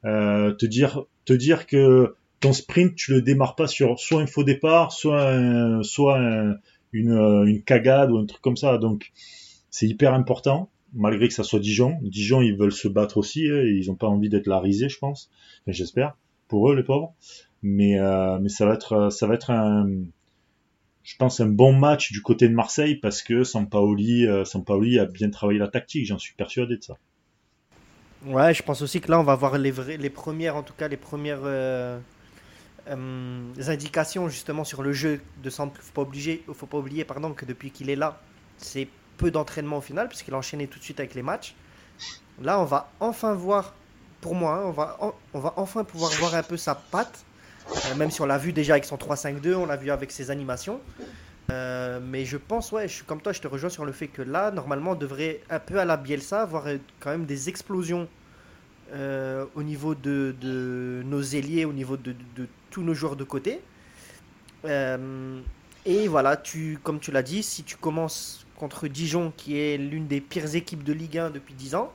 euh, 0.04 0.52
te 0.52 0.66
dire, 0.66 1.04
te 1.24 1.32
dire 1.32 1.66
que 1.66 2.14
ton 2.40 2.52
sprint, 2.52 2.94
tu 2.96 3.12
le 3.12 3.22
démarres 3.22 3.56
pas 3.56 3.66
sur 3.66 3.98
soit 3.98 4.20
un 4.20 4.26
faux 4.26 4.44
départ, 4.44 4.92
soit 4.92 5.82
soit 5.82 6.18
une, 6.92 7.44
une 7.46 7.62
cagade 7.62 8.10
ou 8.10 8.18
un 8.18 8.26
truc 8.26 8.42
comme 8.42 8.58
ça. 8.58 8.76
Donc 8.76 9.10
c'est 9.70 9.86
hyper 9.86 10.14
important, 10.14 10.68
malgré 10.92 11.28
que 11.28 11.34
ça 11.34 11.44
soit 11.44 11.60
Dijon. 11.60 11.98
Dijon, 12.02 12.42
ils 12.42 12.56
veulent 12.56 12.72
se 12.72 12.88
battre 12.88 13.16
aussi, 13.16 13.44
ils 13.44 13.84
n'ont 13.86 13.94
pas 13.94 14.08
envie 14.08 14.28
d'être 14.28 14.46
la 14.46 14.60
risée, 14.60 14.88
je 14.88 14.98
pense. 14.98 15.30
J'espère, 15.66 16.16
pour 16.48 16.70
eux, 16.70 16.76
les 16.76 16.82
pauvres. 16.82 17.14
Mais, 17.62 17.98
euh, 17.98 18.38
mais 18.40 18.48
ça 18.48 18.66
va 18.66 18.74
être, 18.74 19.10
ça 19.10 19.26
va 19.26 19.34
être 19.34 19.50
un, 19.50 19.86
je 21.02 21.16
pense, 21.16 21.40
un 21.40 21.46
bon 21.46 21.72
match 21.72 22.12
du 22.12 22.22
côté 22.22 22.48
de 22.48 22.54
Marseille 22.54 22.96
parce 22.96 23.22
que 23.22 23.44
Sampaoli, 23.44 24.26
euh, 24.26 24.44
Sampaoli 24.44 24.98
a 24.98 25.04
bien 25.04 25.30
travaillé 25.30 25.58
la 25.58 25.68
tactique, 25.68 26.06
j'en 26.06 26.18
suis 26.18 26.34
persuadé 26.34 26.76
de 26.76 26.82
ça. 26.82 26.96
Ouais, 28.26 28.52
je 28.52 28.62
pense 28.62 28.82
aussi 28.82 29.00
que 29.00 29.10
là, 29.10 29.18
on 29.18 29.24
va 29.24 29.34
voir 29.34 29.58
les, 29.58 29.72
les 29.96 30.10
premières, 30.10 30.56
en 30.56 30.62
tout 30.62 30.74
cas, 30.74 30.88
les 30.88 30.96
premières 30.96 31.40
euh, 31.42 31.98
indications 32.86 34.28
justement 34.28 34.64
sur 34.64 34.82
le 34.82 34.92
jeu 34.92 35.20
de 35.42 35.50
Sampaoli. 35.50 35.82
Faut 35.82 35.92
pas 35.92 36.02
oublier, 36.02 36.44
faut 36.52 36.66
pas 36.66 36.78
oublier, 36.78 37.04
pardon, 37.04 37.32
que 37.32 37.44
depuis 37.44 37.70
qu'il 37.70 37.90
est 37.90 37.96
là, 37.96 38.20
c'est 38.56 38.88
d'entraînement 39.28 39.78
au 39.78 39.82
final, 39.82 40.08
puisqu'il 40.08 40.32
a 40.32 40.38
enchaîné 40.38 40.66
tout 40.66 40.78
de 40.78 40.84
suite 40.84 41.00
avec 41.00 41.14
les 41.14 41.22
matchs. 41.22 41.54
Là, 42.40 42.58
on 42.58 42.64
va 42.64 42.90
enfin 43.00 43.34
voir, 43.34 43.74
pour 44.22 44.34
moi, 44.34 44.54
hein, 44.54 44.62
on, 44.64 44.70
va 44.70 44.98
on 45.34 45.40
va 45.40 45.52
enfin 45.56 45.84
pouvoir 45.84 46.10
voir 46.12 46.34
un 46.34 46.42
peu 46.42 46.56
sa 46.56 46.74
patte, 46.74 47.24
euh, 47.70 47.94
même 47.96 48.10
si 48.10 48.20
on 48.22 48.26
l'a 48.26 48.38
vu 48.38 48.52
déjà 48.52 48.74
avec 48.74 48.84
son 48.84 48.96
3-5-2, 48.96 49.54
on 49.54 49.66
l'a 49.66 49.76
vu 49.76 49.90
avec 49.90 50.10
ses 50.10 50.30
animations. 50.30 50.80
Euh, 51.50 52.00
mais 52.02 52.24
je 52.24 52.36
pense, 52.36 52.72
ouais, 52.72 52.88
je 52.88 52.94
suis 52.94 53.04
comme 53.04 53.20
toi, 53.20 53.32
je 53.32 53.40
te 53.40 53.48
rejoins 53.48 53.70
sur 53.70 53.84
le 53.84 53.92
fait 53.92 54.06
que 54.06 54.22
là, 54.22 54.50
normalement, 54.50 54.92
on 54.92 54.96
devrait 54.96 55.40
un 55.50 55.58
peu 55.58 55.78
à 55.78 55.84
la 55.84 55.96
Bielsa 55.96 56.42
avoir 56.42 56.64
quand 57.00 57.10
même 57.10 57.26
des 57.26 57.48
explosions 57.48 58.08
euh, 58.92 59.44
au 59.54 59.62
niveau 59.62 59.94
de, 59.94 60.34
de, 60.40 61.02
nos 61.04 61.22
ailiers, 61.22 61.64
au 61.64 61.72
niveau 61.72 61.96
de, 61.96 62.14
de, 62.36 62.46
tous 62.70 62.82
nos 62.82 62.94
joueurs 62.94 63.16
de 63.16 63.24
côté. 63.24 63.60
et 64.64 66.08
voilà, 66.08 66.36
tu, 66.36 66.78
comme 66.82 67.00
tu 67.00 67.10
l'as 67.10 67.22
dit, 67.22 67.42
si 67.42 67.64
tu 67.64 67.76
commences 67.76 68.46
contre 68.60 68.88
Dijon, 68.88 69.32
qui 69.34 69.58
est 69.58 69.78
l'une 69.78 70.06
des 70.06 70.20
pires 70.20 70.54
équipes 70.54 70.84
de 70.84 70.92
Ligue 70.92 71.16
1 71.16 71.30
depuis 71.30 71.54
10 71.54 71.74
ans. 71.76 71.90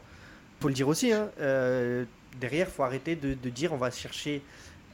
faut 0.60 0.67
le 0.67 0.73
dire 0.73 0.88
aussi. 0.88 1.13
Hein, 1.13 1.30
euh, 1.39 2.06
derrière, 2.41 2.67
faut 2.67 2.82
arrêter 2.82 3.15
de, 3.15 3.49
dire 3.49 3.71
on 3.71 3.78
va 3.78 3.91
chercher 3.91 4.41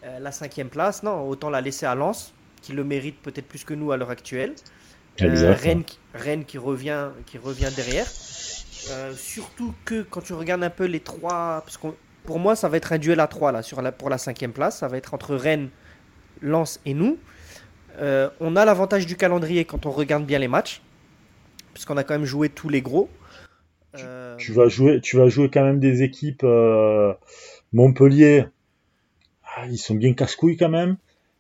euh, 0.04 0.20
la 0.20 0.34
cinquième 0.34 0.68
place. 0.68 1.02
Non, 1.02 1.30
autant 1.30 1.50
la 1.50 1.62
laisser 1.62 1.86
à 1.86 1.96
Lens, 1.96 2.34
qui 2.62 2.74
le 2.74 2.84
mérite 2.84 3.22
peut-être 3.22 3.48
plus 3.48 3.64
que 3.64 3.74
nous 3.74 3.94
à 3.94 3.98
l'heure 3.98 4.10
actuelle. 4.10 4.54
Rennes, 5.18 6.46
qui 6.46 6.58
revient, 6.58 7.10
qui 7.26 7.38
revient 7.38 7.70
derrière. 7.74 8.08
surtout 9.16 9.74
que 9.86 10.02
quand 10.02 10.22
tu 10.22 10.34
regardes 10.34 10.64
un 10.64 10.70
peu 10.70 10.86
les 10.86 11.00
trois, 11.00 11.62
parce 11.64 11.78
que 11.78 11.88
pour 12.26 12.40
moi 12.40 12.56
ça 12.56 12.68
va 12.68 12.78
être 12.78 12.92
un 12.92 12.98
duel 12.98 13.20
à 13.20 13.28
trois 13.28 13.52
là 13.52 13.62
sur 13.62 13.82
la, 13.82 13.92
pour 13.92 14.10
la 14.10 14.18
cinquième 14.18 14.52
place, 14.52 14.80
ça 14.80 14.88
va 14.88 14.98
être 14.98 15.14
entre 15.14 15.36
Rennes, 15.36 15.70
Lens 16.42 16.80
et 16.86 16.94
nous. 16.94 17.18
on 18.00 18.56
a 18.56 18.66
l'avantage 18.66 19.06
du 19.06 19.16
calendrier 19.16 19.64
quand 19.64 19.86
on 19.86 19.92
regarde 19.92 20.26
bien 20.26 20.40
les 20.40 20.48
matchs, 20.48 20.82
puisqu'on 21.74 21.98
a 21.98 22.04
quand 22.04 22.14
même 22.14 22.26
joué 22.26 22.50
tous 22.50 22.70
les 22.70 22.82
gros. 22.82 23.10
Tu, 24.38 24.54
vas 24.54 24.70
jouer, 24.70 25.02
tu 25.02 25.18
vas 25.18 25.28
jouer 25.28 25.50
quand 25.50 25.64
même 25.64 25.80
des 25.80 26.02
équipes 26.02 26.46
Montpellier, 27.74 28.46
ah, 29.56 29.66
ils 29.70 29.78
sont 29.78 29.96
bien 29.96 30.14
casse-couilles 30.14 30.58
quand 30.58 30.70
même. 30.70 30.98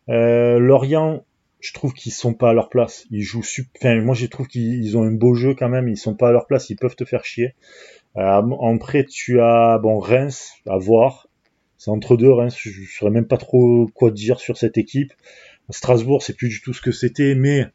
Euh, 0.09 0.59
Lorient, 0.59 1.25
je 1.59 1.73
trouve 1.73 1.93
qu'ils 1.93 2.11
sont 2.11 2.33
pas 2.33 2.49
à 2.49 2.53
leur 2.53 2.69
place. 2.69 3.05
Ils 3.11 3.21
jouent 3.21 3.43
enfin, 3.77 4.01
moi 4.01 4.15
je 4.15 4.25
trouve 4.25 4.47
qu'ils 4.47 4.97
ont 4.97 5.03
un 5.03 5.11
beau 5.11 5.33
jeu 5.33 5.55
quand 5.55 5.69
même. 5.69 5.87
Ils 5.87 5.97
sont 5.97 6.15
pas 6.15 6.29
à 6.29 6.31
leur 6.31 6.47
place. 6.47 6.69
Ils 6.69 6.75
peuvent 6.75 6.95
te 6.95 7.05
faire 7.05 7.25
chier. 7.25 7.55
Euh, 8.17 8.41
en 8.41 8.77
prêt, 8.77 9.05
tu 9.05 9.39
as 9.41 9.77
bon 9.77 9.99
Reims 9.99 10.53
à 10.67 10.77
voir. 10.77 11.27
C'est 11.77 11.91
entre 11.91 12.17
deux 12.17 12.31
Reims. 12.31 12.55
Je, 12.57 12.69
ne 12.81 12.85
saurais 12.85 13.11
même 13.11 13.27
pas 13.27 13.37
trop 13.37 13.89
quoi 13.93 14.11
dire 14.11 14.39
sur 14.39 14.57
cette 14.57 14.77
équipe. 14.77 15.13
Strasbourg, 15.69 16.21
c'est 16.21 16.35
plus 16.35 16.49
du 16.49 16.61
tout 16.61 16.73
ce 16.73 16.81
que 16.81 16.91
c'était, 16.91 17.33
mais 17.33 17.67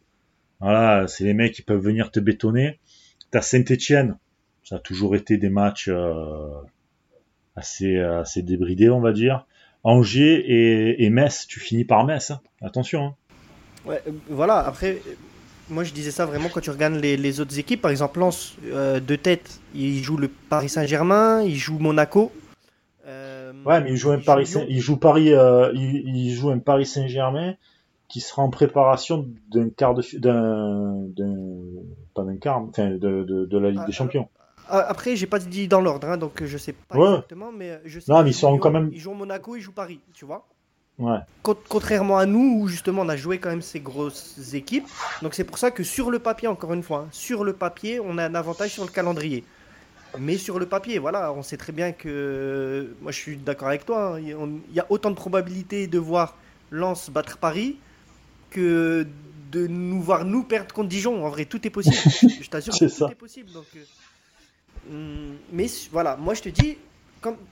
voilà, 0.61 1.07
c'est 1.09 1.25
les 1.25 1.35
mecs 1.35 1.53
qui 1.53 1.63
peuvent 1.63 1.81
venir 1.81 2.11
te 2.11 2.21
bétonner. 2.21 2.79
T'as 3.31 3.43
Saint-Étienne. 3.43 4.17
Ça 4.65 4.77
a 4.77 4.79
toujours 4.79 5.15
été 5.15 5.37
des 5.37 5.51
matchs 5.51 5.89
euh, 5.89 6.49
assez 7.55 7.99
assez 7.99 8.43
débridés, 8.43 8.91
on 8.91 9.01
va 9.01 9.13
dire. 9.13 9.47
Angers 9.85 10.99
et, 10.99 11.11
Metz, 11.11 11.47
tu 11.47 11.61
finis 11.61 11.85
par 11.85 12.05
Metz. 12.05 12.33
Hein. 12.33 12.41
Attention. 12.61 13.07
Hein. 13.07 13.15
Ouais, 13.87 14.03
euh, 14.09 14.11
voilà, 14.29 14.59
après, 14.59 14.99
moi 15.71 15.85
je 15.85 15.93
disais 15.93 16.11
ça 16.11 16.27
vraiment 16.27 16.49
quand 16.49 16.61
tu 16.61 16.71
regardes 16.71 16.95
les, 16.95 17.41
autres 17.41 17.57
équipes. 17.59 17.83
Par 17.83 17.93
exemple, 17.93 18.19
Lens, 18.19 18.57
euh, 18.67 18.99
de 18.99 19.15
tête, 19.15 19.61
il 19.75 20.03
joue 20.03 20.17
le 20.17 20.29
Paris 20.29 20.69
Saint-Germain, 20.69 21.43
il 21.43 21.55
joue 21.55 21.79
Monaco. 21.79 22.33
Euh, 23.07 23.53
ouais, 23.65 23.81
mais 23.81 23.93
il 23.93 23.97
joue 23.97 24.11
un 24.11 24.19
Paris, 24.19 24.53
il 24.69 24.81
joue 24.81 24.97
Paris, 24.97 25.33
il, 25.75 26.35
joue 26.35 26.51
un 26.51 26.59
Paris 26.59 26.87
Saint-Germain 26.87 27.55
qui 28.09 28.21
sera 28.21 28.43
en 28.43 28.51
préparation 28.51 29.27
d'un 29.51 29.71
quart 29.71 29.95
de, 29.95 30.03
d'un, 30.19 31.07
pas 32.15 32.23
d'un 32.23 32.37
quart, 32.37 32.59
enfin 32.59 32.91
de, 32.91 33.59
la 33.59 33.71
Ligue 33.71 33.81
des 33.81 33.87
ah, 33.89 33.93
Champions. 33.93 34.29
Ah, 34.69 34.85
après, 34.89 35.17
j'ai 35.17 35.27
pas 35.27 35.39
dit 35.39 35.69
dans 35.69 35.81
l'ordre, 35.81 36.09
hein, 36.09 36.17
donc 36.17 36.43
je 36.45 36.59
sais 36.59 36.73
pas 36.73 36.97
exactement, 36.97 37.53
mais 37.53 37.81
je 37.85 38.01
sais. 38.01 38.13
Non, 38.13 38.23
mais 38.23 38.31
ils 38.31 38.35
sont 38.35 38.59
quand 38.59 38.71
même. 38.71 38.91
Ils 38.93 39.01
jouent 39.01 39.15
Monaco, 39.15 39.57
ils 39.57 39.61
jouent 39.61 39.73
Paris, 39.73 40.01
tu 40.13 40.25
vois. 40.25 40.47
Ouais. 40.99 41.19
Contrairement 41.43 42.17
à 42.17 42.25
nous, 42.25 42.61
où 42.61 42.69
justement 42.69 43.03
on 43.03 43.09
a 43.11 43.17
joué 43.17 43.39
quand 43.39 43.51
même 43.51 43.61
ces 43.61 43.81
grosses 43.81 44.55
équipes. 44.55 44.87
Donc 45.21 45.35
c'est 45.35 45.45
pour 45.45 45.59
ça 45.59 45.71
que 45.71 45.83
sur 45.83 46.11
le 46.11 46.19
papier, 46.19 46.49
encore 46.49 46.73
une 46.73 46.83
fois, 46.83 47.05
hein, 47.07 47.09
sur 47.11 47.45
le 47.45 47.53
papier, 47.53 48.01
on 48.01 48.17
a 48.17 48.25
un 48.25 48.35
avantage 48.35 48.71
sur 48.71 48.85
le 48.85 48.91
calendrier. 48.91 49.45
Mais 50.19 50.39
sur 50.39 50.59
le 50.59 50.65
papier, 50.65 50.99
voilà, 50.99 51.33
on 51.33 51.43
sait 51.43 51.59
très 51.59 51.73
bien 51.73 51.93
que. 51.93 52.95
Moi 53.03 53.13
je 53.13 53.19
suis 53.19 53.37
d'accord 53.37 53.69
avec 53.69 53.85
toi, 53.85 54.17
hein, 54.17 54.21
il 54.21 54.75
y 54.75 54.81
a 54.81 54.87
autant 54.89 55.11
de 55.11 55.17
probabilités 55.17 55.87
de 55.87 55.99
voir 55.99 56.35
Lens 56.71 57.11
battre 57.11 57.37
Paris 57.37 57.77
que 58.57 59.07
de 59.53 59.67
nous 59.67 60.03
voir 60.03 60.25
nous 60.25 60.43
perdre 60.43 60.75
contre 60.75 60.89
Dijon. 60.89 61.25
En 61.25 61.29
vrai, 61.29 61.45
tout 61.45 61.67
est 61.67 61.71
possible. 61.71 61.97
je 62.43 62.49
t'assure 62.49 62.75
que 62.75 62.85
tout 62.85 63.13
est 63.13 63.15
possible. 63.15 63.53
Donc. 63.53 63.67
Euh, 63.77 63.81
Hum, 64.91 65.37
mais 65.53 65.67
voilà, 65.91 66.17
moi 66.17 66.35
je 66.35 66.43
te 66.43 66.49
dis, 66.49 66.77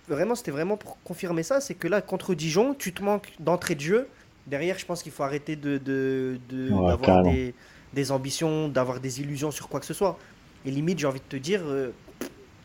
vraiment 0.09 0.35
c'était 0.35 0.53
vraiment 0.53 0.77
pour 0.77 1.03
confirmer 1.03 1.43
ça, 1.43 1.61
c'est 1.61 1.75
que 1.75 1.89
là 1.89 2.01
contre 2.01 2.35
Dijon, 2.35 2.75
tu 2.75 2.93
te 2.93 3.03
manques 3.03 3.33
d'entrée 3.41 3.75
de 3.75 3.81
jeu. 3.81 4.09
Derrière, 4.47 4.79
je 4.79 4.85
pense 4.85 5.03
qu'il 5.03 5.11
faut 5.11 5.23
arrêter 5.23 5.57
de, 5.57 5.79
de, 5.79 6.39
d'avoir 6.69 7.23
des, 7.23 7.55
des, 7.95 8.13
ambitions, 8.13 8.69
d'avoir 8.69 9.01
des 9.01 9.21
illusions 9.21 9.51
sur 9.51 9.69
quoi 9.69 9.81
que 9.81 9.87
ce 9.87 9.95
soit. 9.95 10.19
Et 10.67 10.71
limite, 10.71 10.99
j'ai 10.99 11.07
envie 11.07 11.21
de 11.21 11.25
te 11.25 11.37
dire, 11.37 11.63
euh, 11.65 11.93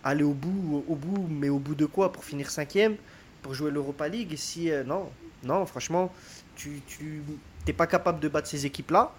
aller 0.04 0.24
au 0.24 0.34
bout, 0.34 0.84
au 0.90 0.96
bout, 0.96 1.26
mais 1.30 1.48
au 1.48 1.58
bout 1.58 1.76
de 1.76 1.86
quoi 1.86 2.12
Pour 2.12 2.26
finir 2.26 2.52
cinquième, 2.52 2.98
pour 3.42 3.54
jouer 3.54 3.72
l'Europa 3.72 4.10
League? 4.10 4.36
Si 4.36 4.70
euh, 4.70 4.84
non, 4.84 5.10
non, 5.44 5.66
franchement, 5.66 6.12
tu, 6.58 6.82
tu 6.86 7.24
t'es 7.66 7.74
pas 7.74 7.88
capable 7.88 8.20
de 8.20 8.28
battre 8.28 8.48
ces 8.48 8.66
équipes-là. 8.66 9.12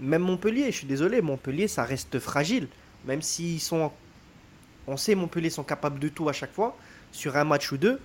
Même 0.00 0.22
Montpellier, 0.22 0.66
je 0.66 0.78
suis 0.78 0.86
désolé, 0.86 1.20
Montpellier, 1.20 1.68
ça 1.68 1.84
reste 1.84 2.18
fragile. 2.18 2.68
Même 3.04 3.22
s'ils 3.22 3.60
sont 3.60 3.90
on 4.86 4.96
sait 4.96 5.14
Montpellier 5.14 5.50
sont 5.50 5.62
capables 5.62 5.98
de 5.98 6.08
tout 6.08 6.28
à 6.28 6.32
chaque 6.32 6.52
fois, 6.52 6.76
sur 7.12 7.36
un 7.36 7.44
match 7.44 7.70
ou 7.72 7.78
deux. 7.78 8.00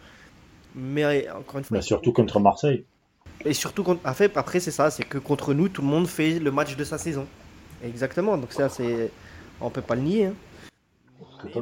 Mais 0.75 1.30
encore 1.30 1.58
une 1.58 1.63
fois. 1.63 1.78
Mais 1.78 1.82
surtout 1.82 2.13
contre 2.13 2.39
Marseille. 2.39 2.86
Et 3.43 3.54
surtout, 3.54 3.84
contre... 3.84 4.01
après, 4.04 4.60
c'est 4.60 4.71
ça, 4.71 4.89
c'est 4.91 5.04
que 5.04 5.17
contre 5.17 5.54
nous, 5.54 5.69
tout 5.69 5.82
le 5.82 5.88
monde 5.88 6.08
fait 6.08 6.39
le 6.39 6.51
match 6.51 6.75
de 6.75 6.84
sa 6.84 6.97
saison. 6.97 7.25
Exactement, 7.84 8.38
donc 8.38 8.51
ça, 8.51 8.69
c'est. 8.69 9.12
On 9.62 9.69
peut 9.69 9.82
pas 9.82 9.95
le 9.95 10.01
nier. 10.01 10.25
Hein. 10.25 10.34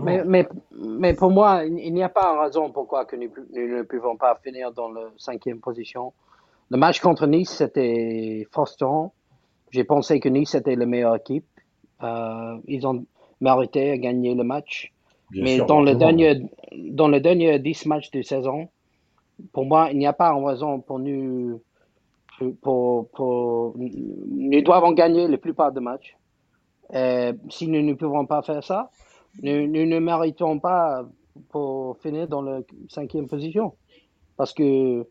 Mais, 0.02 0.48
mais, 0.72 1.14
pour 1.14 1.30
moi, 1.30 1.64
il 1.66 1.94
n'y 1.94 2.04
a 2.04 2.10
pas 2.10 2.34
de 2.34 2.40
raison 2.40 2.72
pourquoi 2.72 3.06
que 3.06 3.16
nous, 3.16 3.30
ne 3.54 3.84
pouvons 3.84 4.18
pas 4.18 4.40
finir 4.44 4.72
dans 4.72 4.90
la 4.90 5.02
cinquième 5.18 5.60
position. 5.60 6.14
Le 6.70 6.78
match 6.78 7.00
contre 7.00 7.28
Nice, 7.28 7.52
c'était 7.52 8.48
frustrant. 8.52 9.14
J'ai 9.72 9.84
pensé 9.84 10.20
que 10.20 10.30
Nice 10.30 10.56
était 10.56 10.76
la 10.76 10.86
meilleure 10.86 11.16
équipe. 11.16 11.46
Euh, 12.02 12.58
ils 12.68 12.86
ont 12.86 13.06
mérité 13.42 13.92
à 13.92 13.98
gagner 13.98 14.36
le 14.36 14.44
match. 14.44 14.92
Mais 15.32 15.58
dans, 15.58 15.82
le 15.82 15.96
dernier, 15.96 16.42
dans 16.76 17.08
le 17.08 17.20
dernier 17.20 17.58
10 17.60 17.88
matchs 17.88 18.12
de 18.12 18.22
saison, 18.22 18.70
pour 19.52 19.66
moi, 19.66 19.90
il 19.92 19.98
n'y 19.98 20.06
a 20.06 20.14
pas 20.14 20.34
de 20.34 20.44
raison 20.44 20.80
pour 20.80 21.00
nous. 21.00 21.62
Pour, 22.62 23.10
pour, 23.10 23.76
nous 23.78 24.62
devons 24.62 24.92
gagner 24.92 25.28
la 25.28 25.38
plupart 25.38 25.72
des 25.72 25.80
matchs. 25.80 26.16
si 27.50 27.68
nous 27.68 27.82
ne 27.82 27.94
pouvons 27.94 28.26
pas 28.26 28.42
faire 28.42 28.64
ça, 28.64 28.90
nous, 29.42 29.68
ne 29.68 30.00
méritons 30.00 30.60
pas 30.60 31.06
pour 31.50 31.98
finir 32.00 32.28
dans 32.28 32.42
la 32.42 32.62
cinquième 32.90 33.28
position. 33.28 33.74
Parce 34.36 34.54
que 34.54 35.06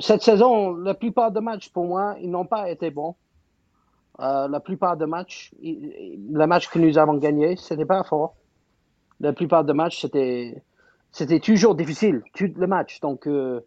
cette 0.00 0.22
saison, 0.22 0.74
la 0.74 0.94
plupart 0.94 1.30
des 1.30 1.40
matchs, 1.40 1.70
pour 1.70 1.84
moi, 1.84 2.16
ils 2.20 2.30
n'ont 2.30 2.46
pas 2.46 2.70
été 2.70 2.90
bons. 2.90 3.14
Euh, 4.20 4.48
la 4.48 4.60
plupart 4.60 4.96
des 4.96 5.06
matchs, 5.06 5.52
les 5.60 6.46
matchs 6.46 6.68
que 6.68 6.78
nous 6.78 6.96
avons 6.98 7.14
gagnés, 7.14 7.56
ce 7.56 7.74
n'était 7.74 7.84
pas 7.84 8.02
fort 8.02 8.34
la 9.20 9.32
plupart 9.32 9.64
des 9.64 9.72
matchs, 9.72 10.00
c'était, 10.00 10.62
c'était 11.10 11.40
toujours 11.40 11.74
difficile, 11.74 12.22
tout 12.34 12.52
le 12.56 12.66
match. 12.66 13.00
Donc, 13.00 13.26
euh, 13.26 13.60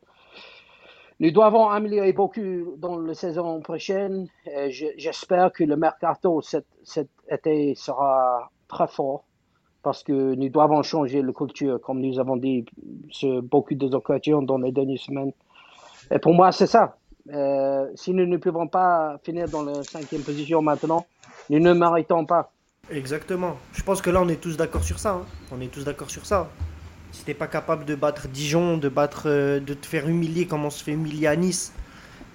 nous 1.19 1.31
devons 1.31 1.69
améliorer 1.69 2.13
beaucoup 2.13 2.75
dans 2.77 2.97
la 2.97 3.13
saison 3.13 3.59
prochaine. 3.61 4.27
J'espère 4.69 5.51
que 5.51 5.63
le 5.63 5.75
mercato 5.75 6.41
cet, 6.41 6.65
cet, 6.83 7.09
été 7.29 7.75
sera 7.75 8.49
très 8.67 8.87
fort 8.87 9.25
parce 9.81 10.03
que 10.03 10.35
nous 10.35 10.49
devons 10.49 10.83
changer 10.83 11.21
la 11.21 11.33
culture, 11.33 11.79
comme 11.81 11.99
nous 11.99 12.19
avons 12.19 12.37
dit 12.37 12.65
sur 13.09 13.41
beaucoup 13.41 13.75
d'occasions 13.75 14.41
dans 14.41 14.57
les 14.57 14.71
dernières 14.71 14.99
semaines. 14.99 15.33
Et 16.11 16.19
pour 16.19 16.33
moi, 16.33 16.51
c'est 16.51 16.67
ça. 16.67 16.95
Euh, 17.31 17.85
si 17.95 18.13
nous 18.13 18.25
ne 18.25 18.37
pouvons 18.37 18.67
pas 18.67 19.17
finir 19.23 19.47
dans 19.49 19.63
la 19.63 19.83
cinquième 19.83 20.21
position 20.21 20.61
maintenant, 20.61 21.05
nous 21.49 21.59
ne 21.59 21.73
méritons 21.73 22.25
pas. 22.25 22.51
Exactement. 22.91 23.57
Je 23.73 23.83
pense 23.83 24.01
que 24.01 24.09
là, 24.09 24.21
on 24.21 24.29
est 24.29 24.41
tous 24.41 24.57
d'accord 24.57 24.83
sur 24.83 24.99
ça. 24.99 25.11
Hein. 25.11 25.25
On 25.51 25.61
est 25.61 25.71
tous 25.71 25.83
d'accord 25.83 26.09
sur 26.09 26.25
ça. 26.25 26.49
Si 27.11 27.23
t'es 27.23 27.33
pas 27.33 27.47
capable 27.47 27.85
de 27.85 27.95
battre 27.95 28.27
Dijon, 28.27 28.77
de 28.77 28.89
battre, 28.89 29.23
euh, 29.25 29.59
de 29.59 29.73
te 29.73 29.85
faire 29.85 30.07
humilier 30.07 30.45
comme 30.47 30.65
on 30.65 30.69
se 30.69 30.83
fait 30.83 30.91
humilier 30.91 31.27
à 31.27 31.35
Nice, 31.35 31.73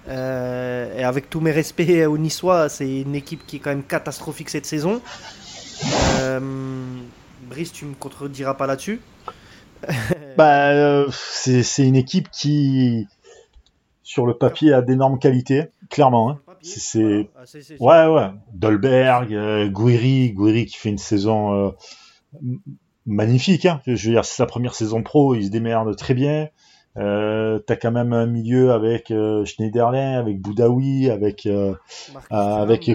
euh, 0.09 0.99
et 0.99 1.03
avec 1.03 1.31
tous 1.31 1.41
mes 1.41 1.53
respects 1.53 2.07
aux 2.07 2.18
Niçois, 2.18 2.68
c'est 2.68 3.01
une 3.01 3.14
équipe 3.14 3.47
qui 3.47 3.57
est 3.57 3.59
quand 3.59 3.70
même 3.70 3.85
catastrophique 3.85 4.51
cette 4.51 4.66
saison. 4.66 5.01
Euh, 6.20 6.41
Brice, 7.49 7.72
tu 7.72 7.85
me 7.85 7.95
contrediras 7.95 8.55
pas 8.55 8.66
là-dessus. 8.66 9.01
bah, 10.37 11.05
c'est 11.11 11.87
une 11.87 11.97
équipe 11.97 12.31
qui, 12.31 13.07
sur 14.05 14.26
le 14.26 14.34
papier, 14.34 14.72
a 14.72 14.82
d'énormes 14.82 15.18
qualités, 15.18 15.70
clairement. 15.90 16.30
Hein. 16.30 16.40
C'est 16.61 17.28
ah, 17.36 17.44
ouais 17.80 18.07
ouais. 18.07 18.30
Dolberg, 18.52 19.34
euh, 19.34 19.68
Guiri, 19.68 20.66
qui 20.66 20.76
fait 20.76 20.90
une 20.90 20.98
saison 20.98 21.52
euh, 21.52 21.70
magnifique. 23.07 23.66
Hein. 23.66 23.80
Je 23.86 23.92
veux 23.92 24.12
dire, 24.12 24.24
c'est 24.24 24.36
sa 24.36 24.46
première 24.46 24.74
saison 24.74 25.02
pro, 25.02 25.34
il 25.34 25.46
se 25.46 25.50
démerde 25.50 25.96
très 25.96 26.14
bien. 26.14 26.48
Euh, 26.96 27.59
T'as 27.59 27.76
quand 27.76 27.90
même 27.90 28.12
un 28.12 28.26
milieu 28.26 28.72
avec 28.72 29.11
euh, 29.11 29.44
Schneiderlin, 29.44 30.18
avec 30.18 30.40
Boudaoui, 30.40 31.11
avec 31.11 31.48
avec 32.30 32.90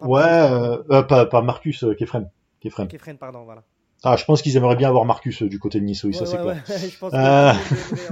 ouais, 0.00 1.02
pas, 1.08 1.26
pas 1.26 1.42
Marcus 1.42 1.84
Kefren. 1.98 2.28
Kefren. 2.60 2.88
Kefren, 2.88 3.16
pardon, 3.16 3.44
voilà. 3.44 3.62
Ah, 4.08 4.14
je 4.16 4.24
pense 4.24 4.40
qu'ils 4.40 4.56
aimeraient 4.56 4.76
bien 4.76 4.88
avoir 4.88 5.04
Marcus 5.04 5.42
euh, 5.42 5.48
du 5.48 5.58
côté 5.58 5.80
de 5.80 5.84
Nice, 5.84 6.04
oui, 6.04 6.14
ça 6.14 6.26
c'est 6.26 6.40
clair. 6.40 6.62
je 6.68 6.96
pense 6.96 7.12
euh... 7.12 7.52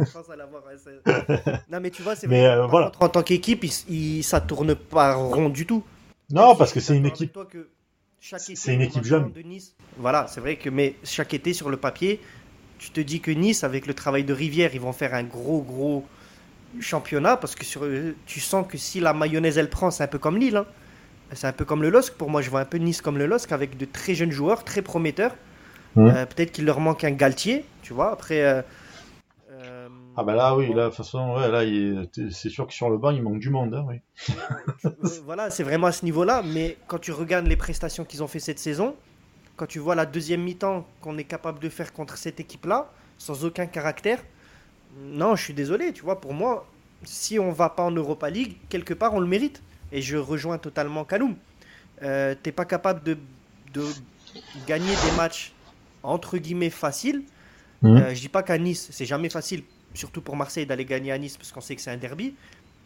en 0.01 0.05
France 0.05 0.28
à 0.28 0.34
l'avoir. 0.34 0.64
non, 1.70 1.78
mais 1.80 1.90
tu 1.90 2.03
vois, 2.03 2.16
c'est 2.16 2.26
vrai. 2.26 2.47
Euh, 2.47 2.66
voilà. 2.66 2.90
en 2.99 3.09
tant 3.09 3.22
qu'équipe, 3.22 3.64
il, 3.88 4.24
ça 4.24 4.40
tourne 4.40 4.74
pas 4.74 5.14
rond 5.14 5.51
du 5.51 5.66
tout. 5.66 5.84
Non, 6.30 6.57
parce 6.57 6.72
que 6.72 6.80
c'est 6.80 6.97
une 6.97 7.07
équipe. 7.07 7.38
C'est 8.18 8.74
une 8.74 8.82
équipe 8.82 9.05
jeune. 9.05 9.30
De 9.30 9.42
nice, 9.42 9.76
voilà, 9.97 10.26
c'est 10.26 10.40
vrai 10.40 10.57
que 10.57 10.68
mais 10.68 10.97
chaque 11.05 11.32
été 11.32 11.53
sur 11.53 11.70
le 11.70 11.76
papier, 11.76 12.20
tu 12.78 12.90
te 12.90 13.01
dis 13.01 13.20
que 13.20 13.30
Nice, 13.30 13.62
avec 13.62 13.86
le 13.86 13.95
travail 13.95 14.24
de 14.24 14.32
Rivière, 14.32 14.74
ils 14.74 14.80
vont 14.80 14.92
faire 14.92 15.14
un 15.14 15.22
gros 15.22 15.62
gros 15.62 16.05
championnat 16.80 17.36
parce 17.36 17.55
que 17.55 17.64
sur, 17.64 17.86
tu 18.26 18.40
sens 18.40 18.66
que 18.68 18.78
si 18.78 18.99
la 18.99 19.14
mayonnaise 19.14 19.59
elle 19.59 19.70
prend, 19.70 19.92
c'est 19.92 20.03
un 20.03 20.09
peu 20.09 20.18
comme 20.18 20.38
Lille. 20.38 20.57
Hein. 20.57 20.66
C'est 21.34 21.47
un 21.47 21.53
peu 21.53 21.64
comme 21.64 21.82
le 21.82 21.90
LOSC. 21.90 22.14
Pour 22.14 22.30
moi, 22.30 22.42
je 22.42 22.51
vois 22.51 22.61
un 22.61 22.64
peu 22.64 22.78
Nice 22.78 23.01
comme 23.01 23.16
le 23.16 23.26
LOSC 23.26 23.53
avec 23.53 23.76
de 23.76 23.84
très 23.84 24.16
jeunes 24.16 24.32
joueurs, 24.32 24.64
très 24.64 24.82
prometteurs. 24.82 25.36
Mmh. 25.97 26.11
Peut-être 26.34 26.53
qu'il 26.53 26.64
leur 26.64 26.80
manque 26.80 27.05
un 27.05 27.12
Galtier, 27.12 27.64
tu 27.82 27.92
vois. 27.92 28.12
Après. 28.12 28.64
ah 30.16 30.24
ben 30.24 30.34
là 30.34 30.57
oui, 30.57 30.72
là 30.72 30.84
de 30.84 30.88
toute 30.88 30.97
façon, 30.97 31.36
ouais, 31.36 31.49
là 31.49 31.62
c'est 32.30 32.49
sûr 32.49 32.66
que 32.66 32.72
sur 32.72 32.90
le 32.90 32.99
banc 32.99 33.11
il 33.11 33.22
manque 33.22 33.38
du 33.38 33.51
monde, 33.51 33.74
hein, 33.74 33.84
oui. 33.88 34.01
voilà, 35.24 35.51
c'est 35.51 35.62
vraiment 35.62 35.88
à 35.88 35.92
ce 35.92 36.05
niveau-là. 36.05 36.42
Mais 36.45 36.76
quand 36.86 36.99
tu 36.99 37.12
regardes 37.12 37.47
les 37.47 37.57
prestations 37.57 38.05
qu'ils 38.05 38.22
ont 38.22 38.28
fait 38.28 38.40
cette 38.40 38.59
saison, 38.59 38.95
quand 39.57 39.66
tu 39.66 39.78
vois 39.78 39.95
la 39.95 40.07
deuxième 40.07 40.42
mi-temps 40.42 40.86
qu'on 41.01 41.16
est 41.18 41.24
capable 41.24 41.61
de 41.61 41.68
faire 41.68 41.92
contre 41.92 42.16
cette 42.16 42.40
équipe-là, 42.40 42.90
sans 43.18 43.45
aucun 43.45 43.66
caractère, 43.66 44.18
non, 45.01 45.36
je 45.36 45.45
suis 45.45 45.55
désolé, 45.55 45.92
tu 45.92 46.03
vois, 46.03 46.20
pour 46.20 46.34
moi, 46.34 46.66
si 47.05 47.38
on 47.38 47.53
va 47.53 47.68
pas 47.68 47.82
en 47.82 47.90
Europa 47.90 48.30
League, 48.30 48.57
quelque 48.68 48.95
part 48.95 49.14
on 49.14 49.20
le 49.20 49.26
mérite. 49.26 49.62
Et 49.92 50.03
je 50.03 50.16
rejoins 50.16 50.59
totalement 50.59 51.05
Kaloum. 51.05 51.36
Euh, 52.03 52.34
T'es 52.42 52.53
pas 52.53 52.64
capable 52.64 53.03
de, 53.05 53.16
gagner 54.66 54.92
des 55.05 55.16
matchs 55.16 55.53
entre 56.05 56.38
guillemets 56.38 56.70
faciles. 56.70 57.24
Mhm. 57.82 57.96
Euh, 57.96 58.14
je 58.14 58.20
dis 58.20 58.28
pas 58.28 58.42
qu'à 58.42 58.57
Nice, 58.59 58.88
c'est 58.92 59.07
jamais 59.07 59.28
facile, 59.28 59.64
surtout 59.94 60.20
pour 60.20 60.36
Marseille, 60.36 60.66
d'aller 60.66 60.84
gagner 60.84 61.12
à 61.12 61.18
Nice 61.18 61.36
parce 61.36 61.50
qu'on 61.50 61.61
sait 61.61 61.74
que 61.74 61.82
c'est 61.82 61.90
un 61.90 61.96
derby. 61.96 62.34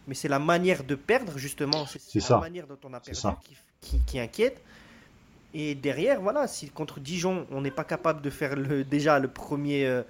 Mais 0.07 0.15
c'est 0.15 0.29
la 0.29 0.39
manière 0.39 0.85
de 0.85 0.95
perdre, 0.95 1.37
justement. 1.37 1.85
C'est 1.87 2.31
la 2.31 2.39
manière 2.39 2.67
dont 2.67 2.79
on 2.85 2.95
a 2.95 3.01
perdu 3.01 3.21
qui, 4.07 4.19
inquiète. 4.19 4.61
Et 5.55 5.75
derrière, 5.75 6.21
voilà, 6.21 6.47
si 6.47 6.71
contre 6.71 6.99
Dijon, 6.99 7.47
on 7.51 7.61
n'est 7.61 7.71
pas 7.71 7.85
capable 7.85 8.23
de 8.23 8.31
faire 8.31 8.57
le, 8.57 8.85
déjà 8.85 9.19
le 9.19 9.29
premier. 9.29 9.87
Euh, 9.87 10.03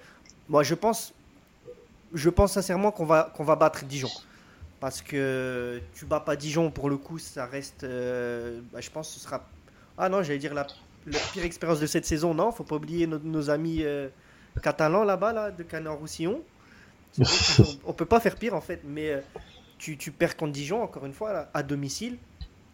moi, 0.47 0.63
je 0.63 0.73
pense, 0.73 1.13
je 2.13 2.29
pense 2.29 2.53
sincèrement 2.53 2.91
qu'on 2.91 3.05
va, 3.05 3.31
qu'on 3.35 3.43
va 3.43 3.55
battre 3.55 3.83
Dijon. 3.85 4.09
Parce 4.79 5.01
que 5.01 5.81
tu 5.93 6.05
bats 6.05 6.21
pas 6.21 6.37
Dijon, 6.37 6.71
pour 6.71 6.89
le 6.89 6.97
coup, 6.97 7.19
ça 7.19 7.45
reste. 7.45 7.83
Euh, 7.83 8.61
bah, 8.71 8.79
je 8.79 8.89
pense 8.89 9.09
que 9.09 9.13
ce 9.15 9.19
sera. 9.19 9.45
Ah 9.97 10.07
non, 10.07 10.23
j'allais 10.23 10.39
dire 10.39 10.53
la, 10.53 10.65
pire 11.17 11.43
expérience 11.43 11.79
de 11.79 11.87
cette 11.87 12.05
saison. 12.05 12.33
Non, 12.33 12.51
faut 12.51 12.63
pas 12.63 12.75
oublier 12.75 13.07
nos, 13.07 13.49
amis 13.49 13.79
euh, 13.81 14.09
catalans 14.61 15.03
là-bas, 15.03 15.33
là, 15.33 15.51
de 15.51 15.63
Canet-Roussillon. 15.63 16.41
on, 17.85 17.93
peut 17.93 18.05
pas 18.05 18.19
faire 18.19 18.35
pire 18.35 18.53
en 18.53 18.61
fait, 18.61 18.81
mais 18.85 19.23
tu, 19.79 19.97
tu, 19.97 20.11
perds 20.11 20.37
contre 20.37 20.51
Dijon, 20.51 20.83
encore 20.83 21.05
une 21.05 21.13
fois, 21.13 21.49
à 21.53 21.63
domicile 21.63 22.19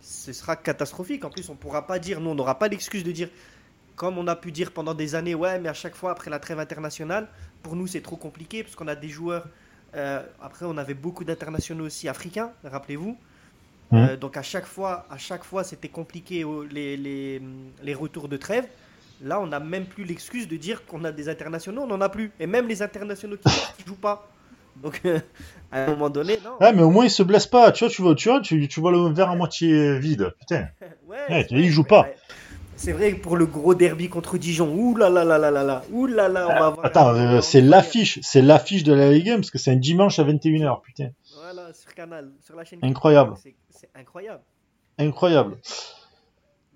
ce 0.05 0.33
sera 0.33 0.55
catastrophique. 0.55 1.25
En 1.25 1.29
plus, 1.29 1.49
on 1.49 1.55
pourra 1.55 1.87
pas 1.87 1.99
dire, 1.99 2.21
nous, 2.21 2.29
on 2.29 2.35
n'aura 2.35 2.59
pas 2.59 2.67
l'excuse 2.67 3.03
de 3.03 3.11
dire, 3.11 3.29
comme 3.95 4.17
on 4.17 4.27
a 4.27 4.35
pu 4.35 4.51
dire 4.51 4.71
pendant 4.71 4.93
des 4.93 5.15
années, 5.15 5.35
ouais, 5.35 5.59
mais 5.59 5.69
à 5.69 5.73
chaque 5.73 5.95
fois 5.95 6.11
après 6.11 6.29
la 6.29 6.39
trêve 6.39 6.59
internationale, 6.59 7.27
pour 7.63 7.75
nous, 7.75 7.87
c'est 7.87 8.01
trop 8.01 8.17
compliqué 8.17 8.63
parce 8.63 8.75
qu'on 8.75 8.87
a 8.87 8.95
des 8.95 9.09
joueurs. 9.09 9.47
Euh, 9.95 10.23
après, 10.41 10.65
on 10.65 10.77
avait 10.77 10.93
beaucoup 10.93 11.23
d'internationaux 11.23 11.85
aussi 11.85 12.07
africains, 12.07 12.51
rappelez-vous. 12.63 13.17
Mmh. 13.95 13.97
Euh, 13.97 14.17
donc 14.17 14.37
à 14.37 14.41
chaque 14.41 14.65
fois, 14.65 15.05
à 15.09 15.17
chaque 15.17 15.43
fois, 15.43 15.63
c'était 15.63 15.87
compliqué 15.89 16.45
les, 16.71 16.97
les, 16.97 17.41
les, 17.83 17.93
retours 17.93 18.27
de 18.27 18.37
trêve. 18.37 18.65
Là, 19.21 19.39
on 19.39 19.47
n'a 19.47 19.59
même 19.59 19.85
plus 19.85 20.03
l'excuse 20.03 20.47
de 20.47 20.57
dire 20.57 20.85
qu'on 20.85 21.03
a 21.05 21.11
des 21.11 21.29
internationaux, 21.29 21.83
on 21.83 21.87
n'en 21.87 22.01
a 22.01 22.09
plus. 22.09 22.31
Et 22.39 22.47
même 22.47 22.67
les 22.67 22.81
internationaux 22.81 23.37
qui 23.37 23.47
ne 23.47 23.87
jouent 23.87 23.95
pas. 23.95 24.27
Donc, 24.83 25.01
à 25.71 25.85
un 25.85 25.87
moment 25.87 26.09
donné, 26.09 26.37
non. 26.43 26.57
Ouais, 26.59 26.73
mais 26.73 26.81
au 26.81 26.89
moins, 26.89 27.05
il 27.05 27.09
se 27.09 27.23
blesse 27.23 27.47
pas. 27.47 27.71
Tu 27.71 27.85
vois, 27.85 27.89
tu 27.93 28.01
vois, 28.01 28.15
tu 28.15 28.29
vois, 28.29 28.41
tu, 28.41 28.67
tu 28.67 28.79
vois 28.81 28.91
le 28.91 29.13
verre 29.13 29.29
à 29.29 29.35
moitié 29.35 29.97
vide. 29.99 30.33
Putain. 30.39 30.67
ouais, 31.07 31.47
il 31.49 31.69
joue 31.69 31.85
pas. 31.85 32.07
C'est 32.77 32.91
vrai 32.91 33.13
que 33.13 33.21
pour 33.21 33.37
le 33.37 33.45
gros 33.45 33.73
derby 33.73 34.09
contre 34.09 34.37
Dijon, 34.37 34.73
ouh 34.75 34.95
là 34.97 35.09
là 35.09 35.23
là 35.23 35.37
là 35.37 35.49
là 35.49 35.63
là, 35.63 35.83
ouh 35.91 36.07
là 36.07 36.27
là, 36.27 36.47
on 36.49 36.59
va 36.59 36.69
voir. 36.71 36.85
Attends, 36.85 37.15
euh, 37.15 37.41
c'est 37.41 37.61
l'affiche, 37.61 38.19
c'est 38.21 38.41
l'affiche 38.41 38.83
de 38.83 38.93
la 38.93 39.11
Ligue 39.11 39.29
1 39.29 39.35
parce 39.37 39.49
que 39.49 39.57
c'est 39.57 39.71
un 39.71 39.77
dimanche 39.77 40.19
à 40.19 40.25
21h, 40.25 40.81
putain. 40.81 41.09
Voilà, 41.35 41.73
sur 41.73 41.93
Canal, 41.93 42.31
sur 42.41 42.55
la 42.55 42.65
chaîne. 42.65 42.79
Incroyable. 42.83 43.35
C'est 43.75 43.89
incroyable. 43.93 44.41
Incroyable. 44.97 45.57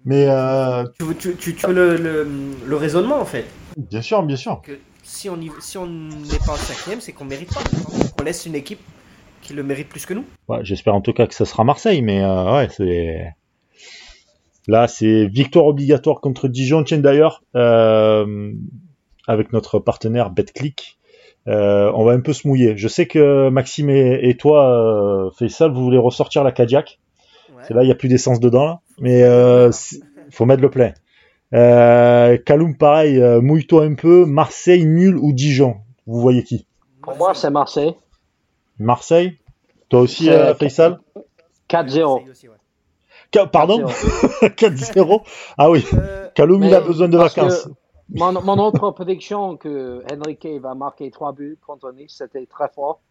Mais 0.04 0.28
euh... 0.28 0.84
tu, 1.00 1.16
tu, 1.16 1.36
tu, 1.36 1.56
tu, 1.56 1.66
veux 1.68 1.74
le, 1.74 1.95
le, 1.95 2.28
le, 2.66 2.76
raisonnement 2.76 3.20
en 3.20 3.26
fait. 3.26 3.45
Bien 3.78 4.02
sûr, 4.02 4.22
bien 4.24 4.36
sûr. 4.36 4.62
Que 4.62 4.78
si 5.04 5.30
on 5.30 5.38
n'est 5.38 5.50
si 5.62 5.78
on 5.78 6.10
pas 6.45 6.54
en 6.54 6.58
cinquième, 6.58 7.00
c'est 7.00 7.14
qu'on 7.14 7.24
mérite 7.24 7.54
pas. 7.54 7.62
On 8.20 8.24
laisse 8.24 8.45
une 8.45 8.56
équipe 8.56 8.82
qui 9.41 9.54
le 9.54 9.64
mérite 9.64 9.88
plus 9.88 10.06
que 10.06 10.14
nous. 10.14 10.26
Ouais, 10.50 10.60
J'espère 10.64 10.93
en 10.93 11.00
tout 11.00 11.14
cas 11.14 11.26
que 11.26 11.34
ça 11.34 11.45
sera 11.45 11.64
Marseille, 11.64 12.02
mais 12.02 12.22
euh, 12.22 12.54
ouais, 12.54 12.68
c'est. 12.70 13.34
Là, 14.68 14.88
c'est 14.89 15.26
victoire 15.28 15.66
obligatoire 15.68 16.20
contre 16.20 16.50
Dijon. 16.50 16.84
Tiens, 16.84 16.97
d'ailleurs, 16.97 17.43
euh, 17.56 18.54
avec 19.26 19.54
notre 19.54 19.80
partenaire 19.80 20.32
BetClick, 20.32 20.99
euh, 21.50 21.91
on 21.95 22.06
va 22.06 22.14
un 22.14 22.22
peu 22.22 22.34
se 22.34 22.47
mouiller. 22.47 22.78
Je 22.78 22.88
sais 22.88 23.08
que 23.08 23.50
Maxime 23.50 23.89
et, 23.89 24.36
toi, 24.38 25.32
Faisal, 25.38 25.72
vous 25.72 25.84
voulez 25.84 25.97
ressortir 25.97 26.43
la 26.43 26.52
Cadillac. 26.52 27.00
C'est 27.68 27.74
là, 27.74 27.84
il 27.84 27.88
n'y 27.88 27.91
a 27.91 27.95
plus 27.95 28.08
d'essence 28.08 28.39
dedans, 28.39 28.66
là. 28.66 28.80
mais 29.00 29.20
il 29.20 30.34
faut 30.34 30.45
mettre 30.45 30.62
le 30.62 30.70
plein. 30.70 30.93
Euh, 31.54 32.38
Kaloum, 32.38 32.78
pareil, 32.78 33.20
euh, 33.20 33.41
mouille-toi 33.41 33.86
un 33.86 33.95
peu. 33.95 34.26
Marseille, 34.26 34.86
nul 34.86 35.18
ou 35.18 35.34
Dijon? 35.34 35.78
Vous 36.06 36.20
voyez 36.20 36.43
qui? 36.43 36.66
Pour 37.02 37.16
moi, 37.18 37.34
c'est 37.34 37.50
Marseille. 37.50 37.95
Marseille? 38.78 39.38
Toi 39.89 40.02
aussi, 40.02 40.30
euh, 40.30 40.54
Faisal? 40.54 41.00
4-0. 41.70 42.24
Pardon? 43.52 43.86
4-0 43.86 45.22
Ah 45.58 45.70
oui, 45.70 45.86
euh, 45.93 46.28
Kaloum, 46.36 46.64
il 46.64 46.74
a 46.74 46.82
besoin 46.82 47.10
de 47.10 47.18
vacances. 47.18 47.68
Mon, 48.12 48.41
mon, 48.41 48.57
autre 48.57 48.91
prédiction 48.95 49.57
que 49.57 50.03
Enrique 50.12 50.47
va 50.62 50.76
marquer 50.76 51.12
3 51.12 51.34
buts 51.34 51.57
contre 51.66 51.91
Nice, 51.91 52.16
c'était 52.18 52.45
très 52.45 52.70
fort. 52.70 53.01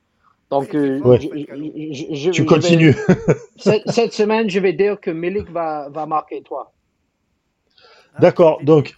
Donc, 0.51 0.70
je, 0.72 2.30
tu 2.30 2.44
continues. 2.46 2.96
cette, 3.57 4.12
semaine, 4.14 4.49
je 4.49 4.61
vais 4.61 4.72
dire 4.72 4.99
que 4.99 5.11
Milik 5.11 5.51
va, 5.51 5.88
va 5.90 6.07
marquer 6.07 6.42
3. 6.42 6.72
D'accord. 8.18 8.59
Donc, 8.62 8.94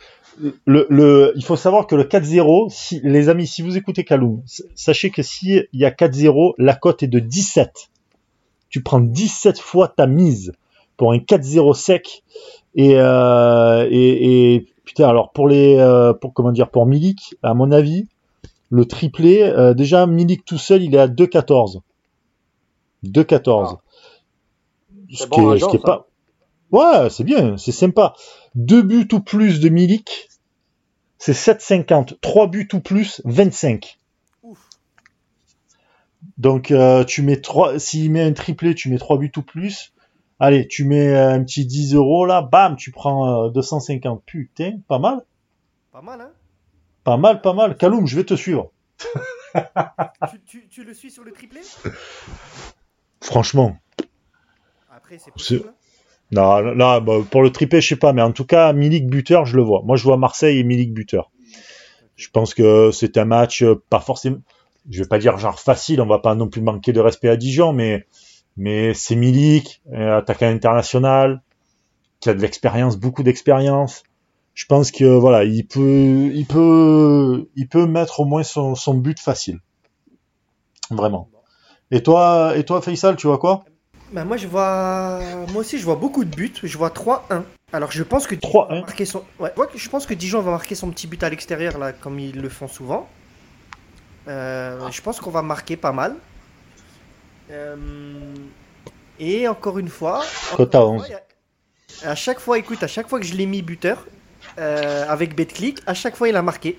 le, 0.65 0.87
le, 0.89 1.33
il 1.37 1.45
faut 1.45 1.57
savoir 1.57 1.87
que 1.87 1.95
le 1.95 2.05
4-0, 2.05 2.71
si, 2.71 3.01
les 3.03 3.29
amis, 3.29 3.47
si 3.47 3.63
vous 3.63 3.77
écoutez 3.77 4.05
Kaloum, 4.05 4.43
sachez 4.75 5.11
que 5.11 5.23
s'il 5.23 5.69
y 5.73 5.85
a 5.85 5.91
4-0, 5.91 6.55
la 6.59 6.75
cote 6.75 7.03
est 7.03 7.09
de 7.09 7.19
17. 7.19 7.91
Tu 8.69 8.83
prends 8.83 9.01
17 9.01 9.59
fois 9.59 9.89
ta 9.89 10.07
mise 10.07 10.53
pour 10.97 11.13
un 11.13 11.19
4-0 11.19 11.75
sec. 11.75 12.23
Et, 12.77 12.95
euh, 12.97 13.89
et, 13.91 14.55
et, 14.55 14.67
putain, 14.91 15.09
alors 15.09 15.31
pour 15.31 15.47
les, 15.47 15.77
euh, 15.77 16.13
pour 16.13 16.35
comment 16.35 16.51
dire, 16.51 16.69
pour 16.69 16.85
Milik, 16.85 17.37
à 17.45 17.55
mon 17.55 17.71
avis, 17.71 18.09
le 18.71 18.85
triplé, 18.87 19.41
euh, 19.43 19.73
déjà 19.73 20.05
Milik 20.09 20.45
tout 20.45 20.59
seul, 20.59 20.83
il 20.83 20.97
est 20.97 20.99
à 20.99 21.07
2-14. 21.07 21.81
2-14. 23.05 23.79
Ah. 23.79 23.81
Ce, 25.13 25.27
bon 25.27 25.57
qui 25.57 25.77
est, 25.77 25.79
pas, 25.79 26.09
Ouais, 26.73 27.09
c'est 27.09 27.23
bien, 27.23 27.57
c'est 27.57 27.71
sympa. 27.71 28.15
Deux 28.57 28.83
buts 28.83 29.07
ou 29.13 29.21
plus 29.21 29.61
de 29.61 29.69
Milik, 29.69 30.29
c'est 31.19 31.35
7,50. 31.35 32.19
Trois 32.21 32.49
buts 32.49 32.69
ou 32.73 32.81
plus, 32.81 33.23
25. 33.25 33.97
Donc 36.37 36.73
euh, 36.73 37.05
tu 37.05 37.23
mets 37.23 37.41
trois, 37.41 37.79
s'il 37.79 38.11
met 38.11 38.23
un 38.23 38.33
triplé, 38.33 38.75
tu 38.75 38.91
mets 38.91 38.99
trois 38.99 39.19
buts 39.19 39.31
ou 39.37 39.43
plus. 39.43 39.93
Allez, 40.43 40.67
tu 40.67 40.85
mets 40.85 41.15
un 41.15 41.45
petit 41.45 41.67
10 41.67 41.95
euros 41.95 42.25
là, 42.25 42.41
bam, 42.41 42.75
tu 42.77 42.91
prends 42.91 43.49
250. 43.51 44.19
Euh, 44.19 44.23
Putain, 44.25 44.79
pas 44.89 44.99
mal. 44.99 45.23
Pas 45.93 46.01
mal, 46.01 46.21
hein 46.23 46.31
Pas 47.05 47.19
mal, 47.19 47.43
pas 47.43 47.53
mal. 47.53 47.77
Kaloum, 47.77 48.07
je 48.07 48.17
vais 48.17 48.25
te 48.25 48.35
suivre. 48.35 48.73
tu, 50.71 50.83
le 50.83 50.95
suis 50.95 51.11
sur 51.11 51.25
le 51.25 51.33
triplé? 51.33 51.61
Franchement. 53.21 53.77
Après, 54.91 55.19
c'est 55.19 55.31
possible. 55.31 55.65
Hein. 55.69 55.75
Non, 56.33 56.61
là, 56.61 57.01
bah, 57.01 57.19
pour 57.31 57.43
le 57.43 57.51
triplé, 57.51 57.83
je 57.83 57.89
sais 57.89 57.97
pas, 57.97 58.15
mais 58.15 58.23
en 58.23 58.33
tout 58.33 58.47
cas, 58.47 58.73
Milik 58.73 59.09
buteur, 59.09 59.45
je 59.45 59.57
le 59.57 59.63
vois. 59.63 59.83
Moi, 59.85 59.97
je 59.97 60.05
vois 60.05 60.17
Marseille 60.17 60.59
et 60.59 60.65
Milik 60.65 60.95
buteur. 60.95 61.31
Je 62.17 62.29
pense 62.31 62.55
que 62.55 62.91
c'est 62.93 63.19
un 63.19 63.27
match 63.27 63.63
euh, 63.63 63.83
pas 63.91 64.01
forcément, 64.01 64.39
je 64.89 65.03
vais 65.03 65.09
pas 65.09 65.19
dire 65.19 65.39
genre 65.39 65.59
facile, 65.59 66.01
on 66.01 66.07
va 66.07 66.19
pas 66.19 66.35
non 66.35 66.49
plus 66.49 66.61
manquer 66.61 66.93
de 66.93 67.01
respect 67.01 67.29
à 67.29 67.37
Dijon, 67.37 67.73
mais 67.73 68.07
mais 68.57 68.95
c'est 68.95 69.17
Milik, 69.17 69.83
euh, 69.93 70.19
attaquant 70.19 70.47
international, 70.47 71.43
qui 72.21 72.29
a 72.29 72.35
de 72.35 72.41
l'expérience, 72.41 72.97
beaucoup 72.97 73.23
d'expérience. 73.23 74.03
Je 74.55 74.67
pense 74.67 74.91
que 74.91 75.05
voilà, 75.05 75.45
il 75.45 75.67
peut, 75.67 76.31
il 76.35 76.47
peut, 76.47 77.49
il 77.57 77.69
peut 77.69 77.87
mettre 77.87 78.21
au 78.21 78.25
moins 78.25 78.43
son, 78.43 78.75
son 78.75 78.95
but 78.95 79.19
facile. 79.19 79.61
Vraiment. 80.91 81.29
Et 81.91 82.03
toi, 82.03 82.53
et 82.57 82.65
toi, 82.65 82.83
Faisal, 82.83 83.17
tu 83.17 83.27
vois 83.27 83.39
quoi? 83.39 83.65
Bah 84.13 84.25
moi 84.25 84.37
je 84.37 84.49
vois 84.49 85.21
moi 85.53 85.61
aussi 85.61 85.79
je 85.79 85.85
vois 85.85 85.95
beaucoup 85.95 86.25
de 86.25 86.35
buts, 86.35 86.53
je 86.65 86.77
vois 86.77 86.89
3-1. 86.89 87.45
Alors 87.73 87.93
je 87.93 88.03
pense 88.03 88.27
que 88.27 88.35
3 88.35 88.69
marquer 88.81 89.05
son 89.05 89.23
ouais, 89.39 89.53
je 89.77 89.89
pense 89.89 90.05
que 90.05 90.15
Dijon 90.15 90.41
va 90.41 90.51
marquer 90.51 90.75
son 90.75 90.91
petit 90.91 91.07
but 91.07 91.23
à 91.23 91.31
l'extérieur 91.31 91.79
là 91.79 91.93
comme 91.93 92.19
ils 92.19 92.41
le 92.41 92.49
font 92.49 92.67
souvent. 92.67 93.09
Euh, 94.27 94.91
je 94.91 95.01
pense 95.01 95.21
qu'on 95.21 95.31
va 95.31 95.43
marquer 95.43 95.77
pas 95.77 95.93
mal. 95.93 96.17
Euh, 97.51 97.77
et 99.19 99.49
encore 99.49 99.79
une 99.79 99.89
fois, 99.89 100.23
à 102.03 102.15
chaque 102.15 102.41
fois 102.41 102.59
écoute, 102.59 102.83
à 102.83 102.87
chaque 102.87 103.09
fois 103.09 103.19
que 103.21 103.27
je 103.27 103.35
l'ai 103.35 103.47
mis 103.47 103.63
buteur 103.63 104.07
euh, 104.59 105.05
avec 105.09 105.35
BetClick, 105.35 105.81
à 105.87 105.95
chaque 105.95 106.17
fois 106.17 106.29
il 106.29 106.37
a 106.37 106.43
marqué. 106.43 106.79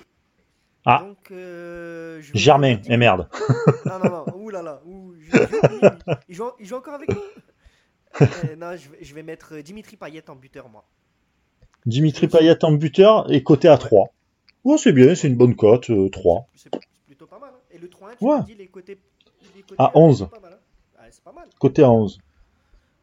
Ah. 0.84 1.04
Donc, 1.06 1.30
euh, 1.30 2.20
Germain, 2.34 2.78
et 2.86 2.96
merde. 2.96 3.28
non, 3.86 3.98
non, 4.02 4.10
non, 4.10 4.24
ouh 4.34 4.50
là 4.50 4.62
là, 4.62 4.80
ouh, 4.84 5.14
il, 5.14 6.34
joue, 6.34 6.50
il, 6.58 6.66
joue, 6.66 6.74
encore 6.74 6.94
avec 6.94 7.08
nous. 7.10 8.26
non, 8.58 8.74
je 9.00 9.14
vais, 9.14 9.22
mettre 9.22 9.58
Dimitri 9.58 9.96
Payet 9.96 10.28
en 10.28 10.34
buteur, 10.34 10.68
moi. 10.68 10.84
Dimitri 11.86 12.26
Payet 12.26 12.64
en 12.64 12.72
buteur 12.72 13.30
et 13.30 13.44
côté 13.44 13.68
à 13.68 13.78
3. 13.78 14.12
Ouais, 14.64 14.78
c'est 14.78 14.92
bien, 14.92 15.14
c'est 15.14 15.28
une 15.28 15.36
bonne 15.36 15.54
cote, 15.54 15.90
3. 16.10 16.48
C'est 16.56 16.70
plutôt 17.06 17.26
pas 17.26 17.38
mal. 17.38 17.50
Hein. 17.54 17.60
Et 17.70 17.78
le 17.78 17.88
3 17.88 18.16
tu 18.16 18.24
ouais. 18.24 18.42
dit 18.44 18.54
les 18.54 18.66
côtés, 18.66 18.98
à 19.78 19.90
11. 19.94 20.22
Hein. 20.22 20.30
Ah, 20.32 20.51
c'est 21.22 21.30
pas 21.30 21.40
mal. 21.40 21.48
Côté 21.58 21.82
à 21.82 21.90
11. 21.90 22.18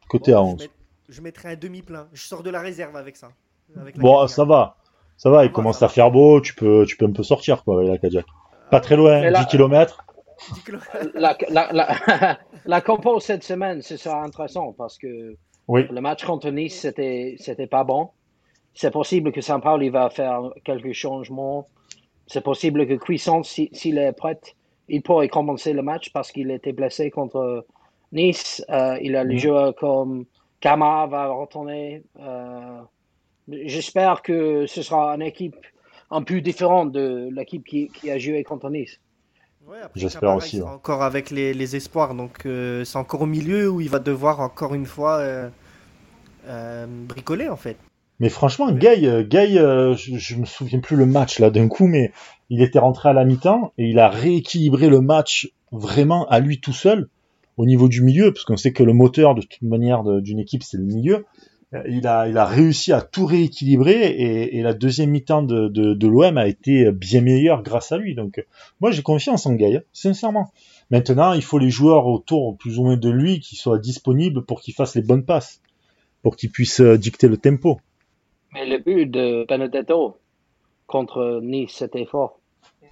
Côté 0.08 0.32
à 0.32 0.42
11. 0.42 0.68
Je, 1.08 1.20
mettrai 1.20 1.52
un 1.52 1.56
demi-plein. 1.56 2.08
Je 2.12 2.22
sors 2.22 2.42
de 2.42 2.50
la 2.50 2.60
réserve 2.60 2.96
avec 2.96 3.16
ça. 3.16 3.30
bon, 3.96 4.26
ça 4.26 4.44
va. 4.44 4.76
Ça 5.16 5.30
va, 5.30 5.44
il 5.44 5.52
commence 5.52 5.82
à 5.82 5.88
faire 5.88 6.10
beau, 6.10 6.40
tu 6.40 6.54
peux, 6.54 6.84
tu 6.86 6.96
peux 6.96 7.04
un 7.04 7.12
peu 7.12 7.22
sortir 7.22 7.62
quoi, 7.62 7.76
avec 7.76 7.88
la 7.88 7.98
Cadillac. 7.98 8.26
Pas 8.70 8.80
très 8.80 8.96
loin, 8.96 9.30
10 9.30 9.46
km. 9.46 10.04
La, 11.14 11.36
la, 11.50 11.70
la, 11.70 12.38
la, 12.64 12.80
compo 12.80 13.20
cette 13.20 13.44
semaine, 13.44 13.82
c'est 13.82 13.98
ça 13.98 14.22
intéressant 14.22 14.72
parce 14.72 14.96
que 14.96 15.36
le 15.68 16.00
match 16.00 16.24
contre 16.24 16.48
Nice, 16.48 16.80
c'était, 16.80 17.36
c'était 17.38 17.66
pas 17.66 17.84
bon. 17.84 18.08
C'est 18.72 18.90
possible 18.90 19.32
que 19.32 19.42
Saint 19.42 19.60
Paul 19.60 19.84
il 19.84 19.90
va 19.90 20.08
faire 20.08 20.50
quelques 20.64 20.94
changements. 20.94 21.68
C'est 22.26 22.40
possible 22.40 22.86
que 22.86 22.94
Cuisson, 22.94 23.42
s'il 23.42 23.98
est 23.98 24.12
prêt, 24.12 24.40
il 24.88 25.02
pourrait 25.02 25.28
commencer 25.28 25.74
le 25.74 25.82
match 25.82 26.10
parce 26.10 26.32
qu'il 26.32 26.50
était 26.50 26.72
blessé 26.72 27.10
contre 27.10 27.66
Nice. 28.12 28.64
Euh, 28.70 28.98
il 29.02 29.16
a 29.16 29.24
le 29.24 29.36
joueur 29.36 29.74
comme 29.74 30.24
Kama 30.60 31.06
va 31.06 31.28
retourner. 31.28 32.02
Euh, 32.20 32.80
j'espère 33.48 34.22
que 34.22 34.66
ce 34.66 34.82
sera 34.82 35.14
une 35.14 35.22
équipe 35.22 35.56
un 36.10 36.22
peu 36.22 36.40
différente 36.40 36.92
de 36.92 37.28
l'équipe 37.32 37.64
qui, 37.64 38.10
a 38.10 38.18
joué 38.18 38.42
contre 38.42 38.70
Nice. 38.70 39.00
J'espère 39.94 40.34
aussi. 40.34 40.60
Encore 40.62 41.02
avec 41.02 41.30
les, 41.30 41.76
espoirs, 41.76 42.14
donc 42.14 42.44
euh, 42.44 42.84
c'est 42.84 42.98
encore 42.98 43.22
au 43.22 43.26
milieu 43.26 43.68
où 43.70 43.80
il 43.80 43.88
va 43.88 44.00
devoir 44.00 44.40
encore 44.40 44.74
une 44.74 44.86
fois 44.86 45.22
bricoler 47.06 47.48
en 47.48 47.56
fait. 47.56 47.76
Mais 48.20 48.28
franchement, 48.28 48.70
Gay, 48.70 49.24
Gay 49.24 49.58
euh, 49.58 49.94
je, 49.96 50.36
me 50.36 50.44
souviens 50.44 50.78
plus 50.78 50.94
le 50.94 51.06
match 51.06 51.38
là 51.38 51.50
d'un 51.50 51.68
coup, 51.68 51.86
mais 51.86 52.12
il 52.50 52.62
était 52.62 52.78
rentré 52.78 53.08
à 53.08 53.12
la 53.14 53.24
mi-temps 53.24 53.72
et 53.78 53.86
il 53.86 53.98
a 53.98 54.10
rééquilibré 54.10 54.88
le 54.88 55.00
match 55.00 55.50
vraiment 55.72 56.28
à 56.28 56.38
lui 56.38 56.60
tout 56.60 56.74
seul 56.74 57.08
au 57.60 57.66
niveau 57.66 57.88
du 57.88 58.02
milieu, 58.02 58.32
parce 58.32 58.46
qu'on 58.46 58.56
sait 58.56 58.72
que 58.72 58.82
le 58.82 58.94
moteur 58.94 59.34
de 59.34 59.42
toute 59.42 59.60
manière 59.60 60.02
d'une 60.22 60.38
équipe 60.38 60.62
c'est 60.62 60.78
le 60.78 60.84
milieu. 60.84 61.26
Euh, 61.74 61.82
il 61.86 62.06
a, 62.06 62.26
il 62.26 62.38
a 62.38 62.46
réussi 62.46 62.90
à 62.90 63.02
tout 63.02 63.26
rééquilibrer 63.26 64.06
et, 64.56 64.62
la 64.62 64.72
deuxième 64.72 65.10
mi-temps 65.10 65.42
de, 65.42 65.68
de, 65.68 66.08
l'OM 66.08 66.38
a 66.38 66.48
été 66.48 66.90
bien 66.90 67.20
meilleure 67.20 67.62
grâce 67.62 67.92
à 67.92 67.98
lui. 67.98 68.14
Donc 68.14 68.42
moi 68.80 68.90
j'ai 68.92 69.02
confiance 69.02 69.44
en 69.44 69.52
hein, 69.52 69.80
sincèrement. 69.92 70.50
Maintenant, 70.90 71.34
il 71.34 71.42
faut 71.42 71.58
les 71.58 71.68
joueurs 71.68 72.06
autour 72.06 72.56
plus 72.56 72.78
ou 72.78 72.84
moins 72.84 72.96
de 72.96 73.10
lui 73.10 73.40
qui 73.40 73.56
soient 73.56 73.78
disponibles 73.78 74.42
pour 74.46 74.62
qu'il 74.62 74.72
fasse 74.72 74.96
les 74.96 75.02
bonnes 75.02 75.26
passes, 75.26 75.60
pour 76.22 76.36
qu'il 76.36 76.50
puisse 76.50 76.80
dicter 76.80 77.28
le 77.28 77.36
tempo. 77.36 77.78
Mais 78.54 78.66
le 78.66 78.78
but 78.78 79.06
de 79.06 79.44
Benedetto 79.46 80.16
contre 80.86 81.40
Nice, 81.42 81.74
c'était 81.76 82.06
fort. 82.06 82.39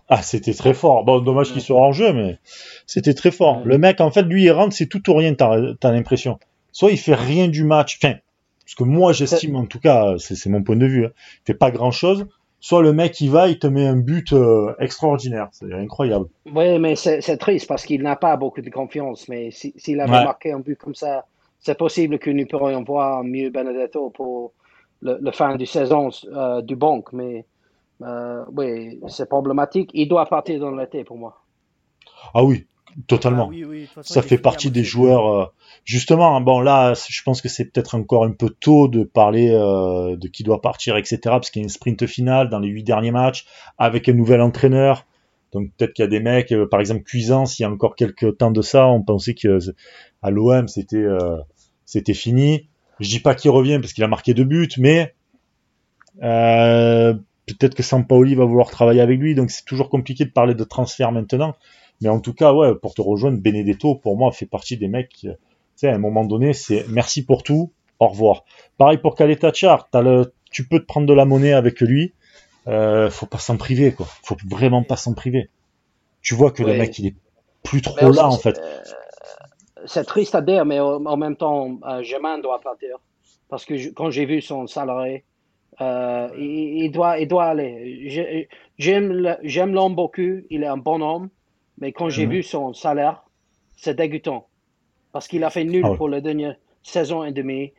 Ah, 0.09 0.23
c'était 0.23 0.55
très 0.55 0.73
fort. 0.73 1.05
Bon, 1.05 1.21
dommage 1.21 1.53
qu'il 1.53 1.61
soit 1.61 1.81
en 1.81 1.93
jeu, 1.93 2.13
mais 2.13 2.39
c'était 2.87 3.15
très 3.15 3.31
fort. 3.31 3.63
Le 3.65 3.77
mec, 3.77 4.01
en 4.01 4.11
fait, 4.11 4.23
lui, 4.23 4.45
il 4.45 4.51
rentre, 4.51 4.75
c'est 4.75 4.87
tout 4.87 5.11
ou 5.11 5.15
rien, 5.15 5.35
t'as 5.35 5.75
as, 5.83 5.93
l'impression. 5.93 6.39
Soit 6.73 6.93
il 6.93 6.99
fait 6.99 7.15
rien 7.15 7.49
du 7.49 7.65
match, 7.65 7.99
enfin, 8.03 8.17
parce 8.65 8.75
que 8.75 8.85
moi, 8.85 9.13
j'estime, 9.13 9.57
en 9.57 9.67
tout 9.67 9.81
cas, 9.81 10.15
c'est 10.19 10.47
mon 10.47 10.63
point 10.63 10.77
de 10.77 10.87
vue, 10.87 11.07
hein, 11.07 11.11
il 11.15 11.47
fait 11.47 11.59
pas 11.59 11.71
grand 11.71 11.91
chose. 11.91 12.27
Soit 12.61 12.83
le 12.83 12.93
mec, 12.93 13.21
il 13.21 13.31
va, 13.31 13.49
il 13.49 13.59
te 13.59 13.67
met 13.67 13.87
un 13.87 13.97
but 13.97 14.33
euh, 14.33 14.75
extraordinaire. 14.81 15.49
C'est 15.53 15.73
incroyable. 15.73 16.27
Oui, 16.53 16.79
mais 16.79 16.97
c'est 16.97 17.37
triste 17.37 17.69
parce 17.69 17.85
qu'il 17.85 18.03
n'a 18.03 18.17
pas 18.17 18.37
beaucoup 18.37 18.63
de 18.63 18.71
confiance. 18.71 19.29
Mais 19.29 19.51
s'il 19.51 20.01
avait 20.01 20.25
marqué 20.25 20.53
un 20.53 20.59
but 20.59 20.77
comme 20.77 20.95
ça, 20.95 21.25
c'est 21.61 21.79
possible 21.79 22.19
que 22.19 22.31
nous 22.31 22.47
pourrions 22.47 22.83
voir 22.83 23.23
mieux 23.23 23.51
Benedetto 23.51 24.11
pour 24.11 24.53
le, 25.03 25.31
fin 25.31 25.57
du 25.57 25.67
saison 25.67 26.11
euh, 26.33 26.61
du 26.61 26.75
banque, 26.75 27.13
mais 27.13 27.45
euh, 28.03 28.45
oui, 28.57 29.01
c'est 29.09 29.29
problématique. 29.29 29.91
Il 29.95 30.09
doit 30.09 30.27
partir 30.27 30.61
dans 30.61 30.71
l'été 30.71 31.05
pour 31.05 31.19
moi. 31.19 31.43
Ah 32.35 32.45
oui, 32.45 32.67
totalement. 33.07 33.51
Ah 33.97 34.03
ça 34.03 34.23
fait 34.23 34.39
partie 34.39 34.71
des 34.71 34.85
joueurs. 34.85 35.27
Euh, 35.33 35.47
justement, 35.85 36.37
hein, 36.37 36.41
bon 36.41 36.61
là, 36.61 36.95
je 36.95 37.23
pense 37.23 37.43
que 37.43 37.49
c'est 37.49 37.67
peut-être 37.67 37.95
encore 37.95 38.25
un 38.25 38.33
peu 38.33 38.51
tôt 38.51 38.89
de 38.89 39.05
parler 39.05 39.51
de 39.51 40.29
qui 40.29 40.43
doit 40.45 40.61
partir, 40.61 40.97
etc. 40.97 41.19
Parce 41.25 41.51
qu'il 41.51 41.61
y 41.61 41.65
a 41.65 41.67
une 41.67 41.71
sprint 41.71 42.07
finale 42.07 42.49
dans 42.49 42.59
les 42.59 42.69
huit 42.69 42.85
derniers 42.85 43.13
matchs 43.13 43.47
avec 43.79 44.09
un 44.09 44.15
nouvel 44.15 44.41
entraîneur. 44.41 45.05
Donc 45.53 45.71
peut-être 45.77 45.95
qu'il 45.95 46.03
y 46.03 46.07
a 46.07 46.11
des 46.11 46.21
mecs, 46.21 46.55
par 46.71 46.81
exemple 46.81 47.03
Cuisance, 47.03 47.59
il 47.59 47.63
y 47.63 47.65
a 47.65 47.71
encore 47.71 47.97
quelques 47.97 48.37
temps 48.37 48.51
de 48.51 48.61
ça, 48.61 48.87
on 48.87 49.03
pensait 49.03 49.35
que 49.35 49.59
à 50.21 50.31
l'OM 50.31 50.69
c'était 50.69 51.07
c'était 51.85 52.15
fini. 52.15 52.69
Je 53.01 53.09
dis 53.09 53.21
pas 53.21 53.35
qu'il 53.35 53.51
revient 53.51 53.79
parce 53.81 53.93
qu'il 53.93 54.05
a 54.05 54.09
marqué 54.09 54.35
deux 54.35 54.45
buts, 54.45 54.69
mais 54.77 55.15
euh, 56.23 57.15
peut-être 57.55 57.75
que 57.75 57.83
Sampaoli 57.83 58.35
va 58.35 58.45
vouloir 58.45 58.71
travailler 58.71 59.01
avec 59.01 59.19
lui, 59.19 59.35
donc 59.35 59.51
c'est 59.51 59.65
toujours 59.65 59.89
compliqué 59.91 60.25
de 60.25 60.31
parler 60.31 60.55
de 60.55 60.65
transfert 60.65 61.13
maintenant. 61.13 61.55
Mais 62.01 62.09
en 62.09 62.21
tout 62.21 62.33
cas, 62.35 62.53
ouais, 62.53 62.75
pour 62.75 62.95
te 62.95 63.03
rejoindre, 63.03 63.39
Benedetto, 63.39 63.97
pour 63.97 64.17
moi, 64.17 64.31
fait 64.33 64.47
partie 64.47 64.77
des 64.77 64.89
mecs, 64.89 65.11
tu 65.21 65.31
sais, 65.77 65.89
à 65.89 65.95
un 65.95 65.99
moment 65.99 66.25
donné, 66.25 66.53
c'est 66.53 66.85
merci 66.89 67.25
pour 67.25 67.43
tout, 67.43 67.73
au 67.99 68.09
revoir. 68.09 68.45
Pareil 68.77 68.99
pour 68.99 69.15
Kaleta 69.15 69.53
Char, 69.53 69.89
le, 69.95 70.33
tu 70.51 70.67
peux 70.67 70.79
te 70.79 70.87
prendre 70.87 71.07
de 71.07 71.15
la 71.15 71.25
monnaie 71.25 71.53
avec 71.53 71.81
lui, 71.81 72.15
euh, 72.69 73.11
faut 73.11 73.27
pas 73.27 73.39
s'en 73.39 73.57
priver, 73.57 73.93
quoi. 73.93 74.07
Faut 74.23 74.37
vraiment 74.49 74.83
pas 74.83 74.97
s'en 74.97 75.15
priver. 75.15 75.51
Tu 76.23 76.35
vois 76.35 76.51
que 76.51 76.63
le 76.63 76.75
mec, 76.75 76.99
il 76.99 77.07
est 77.07 77.17
plus 77.63 77.83
trop 77.83 78.11
là, 78.11 78.29
en 78.29 78.39
fait. 78.39 78.59
Euh, 78.59 78.81
c'est 79.87 80.05
triste 80.05 80.35
à 80.35 80.43
dire, 80.43 80.65
mais 80.65 80.81
en 80.81 81.17
même 81.17 81.37
temps, 81.37 81.79
euh, 81.89 82.03
Germain 82.03 82.39
doit 82.39 82.61
partir. 82.61 82.97
Parce 83.49 83.65
que 83.65 83.89
quand 83.91 84.11
j'ai 84.11 84.27
vu 84.27 84.43
son 84.43 84.67
salarié, 84.67 85.25
euh, 85.81 86.29
il, 86.37 86.91
doit, 86.91 87.19
il 87.19 87.29
doit 87.29 87.47
aller. 87.47 88.49
J'aime 88.79 89.73
l'homme 89.73 89.95
beaucoup, 89.95 90.43
il 90.51 90.63
est 90.63 90.67
un 90.67 90.77
bon 90.77 91.01
homme, 91.01 91.29
mais 91.81 91.93
quand 91.93 92.09
j'ai 92.09 92.27
mhm. 92.27 92.33
vu 92.33 92.43
son 92.43 92.73
salaire, 92.73 93.23
c'est 93.77 93.95
dégoûtant. 93.95 94.47
Parce 95.13 95.29
qu'il 95.29 95.45
a 95.45 95.51
fait 95.51 95.65
nul 95.65 95.85
ah 95.85 95.95
pour 95.97 96.09
la 96.09 96.21
dernière 96.21 96.57
saison 96.83 97.25
et 97.25 97.33
demie. 97.33 97.73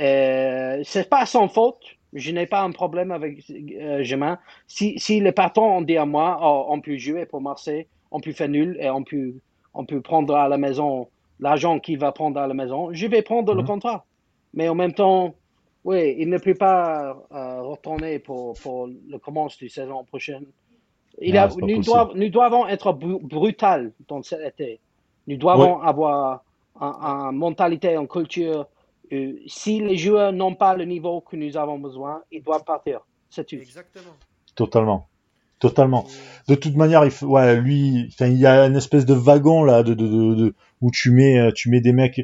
Euh, 0.00 0.80
c'est 0.84 1.08
pas 1.08 1.24
son 1.26 1.48
faute. 1.48 1.80
Je 2.12 2.30
n'ai 2.32 2.46
pas 2.46 2.62
un 2.62 2.70
problème 2.70 3.10
avec 3.10 3.42
euh, 3.50 4.02
Germain. 4.02 4.38
Si, 4.66 4.98
si 4.98 5.20
les 5.20 5.32
patrons 5.32 5.78
ont 5.78 5.82
dit 5.82 5.96
à 5.96 6.06
moi, 6.06 6.38
oh, 6.42 6.66
on 6.68 6.80
peut 6.80 6.96
jouer 6.96 7.26
pour 7.26 7.40
Marseille, 7.40 7.86
on 8.10 8.20
peut 8.20 8.32
faire 8.32 8.48
nul 8.48 8.76
et 8.80 8.88
on 8.90 9.04
peut, 9.04 9.34
on 9.74 9.84
peut 9.84 10.00
prendre 10.00 10.34
à 10.34 10.48
la 10.48 10.58
maison 10.58 11.08
l'argent 11.40 11.78
qu'il 11.78 11.98
va 11.98 12.12
prendre 12.12 12.40
à 12.40 12.46
la 12.46 12.54
maison, 12.54 12.92
je 12.92 13.06
vais 13.06 13.22
prendre 13.22 13.54
le 13.54 13.62
mhm. 13.62 13.68
contrat. 13.68 14.04
Mais 14.54 14.68
en 14.68 14.74
même 14.74 14.94
temps, 14.94 15.34
oui, 15.86 16.16
il 16.18 16.28
ne 16.28 16.38
peut 16.38 16.54
pas 16.54 17.16
euh, 17.30 17.62
retourner 17.62 18.18
pour, 18.18 18.54
pour 18.54 18.88
le 18.88 19.18
commence 19.18 19.56
de 19.58 19.68
saison 19.68 20.02
prochaine. 20.02 20.44
Il 21.20 21.38
a, 21.38 21.48
nous, 21.58 21.80
doivent, 21.80 22.10
nous, 22.16 22.28
devons 22.28 22.66
être 22.66 22.92
brutal 22.92 23.92
dans 24.08 24.20
cet 24.20 24.40
été. 24.44 24.80
Nous 25.28 25.36
devons 25.36 25.80
avoir 25.80 26.42
une 26.80 27.36
mentalité, 27.36 27.94
une 27.94 28.08
culture. 28.08 28.66
Euh, 29.12 29.34
si 29.46 29.78
les 29.78 29.96
joueurs 29.96 30.32
n'ont 30.32 30.56
pas 30.56 30.74
le 30.74 30.84
niveau 30.84 31.20
que 31.20 31.36
nous 31.36 31.56
avons 31.56 31.78
besoin, 31.78 32.20
ils 32.32 32.42
doivent 32.42 32.64
partir. 32.64 33.06
C'est 33.30 33.46
tout. 33.46 33.54
Exactement. 33.54 34.16
Totalement. 34.56 35.06
Totalement. 35.60 36.04
De 36.48 36.56
toute 36.56 36.74
manière, 36.74 37.04
il 37.04 37.24
ouais, 37.24 37.60
lui, 37.60 38.12
il 38.20 38.38
y 38.38 38.46
a 38.46 38.66
une 38.66 38.76
espèce 38.76 39.06
de 39.06 39.14
wagon 39.14 39.62
là, 39.62 39.84
de, 39.84 39.94
de, 39.94 40.34
de, 40.34 40.54
où 40.80 40.90
tu 40.90 41.12
mets, 41.12 41.38
euh, 41.38 41.52
tu 41.54 41.70
mets 41.70 41.80
des 41.80 41.92
mecs. 41.92 42.20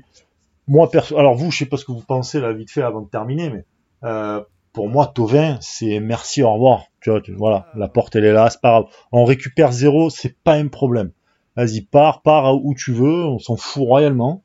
Moi, 0.68 0.90
perso, 0.90 1.18
alors 1.18 1.34
vous, 1.34 1.50
je 1.50 1.58
sais 1.58 1.66
pas 1.66 1.76
ce 1.76 1.84
que 1.84 1.92
vous 1.92 2.04
pensez 2.06 2.40
là, 2.40 2.52
vite 2.52 2.70
fait, 2.70 2.82
avant 2.82 3.00
de 3.00 3.08
terminer, 3.08 3.50
mais 3.50 3.64
euh, 4.04 4.42
pour 4.72 4.88
moi, 4.88 5.06
Tovin, 5.06 5.58
c'est 5.60 6.00
merci, 6.00 6.42
au 6.42 6.52
revoir. 6.52 6.84
Tu 7.00 7.10
vois, 7.10 7.20
voilà, 7.36 7.66
la 7.74 7.88
porte 7.88 8.16
elle 8.16 8.24
est 8.24 8.32
là, 8.32 8.48
c'est 8.50 8.60
pas 8.60 8.80
grave. 8.80 8.84
On 9.10 9.24
récupère 9.24 9.72
zéro, 9.72 10.08
c'est 10.10 10.36
pas 10.42 10.54
un 10.54 10.68
problème. 10.68 11.10
Vas-y, 11.56 11.82
pars, 11.82 12.22
pars 12.22 12.64
où 12.64 12.74
tu 12.74 12.92
veux, 12.92 13.24
on 13.24 13.38
s'en 13.38 13.56
fout 13.56 13.86
royalement. 13.86 14.42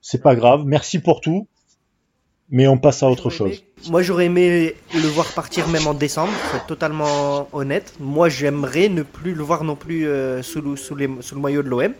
C'est 0.00 0.22
pas 0.22 0.36
grave. 0.36 0.64
Merci 0.66 1.00
pour 1.00 1.20
tout 1.20 1.48
mais 2.50 2.68
on 2.68 2.78
passe 2.78 3.02
à 3.02 3.08
autre 3.08 3.30
chose. 3.30 3.64
moi, 3.90 4.02
j'aurais 4.02 4.26
aimé 4.26 4.74
le 4.94 5.08
voir 5.08 5.32
partir 5.32 5.68
même 5.68 5.86
en 5.86 5.94
décembre, 5.94 6.32
être 6.54 6.66
totalement 6.66 7.48
honnête. 7.52 7.94
Moi, 8.00 8.28
j'aimerais 8.28 8.88
ne 8.88 9.02
plus 9.02 9.34
le 9.34 9.42
voir 9.42 9.64
non 9.64 9.76
plus 9.76 10.06
euh, 10.06 10.42
sous, 10.42 10.60
le, 10.60 10.76
sous, 10.76 10.94
les, 10.94 11.08
sous, 11.20 11.34
le 11.34 11.40
maillot 11.40 11.62
de 11.62 11.68
l'OM. 11.68 11.92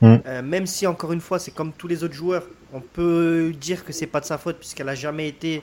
Hmm. 0.00 0.16
Euh, 0.26 0.42
même 0.42 0.66
si, 0.66 0.86
encore 0.86 1.12
une 1.12 1.20
fois, 1.20 1.38
c'est 1.38 1.52
comme 1.52 1.72
tous 1.72 1.88
les 1.88 2.04
autres 2.04 2.14
joueurs, 2.14 2.42
on 2.72 2.80
peut 2.80 3.52
dire 3.58 3.84
que 3.84 3.92
c'est 3.92 4.06
pas 4.06 4.20
de 4.20 4.26
sa 4.26 4.38
faute 4.38 4.58
puisqu'elle 4.58 4.88
a 4.88 4.94
jamais 4.94 5.28
été 5.28 5.62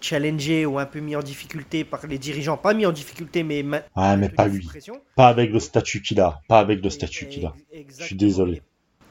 challengée 0.00 0.66
ou 0.66 0.78
un 0.78 0.86
peu 0.86 1.00
mis 1.00 1.16
en 1.16 1.22
difficulté 1.22 1.84
par 1.84 2.06
les 2.06 2.18
dirigeants. 2.18 2.56
Pas 2.56 2.74
mis 2.74 2.86
en 2.86 2.92
difficulté, 2.92 3.42
mais. 3.42 3.64
Ah, 3.94 4.16
mais 4.16 4.28
pas 4.28 4.46
lui. 4.46 4.68
Pas 5.14 5.28
avec 5.28 5.50
le 5.50 5.60
statut 5.60 6.02
qu'il 6.02 6.20
a. 6.20 6.40
Pas 6.48 6.58
avec 6.58 6.82
le 6.82 6.90
statut 6.90 7.28
qu'il 7.28 7.46
a. 7.46 7.54
Je 7.72 8.04
suis 8.04 8.16
désolé. 8.16 8.62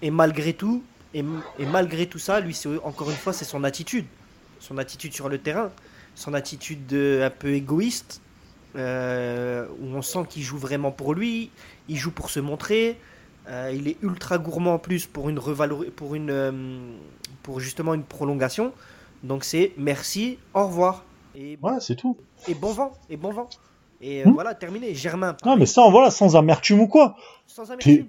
Et, 0.02 0.12
malgré 0.12 0.54
tout, 0.54 0.84
et, 1.14 1.24
et 1.60 1.66
malgré 1.66 2.06
tout 2.06 2.20
ça, 2.20 2.40
lui, 2.40 2.60
encore 2.84 3.10
une 3.10 3.16
fois, 3.16 3.34
c'est 3.34 3.46
son 3.46 3.64
attitude 3.64 4.06
son 4.66 4.78
attitude 4.78 5.14
sur 5.14 5.30
le 5.30 5.38
terrain, 5.38 5.72
son 6.16 6.34
attitude 6.34 6.94
un 6.94 7.30
peu 7.30 7.54
égoïste, 7.54 8.22
euh, 8.76 9.68
où 9.80 9.96
on 9.96 10.02
sent 10.02 10.26
qu'il 10.30 10.44
joue 10.44 10.58
vraiment 10.58 10.92
pour 10.92 11.14
lui, 11.14 11.52
il 11.88 11.98
joue 11.98 12.12
pour 12.12 12.30
se 12.30 12.40
montrer. 12.40 12.98
il 13.48 13.88
est 13.88 13.98
ultra 14.02 14.38
gourmand 14.38 14.76
en 14.76 14.80
plus 14.80 15.06
pour 15.06 15.30
une 15.30 15.40
pour 15.96 16.16
une 16.16 16.98
pour 17.46 17.60
justement 17.60 17.94
une 17.94 18.04
prolongation. 18.04 18.74
Donc 19.24 19.44
c'est 19.44 19.72
merci, 19.78 20.40
au 20.56 20.66
revoir. 20.66 21.06
Et, 21.36 21.60
ouais, 21.62 21.80
c'est 21.80 21.96
tout. 21.96 22.18
Et 22.48 22.56
bon 22.56 22.72
vent, 22.72 22.92
et 23.10 23.18
bon 23.18 23.32
vent. 23.32 23.48
Et 24.02 24.26
hmm. 24.26 24.32
voilà, 24.32 24.56
terminé. 24.56 24.94
Germain. 24.96 25.38
Non, 25.46 25.56
mais 25.56 25.68
sans, 25.68 25.92
voilà, 25.92 26.10
sans 26.10 26.36
amertume 26.36 26.82
ou 26.82 26.88
quoi. 26.88 27.16
Sans 27.46 27.72
amertume. 27.72 28.08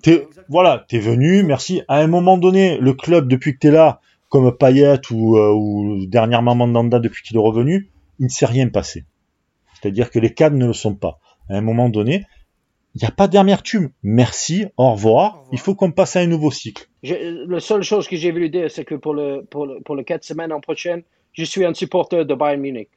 voilà, 0.49 0.85
t'es 0.89 0.99
venu, 0.99 1.43
merci. 1.43 1.83
À 1.87 1.99
un 1.99 2.07
moment 2.07 2.39
donné, 2.39 2.79
le 2.79 2.95
club, 2.95 3.29
depuis 3.29 3.55
que 3.55 3.59
t'es 3.59 3.71
là, 3.71 4.01
comme 4.31 4.57
Payet 4.57 5.01
ou, 5.11 5.37
euh, 5.37 5.53
ou 5.53 6.07
dernièrement 6.07 6.55
Mandanda 6.55 6.99
depuis 6.99 7.23
qu'il 7.23 7.37
est 7.37 7.41
revenu, 7.41 7.91
il 8.19 8.25
ne 8.25 8.31
s'est 8.31 8.47
rien 8.47 8.69
passé. 8.69 9.05
C'est-à-dire 9.75 10.11
que 10.11 10.19
les 10.19 10.33
cadres 10.33 10.57
ne 10.57 10.67
le 10.67 10.73
sont 10.73 10.95
pas. 10.95 11.19
À 11.51 11.57
un 11.57 11.61
moment 11.61 11.91
donné, 11.91 12.25
il 12.97 13.01
n'y 13.03 13.09
a 13.09 13.11
pas 13.11 13.29
d'amertume. 13.29 13.91
Merci, 14.03 14.65
au 14.79 14.93
revoir. 14.93 15.45
Il 15.53 15.59
faut 15.59 15.75
qu'on 15.75 15.93
passe 15.93 16.17
à 16.17 16.21
un 16.21 16.27
nouveau 16.27 16.51
cycle. 16.51 16.89
la 17.03 17.61
seule 17.61 17.83
chose 17.83 18.09
que 18.09 18.17
j'ai 18.17 18.33
voulu 18.33 18.49
dire, 18.49 18.71
c'est 18.71 18.87
que 18.87 18.95
pour 18.95 19.13
le, 19.13 19.45
pour 19.51 19.67
le, 19.67 19.81
pour 19.83 19.97
le 19.97 20.03
4 20.03 20.25
semaines 20.25 20.51
en 20.51 20.61
prochaine, 20.61 21.03
je 21.35 21.45
suis 21.45 21.67
un 21.67 21.75
supporter 21.75 22.25
de 22.25 22.35
Bayern 22.35 22.59
Munich. 22.59 22.89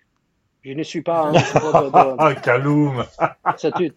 Je 0.63 0.71
ne 0.71 0.83
suis 0.83 1.01
pas 1.01 1.27
un 1.27 1.39
supporter 1.39 1.91
de. 1.91 2.15
Ah, 2.17 2.33
Kaloum 2.33 3.03
C'est 3.57 3.73
tout. 3.73 3.91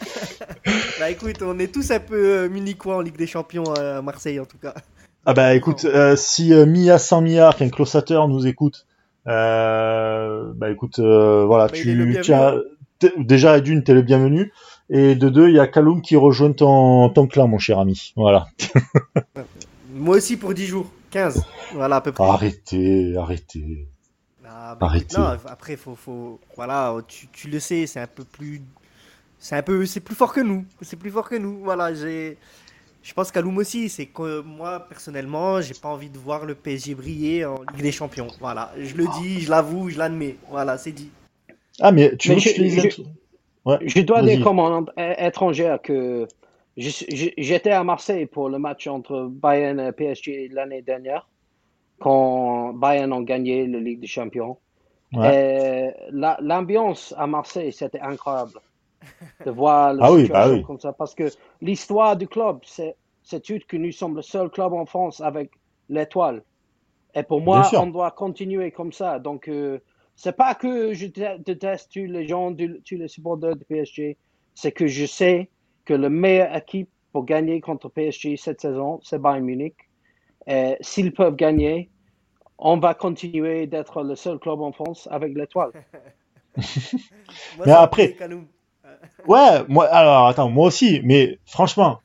bah 1.00 1.10
écoute, 1.10 1.42
on 1.42 1.58
est 1.58 1.74
tous 1.74 1.90
un 1.90 2.00
peu 2.00 2.44
euh, 2.44 2.48
munichois 2.48 2.96
en 2.96 3.00
Ligue 3.00 3.16
des 3.16 3.26
Champions 3.26 3.64
à 3.74 4.00
Marseille 4.00 4.38
en 4.38 4.46
tout 4.46 4.58
cas. 4.58 4.74
Ah 5.26 5.34
bah 5.34 5.54
écoute, 5.56 5.84
euh, 5.84 6.14
si 6.14 6.54
euh, 6.54 6.66
Mia 6.66 6.98
sans 6.98 7.20
Mia, 7.20 7.52
qu'un 7.52 7.68
closateur 7.68 8.28
nous 8.28 8.46
écoute, 8.46 8.86
euh, 9.26 10.52
bah 10.54 10.70
écoute, 10.70 11.00
euh, 11.00 11.44
voilà, 11.46 11.66
bah, 11.66 11.72
tu, 11.72 12.20
tu 12.22 12.32
as, 12.32 12.54
déjà 13.18 13.60
d'une, 13.60 13.82
t'es 13.82 13.94
le 13.94 14.02
bienvenu. 14.02 14.52
Et 14.90 15.14
de 15.14 15.28
deux, 15.28 15.48
il 15.48 15.54
y 15.54 15.60
a 15.60 15.66
Kaloum 15.66 16.02
qui 16.02 16.16
rejoint 16.16 16.52
ton, 16.52 17.08
ton 17.08 17.26
clan, 17.26 17.48
mon 17.48 17.58
cher 17.58 17.78
ami. 17.78 18.12
Voilà. 18.16 18.46
Moi 19.94 20.16
aussi 20.16 20.36
pour 20.36 20.54
10 20.54 20.66
jours. 20.66 20.90
15. 21.10 21.44
Voilà, 21.74 21.96
à 21.96 22.00
peu 22.00 22.12
près. 22.12 22.24
Arrêtez, 22.24 23.16
arrêtez. 23.16 23.86
Ah, 24.46 24.76
bah, 24.80 24.86
arrêtez. 24.86 25.16
Non, 25.18 25.36
après, 25.46 25.76
faut, 25.76 25.94
faut, 25.94 26.40
voilà, 26.56 26.96
tu, 27.06 27.28
tu 27.28 27.48
le 27.48 27.60
sais, 27.60 27.86
c'est 27.86 28.00
un 28.00 28.06
peu 28.06 28.24
plus. 28.24 28.62
C'est 29.38 29.56
un 29.56 29.62
peu. 29.62 29.84
C'est 29.86 30.00
plus 30.00 30.14
fort 30.14 30.32
que 30.32 30.40
nous. 30.40 30.64
C'est 30.80 30.96
plus 30.96 31.10
fort 31.10 31.28
que 31.28 31.36
nous. 31.36 31.58
Voilà, 31.62 31.92
j'ai. 31.94 32.38
Je 33.02 33.12
pense 33.14 33.32
qu'Aloum 33.32 33.58
aussi, 33.58 33.88
c'est 33.88 34.06
que 34.06 34.40
moi, 34.42 34.80
personnellement, 34.80 35.60
j'ai 35.60 35.74
pas 35.74 35.88
envie 35.88 36.08
de 36.08 36.18
voir 36.18 36.46
le 36.46 36.54
PSG 36.54 36.94
briller 36.94 37.44
en 37.44 37.62
Ligue 37.72 37.82
des 37.82 37.92
Champions. 37.92 38.28
Voilà, 38.40 38.72
je 38.78 38.94
le 38.94 39.06
dis, 39.20 39.40
je 39.40 39.50
l'avoue, 39.50 39.90
je 39.90 39.98
l'admets. 39.98 40.36
Voilà, 40.48 40.78
c'est 40.78 40.92
dit. 40.92 41.10
Ah, 41.80 41.90
mais 41.90 42.16
tu 42.16 42.28
veux 42.32 42.38
je, 42.38 42.50
je, 42.50 42.90
je 42.90 43.02
dois 44.02 44.22
dire 44.22 44.42
comme 44.42 44.60
un 44.60 44.86
étranger 45.18 45.76
que 45.82 46.26
j'étais 46.76 47.70
à 47.70 47.84
Marseille 47.84 48.26
pour 48.26 48.48
le 48.48 48.58
match 48.58 48.86
entre 48.86 49.28
Bayern 49.30 49.80
et 49.80 49.92
PSG 49.92 50.48
l'année 50.48 50.82
dernière, 50.82 51.28
quand 52.00 52.72
Bayern 52.72 53.12
a 53.12 53.22
gagné 53.22 53.66
la 53.66 53.78
Ligue 53.78 54.00
des 54.00 54.06
Champions. 54.06 54.58
L'ambiance 55.12 57.14
à 57.16 57.26
Marseille, 57.26 57.72
c'était 57.72 58.00
incroyable 58.00 58.60
de 59.44 59.50
voir 59.50 59.94
la 59.94 60.06
ah 60.06 60.16
situation 60.16 60.56
bah 60.56 60.62
comme 60.66 60.80
ça. 60.80 60.92
Parce 60.92 61.14
que 61.14 61.24
l'histoire 61.60 62.16
du 62.16 62.28
club, 62.28 62.60
c'est 62.64 63.42
tout 63.42 63.58
que 63.68 63.76
nous 63.76 63.92
sommes 63.92 64.16
le 64.16 64.22
seul 64.22 64.48
club 64.48 64.72
en 64.72 64.86
France 64.86 65.20
avec 65.20 65.50
l'étoile. 65.88 66.42
Et 67.14 67.22
pour 67.22 67.40
moi, 67.40 67.68
on 67.74 67.88
doit 67.88 68.10
continuer 68.10 68.70
comme 68.70 68.92
ça. 68.92 69.18
Donc, 69.18 69.48
euh, 69.48 69.80
c'est 70.16 70.36
pas 70.36 70.54
que 70.54 70.94
je 70.94 71.06
déteste 71.06 71.90
tous 71.92 72.04
les 72.04 72.26
gens, 72.26 72.54
tous 72.54 72.96
les 72.96 73.08
supporters 73.08 73.56
de 73.56 73.64
PSG, 73.64 74.16
c'est 74.54 74.72
que 74.72 74.86
je 74.86 75.06
sais 75.06 75.48
que 75.84 75.94
le 75.94 76.08
meilleur 76.10 76.54
équipe 76.54 76.88
pour 77.12 77.24
gagner 77.24 77.60
contre 77.60 77.88
PSG 77.88 78.36
cette 78.36 78.60
saison, 78.60 79.00
c'est 79.02 79.20
Bayern 79.20 79.44
Munich. 79.44 79.74
Et 80.46 80.76
s'ils 80.80 81.12
peuvent 81.12 81.36
gagner, 81.36 81.90
on 82.58 82.78
va 82.78 82.94
continuer 82.94 83.66
d'être 83.66 84.02
le 84.02 84.14
seul 84.14 84.38
club 84.38 84.60
en 84.60 84.72
France 84.72 85.08
avec 85.10 85.34
l'étoile. 85.34 85.72
mais 87.66 87.72
après, 87.72 88.16
ouais, 89.26 89.64
moi, 89.68 89.86
alors 89.86 90.28
attends, 90.28 90.50
moi 90.50 90.66
aussi, 90.66 91.00
mais 91.04 91.38
franchement, 91.44 92.00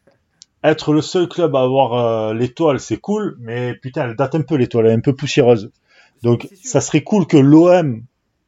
être 0.64 0.94
le 0.94 1.02
seul 1.02 1.28
club 1.28 1.56
à 1.56 1.62
avoir 1.62 1.94
euh, 1.94 2.34
l'étoile, 2.34 2.80
c'est 2.80 2.98
cool, 2.98 3.38
mais 3.40 3.76
putain, 3.76 4.10
elle 4.10 4.16
date 4.16 4.36
un 4.36 4.42
peu 4.42 4.56
l'étoile, 4.56 4.88
elle 4.88 4.92
est 4.94 4.96
un 4.96 5.02
peu 5.02 5.16
poussiéreuse. 5.16 5.72
Donc 6.24 6.48
ça 6.64 6.82
serait 6.82 7.04
cool 7.04 7.28
que 7.28 7.38
l'OM, 7.38 8.04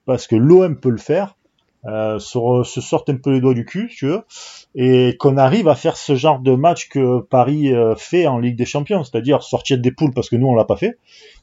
parce 0.05 0.27
que 0.27 0.35
l'OM 0.35 0.79
peut 0.79 0.89
le 0.89 0.97
faire, 0.97 1.35
euh, 1.85 2.19
se, 2.19 2.39
se, 2.65 2.81
sorte 2.81 3.09
un 3.09 3.15
peu 3.15 3.31
les 3.31 3.39
doigts 3.39 3.53
du 3.53 3.65
cul, 3.65 3.87
tu 3.87 4.07
veux, 4.07 4.23
et 4.75 5.15
qu'on 5.17 5.37
arrive 5.37 5.69
à 5.69 5.75
faire 5.75 5.95
ce 5.95 6.15
genre 6.15 6.39
de 6.39 6.53
match 6.53 6.89
que 6.89 7.21
Paris 7.21 7.73
euh, 7.73 7.95
fait 7.95 8.27
en 8.27 8.37
Ligue 8.37 8.57
des 8.57 8.65
Champions, 8.65 9.03
c'est-à-dire 9.03 9.43
sortir 9.43 9.77
des 9.77 9.91
poules 9.91 10.13
parce 10.13 10.29
que 10.29 10.35
nous 10.35 10.47
on 10.47 10.55
l'a 10.55 10.65
pas 10.65 10.75
fait, 10.75 10.97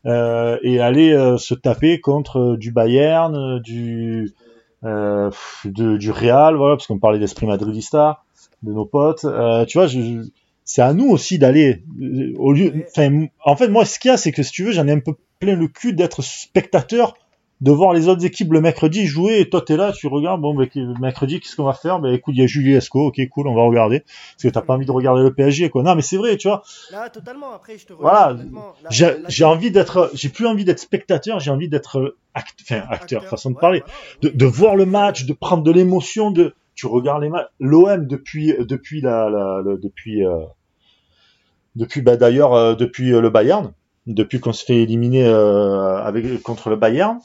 euh, 0.05 0.59
et 0.63 0.79
aller 0.79 1.13
euh, 1.13 1.39
se 1.39 1.55
taper 1.55 2.01
contre 2.01 2.57
du 2.57 2.71
Bayern, 2.71 3.61
du 3.61 4.35
de, 4.83 5.97
du 5.97 6.11
Real, 6.13 6.55
voilà, 6.55 6.77
parce 6.77 6.87
qu'on 6.87 6.99
parlait 6.99 7.19
d'esprit 7.19 7.47
madridista, 7.47 8.23
de 8.63 8.73
nos 8.73 8.85
potes, 8.85 9.27
tu 9.67 9.79
vois, 9.79 9.89
c'est 10.67 10.83
à 10.83 10.93
nous 10.93 11.09
aussi 11.09 11.39
d'aller 11.39 11.83
au 12.37 12.53
lieu, 12.53 12.85
en 13.45 13.57
fait 13.57 13.69
moi 13.69 13.87
ce 13.87 13.99
qu'il 13.99 14.11
y 14.11 14.15
a 14.15 14.19
c'est 14.19 14.33
que 14.33 14.43
si 14.43 14.53
tu 14.53 14.65
veux 14.65 14.73
j'en 14.73 14.87
ai 14.89 14.93
un 14.93 15.01
peu 15.01 15.15
plein 15.39 15.55
le 15.55 15.69
cul 15.69 15.95
d'être 15.95 16.23
spectateur 16.23 17.15
de 17.61 17.71
voir 17.71 17.95
les 17.95 18.09
autres 18.09 18.25
équipes 18.27 18.53
le 18.53 18.61
mercredi 18.61 19.07
jouer 19.07 19.39
et 19.41 19.49
toi 19.49 19.63
t'es 19.63 19.77
là 19.77 19.93
tu 19.93 20.09
regardes 20.09 20.41
bon 20.41 20.55
ben, 20.55 20.69
mercredi 21.01 21.41
qu'est-ce 21.41 21.57
qu'on 21.57 21.65
va 21.65 21.73
faire? 21.73 22.01
Ben 22.01 22.13
écoute 22.13 22.35
il 22.37 22.41
y 22.41 22.45
a 22.45 22.49
Julie 22.49 22.75
Esco 22.75 23.07
ok 23.07 23.21
cool 23.31 23.49
on 23.49 23.55
va 23.55 23.63
regarder. 23.63 24.01
Parce 24.01 24.43
que 24.43 24.49
t'as 24.49 24.61
pas 24.61 24.75
envie 24.75 24.87
de 24.87 24.91
regarder 24.91 25.23
le 25.23 25.33
PSG 25.33 25.71
quoi. 25.71 25.83
Non 25.83 25.95
mais 25.95 26.03
c'est 26.03 26.19
vrai 26.19 26.37
tu 26.37 26.49
vois. 26.49 26.63
Là 26.91 27.09
totalement 27.09 27.53
après 27.55 27.79
je 27.79 27.87
te 27.87 27.93
voilà. 27.95 28.37
j'ai 28.91 29.45
envie 29.45 29.71
d'être 29.71 30.11
j'ai 30.15 30.29
plus 30.29 30.47
envie 30.47 30.65
d'être 30.65 30.81
spectateur 30.81 31.41
j'ai 31.41 31.51
envie 31.51 31.69
d'être 31.69 32.17
act... 32.35 32.59
enfin, 32.63 32.83
acteur, 32.91 33.25
façon 33.25 33.53
de 33.53 33.57
parler. 33.57 33.83
de, 34.21 34.29
de, 34.29 34.47
voir 34.47 34.77
le 34.77 34.85
match 34.85 35.25
de 35.25 35.33
prendre 35.33 35.63
de 35.63 35.71
l'émotion 35.71 36.31
de 36.31 36.55
tu 36.77 36.87
regardes 36.87 37.23
les 37.23 37.31
matchs 37.31 37.49
l'OM 37.59 38.07
depuis 38.07 38.55
depuis 38.59 39.01
la, 39.01 39.29
la, 39.31 39.63
depuis 39.65 40.25
euh, 40.25 40.45
depuis 41.75 42.03
bah 42.03 42.17
d'ailleurs 42.17 42.53
euh, 42.53 42.75
depuis 42.75 43.13
euh, 43.13 43.21
le 43.21 43.31
Bayern 43.31 43.73
depuis 44.07 44.39
qu'on 44.39 44.53
se 44.53 44.65
fait 44.65 44.77
éliminer 44.77 45.27
avec 45.27 46.41
contre 46.43 46.71
le 46.71 46.77
Bayern 46.77 47.19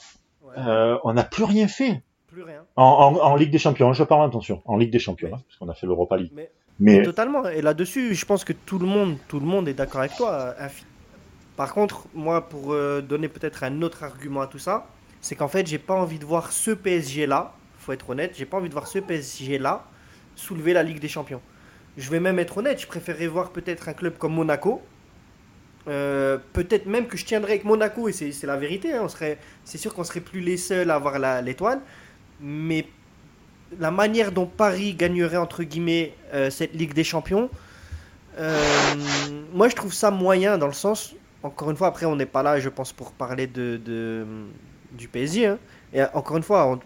on 0.58 1.14
n'a 1.14 1.24
plus 1.24 1.44
rien 1.44 1.68
fait. 1.68 2.02
Plus 2.28 2.44
rien. 2.44 2.64
En, 2.76 3.36
Ligue 3.36 3.52
des 3.52 3.60
Champions, 3.60 3.94
je 3.94 4.04
parle 4.04 4.26
attention, 4.28 4.62
en 4.66 4.78
Ligue 4.78 4.92
des 4.92 5.00
Champions, 5.00 5.30
hein, 5.34 5.40
parce 5.48 5.58
qu'on 5.60 5.70
a 5.70 5.74
fait 5.74 5.86
l'Europa 5.86 6.18
League. 6.18 6.32
Mais, 6.80 7.04
totalement. 7.04 7.48
Et 7.48 7.62
là-dessus, 7.62 8.16
je 8.16 8.26
pense 8.26 8.44
que 8.44 8.52
tout 8.52 8.80
le 8.80 8.88
monde, 8.88 9.16
tout 9.28 9.40
le 9.40 9.46
monde 9.46 9.68
est 9.68 9.74
d'accord 9.74 10.02
avec 10.02 10.16
toi. 10.16 10.56
Par 11.56 11.74
contre, 11.74 12.08
moi, 12.14 12.50
pour 12.50 12.76
donner 13.08 13.28
peut-être 13.28 13.64
un 13.64 13.82
autre 13.82 14.04
argument 14.04 14.42
à 14.42 14.48
tout 14.48 14.60
ça, 14.60 14.88
c'est 15.22 15.36
qu'en 15.36 15.48
fait, 15.48 15.68
j'ai 15.68 15.78
pas 15.78 15.94
envie 15.94 16.20
de 16.20 16.26
voir 16.26 16.52
ce 16.52 16.72
PSG 16.72 17.28
là. 17.28 17.54
Être 17.92 18.10
honnête, 18.10 18.34
j'ai 18.38 18.46
pas 18.46 18.58
envie 18.58 18.70
de 18.70 18.74
voir 18.74 18.88
ce 18.88 19.00
PSG 19.00 19.58
là 19.58 19.86
soulever 20.36 20.74
la 20.74 20.84
Ligue 20.84 21.00
des 21.00 21.10
Champions. 21.10 21.42
Je 21.98 22.10
vais 22.10 22.20
même 22.20 22.40
être 22.40 22.58
honnête, 22.58 22.80
je 22.80 22.88
préférerais 22.88 23.28
voir 23.28 23.52
peut-être 23.52 23.90
un 23.90 23.94
club 23.94 24.18
comme 24.18 24.34
Monaco 24.34 24.82
euh, 25.88 26.38
peut-être 26.54 26.86
même 26.86 27.08
que 27.08 27.18
je 27.18 27.26
tiendrais 27.26 27.54
avec 27.54 27.66
Monaco, 27.66 28.08
et 28.08 28.12
c'est 28.12 28.46
la 28.46 28.58
vérité, 28.58 28.94
hein, 28.94 29.08
c'est 29.64 29.78
sûr 29.78 29.94
qu'on 29.94 30.04
serait 30.04 30.20
plus 30.20 30.40
les 30.40 30.58
seuls 30.58 30.92
à 30.92 30.96
avoir 30.96 31.18
l'étoile, 31.42 31.82
mais 32.40 32.86
la 33.80 33.90
manière 33.90 34.32
dont 34.32 34.46
Paris 34.46 34.94
gagnerait, 34.94 35.38
entre 35.38 35.64
guillemets, 35.64 36.14
euh, 36.34 36.52
cette 36.52 36.74
Ligue 36.74 36.94
des 36.94 37.04
Champions, 37.04 37.50
euh, 38.38 38.64
moi 39.54 39.70
je 39.70 39.76
trouve 39.76 39.94
ça 39.94 40.12
moyen 40.12 40.60
dans 40.60 40.68
le 40.68 40.74
sens, 40.74 41.16
encore 41.42 41.72
une 41.72 41.78
fois, 41.78 41.88
après 41.88 42.06
on 42.06 42.16
n'est 42.16 42.28
pas 42.28 42.44
là, 42.44 42.60
je 42.60 42.70
pense, 42.70 42.94
pour 42.94 43.12
parler 43.12 43.48
de, 43.48 44.24
du 44.92 45.08
PSG, 45.08 45.48
hein. 45.48 45.58
et 45.94 46.04
encore 46.14 46.38
une 46.38 46.44
fois, 46.44 46.80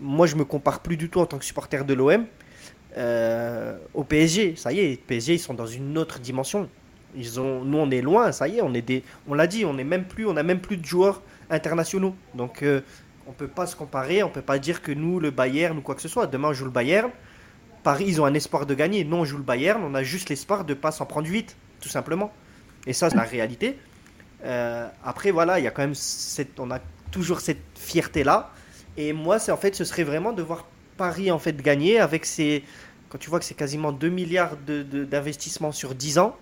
moi 0.00 0.26
je 0.26 0.36
me 0.36 0.44
compare 0.44 0.80
plus 0.80 0.96
du 0.96 1.08
tout 1.08 1.20
en 1.20 1.26
tant 1.26 1.38
que 1.38 1.44
supporter 1.44 1.84
de 1.84 1.94
l'OM 1.94 2.26
au 3.94 4.04
PSG, 4.04 4.56
ça 4.56 4.72
y 4.72 4.80
est, 4.80 5.00
PSG 5.06 5.34
ils 5.34 5.38
sont 5.38 5.54
dans 5.54 5.66
une 5.66 5.96
autre 5.98 6.18
dimension 6.18 6.68
ils 7.14 7.40
ont, 7.40 7.64
nous, 7.64 7.78
on 7.78 7.90
est 7.90 8.00
loin, 8.00 8.32
ça 8.32 8.48
y 8.48 8.58
est, 8.58 8.62
on 8.62 8.74
est 8.74 8.82
des, 8.82 9.02
on 9.26 9.34
l'a 9.34 9.46
dit, 9.46 9.64
on 9.64 9.78
est 9.78 9.84
même 9.84 10.04
plus, 10.04 10.26
on 10.26 10.36
a 10.36 10.42
même 10.42 10.60
plus 10.60 10.76
de 10.76 10.84
joueurs 10.84 11.22
internationaux. 11.50 12.14
Donc, 12.34 12.62
euh, 12.62 12.80
on 13.26 13.32
peut 13.32 13.48
pas 13.48 13.66
se 13.66 13.76
comparer, 13.76 14.22
on 14.22 14.30
peut 14.30 14.42
pas 14.42 14.58
dire 14.58 14.82
que 14.82 14.92
nous, 14.92 15.20
le 15.20 15.30
Bayern 15.30 15.78
ou 15.78 15.80
quoi 15.80 15.94
que 15.94 16.02
ce 16.02 16.08
soit. 16.08 16.26
Demain, 16.26 16.48
on 16.48 16.52
joue 16.52 16.64
le 16.64 16.70
Bayern. 16.70 17.10
Paris, 17.82 18.04
ils 18.08 18.20
ont 18.20 18.24
un 18.24 18.34
espoir 18.34 18.66
de 18.66 18.74
gagner. 18.74 19.04
Nous, 19.04 19.16
on 19.16 19.24
joue 19.24 19.38
le 19.38 19.42
Bayern, 19.42 19.82
on 19.82 19.94
a 19.94 20.02
juste 20.02 20.28
l'espoir 20.28 20.64
de 20.64 20.74
pas 20.74 20.90
s'en 20.90 21.06
prendre 21.06 21.28
8, 21.28 21.56
tout 21.80 21.88
simplement. 21.88 22.32
Et 22.86 22.92
ça, 22.92 23.10
c'est 23.10 23.16
la 23.16 23.22
réalité. 23.22 23.78
Euh, 24.44 24.88
après, 25.04 25.30
voilà, 25.30 25.58
il 25.58 25.64
y 25.64 25.66
a 25.66 25.70
quand 25.70 25.82
même 25.82 25.94
on 26.58 26.70
a 26.70 26.80
toujours 27.10 27.40
cette 27.40 27.62
fierté 27.74 28.24
là. 28.24 28.52
Et 28.98 29.14
moi, 29.14 29.38
c'est 29.38 29.52
en 29.52 29.56
fait, 29.56 29.74
ce 29.74 29.84
serait 29.84 30.04
vraiment 30.04 30.32
de 30.32 30.42
voir 30.42 30.66
Paris 30.98 31.30
en 31.30 31.38
fait 31.38 31.56
gagner 31.62 31.98
avec 31.98 32.26
ces, 32.26 32.64
quand 33.08 33.16
tu 33.16 33.30
vois 33.30 33.38
que 33.38 33.46
c'est 33.46 33.54
quasiment 33.54 33.92
2 33.92 34.08
milliards 34.10 34.56
d'investissements 34.56 35.72
sur 35.72 35.94
10 35.94 36.18
ans 36.18 36.36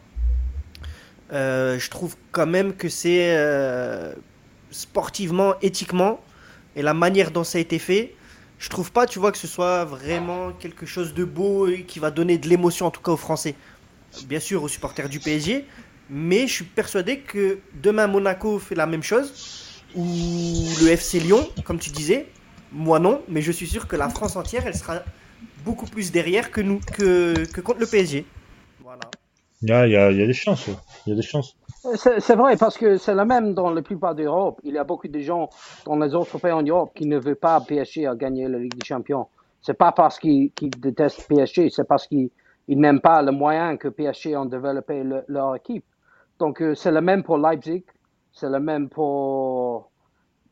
euh, 1.32 1.78
je 1.78 1.90
trouve 1.90 2.16
quand 2.32 2.46
même 2.46 2.74
que 2.74 2.88
c'est 2.88 3.36
euh, 3.36 4.14
sportivement, 4.70 5.54
éthiquement, 5.60 6.20
et 6.76 6.82
la 6.82 6.94
manière 6.94 7.30
dont 7.30 7.44
ça 7.44 7.58
a 7.58 7.60
été 7.60 7.78
fait, 7.78 8.14
je 8.58 8.68
trouve 8.68 8.92
pas, 8.92 9.06
tu 9.06 9.18
vois, 9.18 9.32
que 9.32 9.38
ce 9.38 9.46
soit 9.46 9.84
vraiment 9.84 10.52
quelque 10.52 10.86
chose 10.86 11.14
de 11.14 11.24
beau 11.24 11.66
et 11.66 11.82
qui 11.82 11.98
va 11.98 12.10
donner 12.10 12.38
de 12.38 12.48
l'émotion, 12.48 12.86
en 12.86 12.90
tout 12.90 13.02
cas 13.02 13.12
aux 13.12 13.16
Français. 13.16 13.54
bien 14.26 14.40
sûr 14.40 14.62
aux 14.62 14.68
supporters 14.68 15.08
du 15.08 15.18
PSG, 15.20 15.64
mais 16.08 16.46
je 16.46 16.52
suis 16.52 16.64
persuadé 16.64 17.18
que 17.18 17.58
demain 17.82 18.06
Monaco 18.06 18.58
fait 18.58 18.74
la 18.74 18.86
même 18.86 19.02
chose, 19.02 19.82
ou 19.94 20.68
le 20.80 20.88
FC 20.88 21.20
Lyon, 21.20 21.48
comme 21.64 21.78
tu 21.78 21.90
disais. 21.90 22.26
Moi 22.72 22.98
non, 22.98 23.22
mais 23.28 23.42
je 23.42 23.52
suis 23.52 23.66
sûr 23.66 23.86
que 23.88 23.96
la 23.96 24.08
France 24.08 24.36
entière, 24.36 24.66
elle 24.66 24.74
sera 24.74 25.00
beaucoup 25.64 25.86
plus 25.86 26.12
derrière 26.12 26.50
que 26.50 26.60
nous, 26.60 26.80
que, 26.80 27.46
que 27.52 27.60
contre 27.60 27.80
le 27.80 27.86
PSG. 27.86 28.26
Voilà. 28.82 29.00
Il 29.62 29.68
y 29.70 29.72
a, 29.72 29.86
il 29.86 29.92
y 29.92 29.96
a, 29.96 30.10
il 30.10 30.18
y 30.18 30.22
a 30.22 30.26
des 30.26 30.34
chances. 30.34 30.68
Il 31.06 31.10
y 31.10 31.12
a 31.12 31.16
des 31.16 31.22
chances. 31.22 31.56
C'est 31.94 32.34
vrai, 32.34 32.56
parce 32.56 32.76
que 32.76 32.96
c'est 32.96 33.14
le 33.14 33.24
même 33.24 33.54
dans 33.54 33.70
la 33.70 33.80
plupart 33.80 34.14
d'Europe. 34.14 34.60
Il 34.64 34.74
y 34.74 34.78
a 34.78 34.84
beaucoup 34.84 35.06
de 35.06 35.20
gens 35.20 35.48
dans 35.84 35.96
les 35.96 36.14
autres 36.14 36.38
pays 36.38 36.52
en 36.52 36.62
Europe 36.62 36.90
qui 36.94 37.06
ne 37.06 37.18
veulent 37.18 37.36
pas 37.36 37.60
PSG 37.60 38.06
à 38.06 38.14
gagner 38.14 38.48
la 38.48 38.58
Ligue 38.58 38.74
des 38.74 38.84
Champions. 38.84 39.28
C'est 39.62 39.74
pas 39.74 39.92
parce 39.92 40.18
qu'ils 40.18 40.50
détestent 40.78 41.26
PSG, 41.28 41.70
c'est 41.70 41.86
parce 41.86 42.06
qu'ils 42.06 42.30
n'aiment 42.68 43.00
pas 43.00 43.22
le 43.22 43.32
moyen 43.32 43.76
que 43.76 43.88
PSG 43.88 44.36
ont 44.36 44.46
développé 44.46 45.04
leur 45.28 45.56
équipe. 45.56 45.84
Donc, 46.38 46.60
euh, 46.60 46.74
c'est 46.74 46.90
le 46.90 47.00
même 47.00 47.22
pour 47.22 47.38
Leipzig, 47.38 47.84
c'est 48.32 48.48
le 48.48 48.60
même 48.60 48.88
pour 48.88 49.90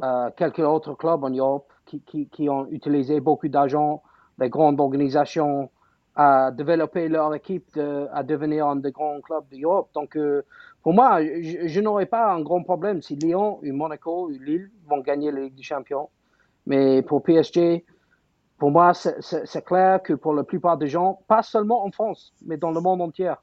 euh, 0.03 0.31
quelques 0.37 0.61
autres 0.61 0.95
clubs 0.95 1.23
en 1.25 1.31
Europe 1.31 1.73
qui, 1.87 2.01
qui, 2.01 2.29
qui 2.29 2.49
ont 2.49 2.67
utilisé 2.67 3.21
beaucoup 3.21 3.49
d'argent, 3.49 4.03
des 4.39 4.49
grandes 4.49 4.81
organisations 4.81 5.71
à 6.17 6.51
développer 6.53 7.09
leur 7.09 7.35
équipe 7.35 7.77
à 8.13 8.23
devenir 8.23 8.67
un 8.69 8.77
des 8.77 8.93
grands 8.93 9.21
clubs 9.21 9.45
d'Europe. 9.51 9.91
Donc, 9.95 10.17
euh, 10.17 10.43
pour 10.83 10.93
moi, 10.93 11.21
je, 11.23 11.81
n'aurais 11.81 12.07
pas 12.07 12.33
un 12.33 12.41
grand 12.41 12.63
problème 12.63 13.03
si 13.03 13.17
Lyon, 13.17 13.59
ou 13.63 13.73
Monaco, 13.73 14.27
ou 14.27 14.31
Lille 14.31 14.71
vont 14.87 14.99
gagner 14.99 15.33
la 15.33 15.41
Ligue 15.41 15.57
des 15.57 15.63
Champions. 15.63 16.09
Mais 16.67 17.03
pour 17.03 17.23
PSG, 17.23 17.85
pour 18.59 18.71
moi, 18.71 18.93
c'est 18.95 19.65
clair 19.65 20.03
que 20.03 20.13
pour 20.13 20.33
la 20.35 20.45
plupart 20.45 20.79
des 20.79 20.87
gens, 20.87 21.21
pas 21.27 21.43
seulement 21.43 21.85
en 21.85 21.91
France, 21.91 22.33
mais 22.47 22.57
dans 22.57 22.71
le 22.71 22.81
monde 22.81 23.03
entier, 23.03 23.35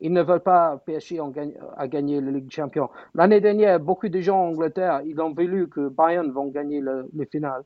ils 0.00 0.12
ne 0.12 0.22
veulent 0.22 0.42
pas 0.42 0.80
PSG 0.86 1.20
en 1.20 1.32
à 1.76 1.88
gagner 1.88 2.20
la 2.20 2.30
Ligue 2.30 2.44
des 2.44 2.50
Champions. 2.50 2.88
L'année 3.14 3.40
dernière, 3.40 3.80
beaucoup 3.80 4.08
de 4.08 4.20
gens 4.20 4.40
en 4.40 4.48
Angleterre, 4.48 5.02
ils 5.04 5.20
ont 5.20 5.32
voulu 5.32 5.68
que 5.68 5.88
Bayern 5.88 6.30
vont 6.30 6.48
gagner 6.48 6.80
le, 6.80 7.08
le 7.14 7.24
final. 7.24 7.62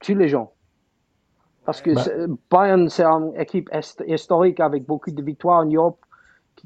Tous 0.00 0.14
les 0.14 0.28
gens. 0.28 0.52
Parce 1.66 1.82
que 1.82 1.94
bah. 1.94 2.34
Bayern, 2.50 2.88
c'est 2.88 3.04
une 3.04 3.32
équipe 3.38 3.70
historique 4.06 4.60
avec 4.60 4.86
beaucoup 4.86 5.10
de 5.10 5.22
victoires 5.22 5.60
en 5.60 5.66
Europe 5.66 5.98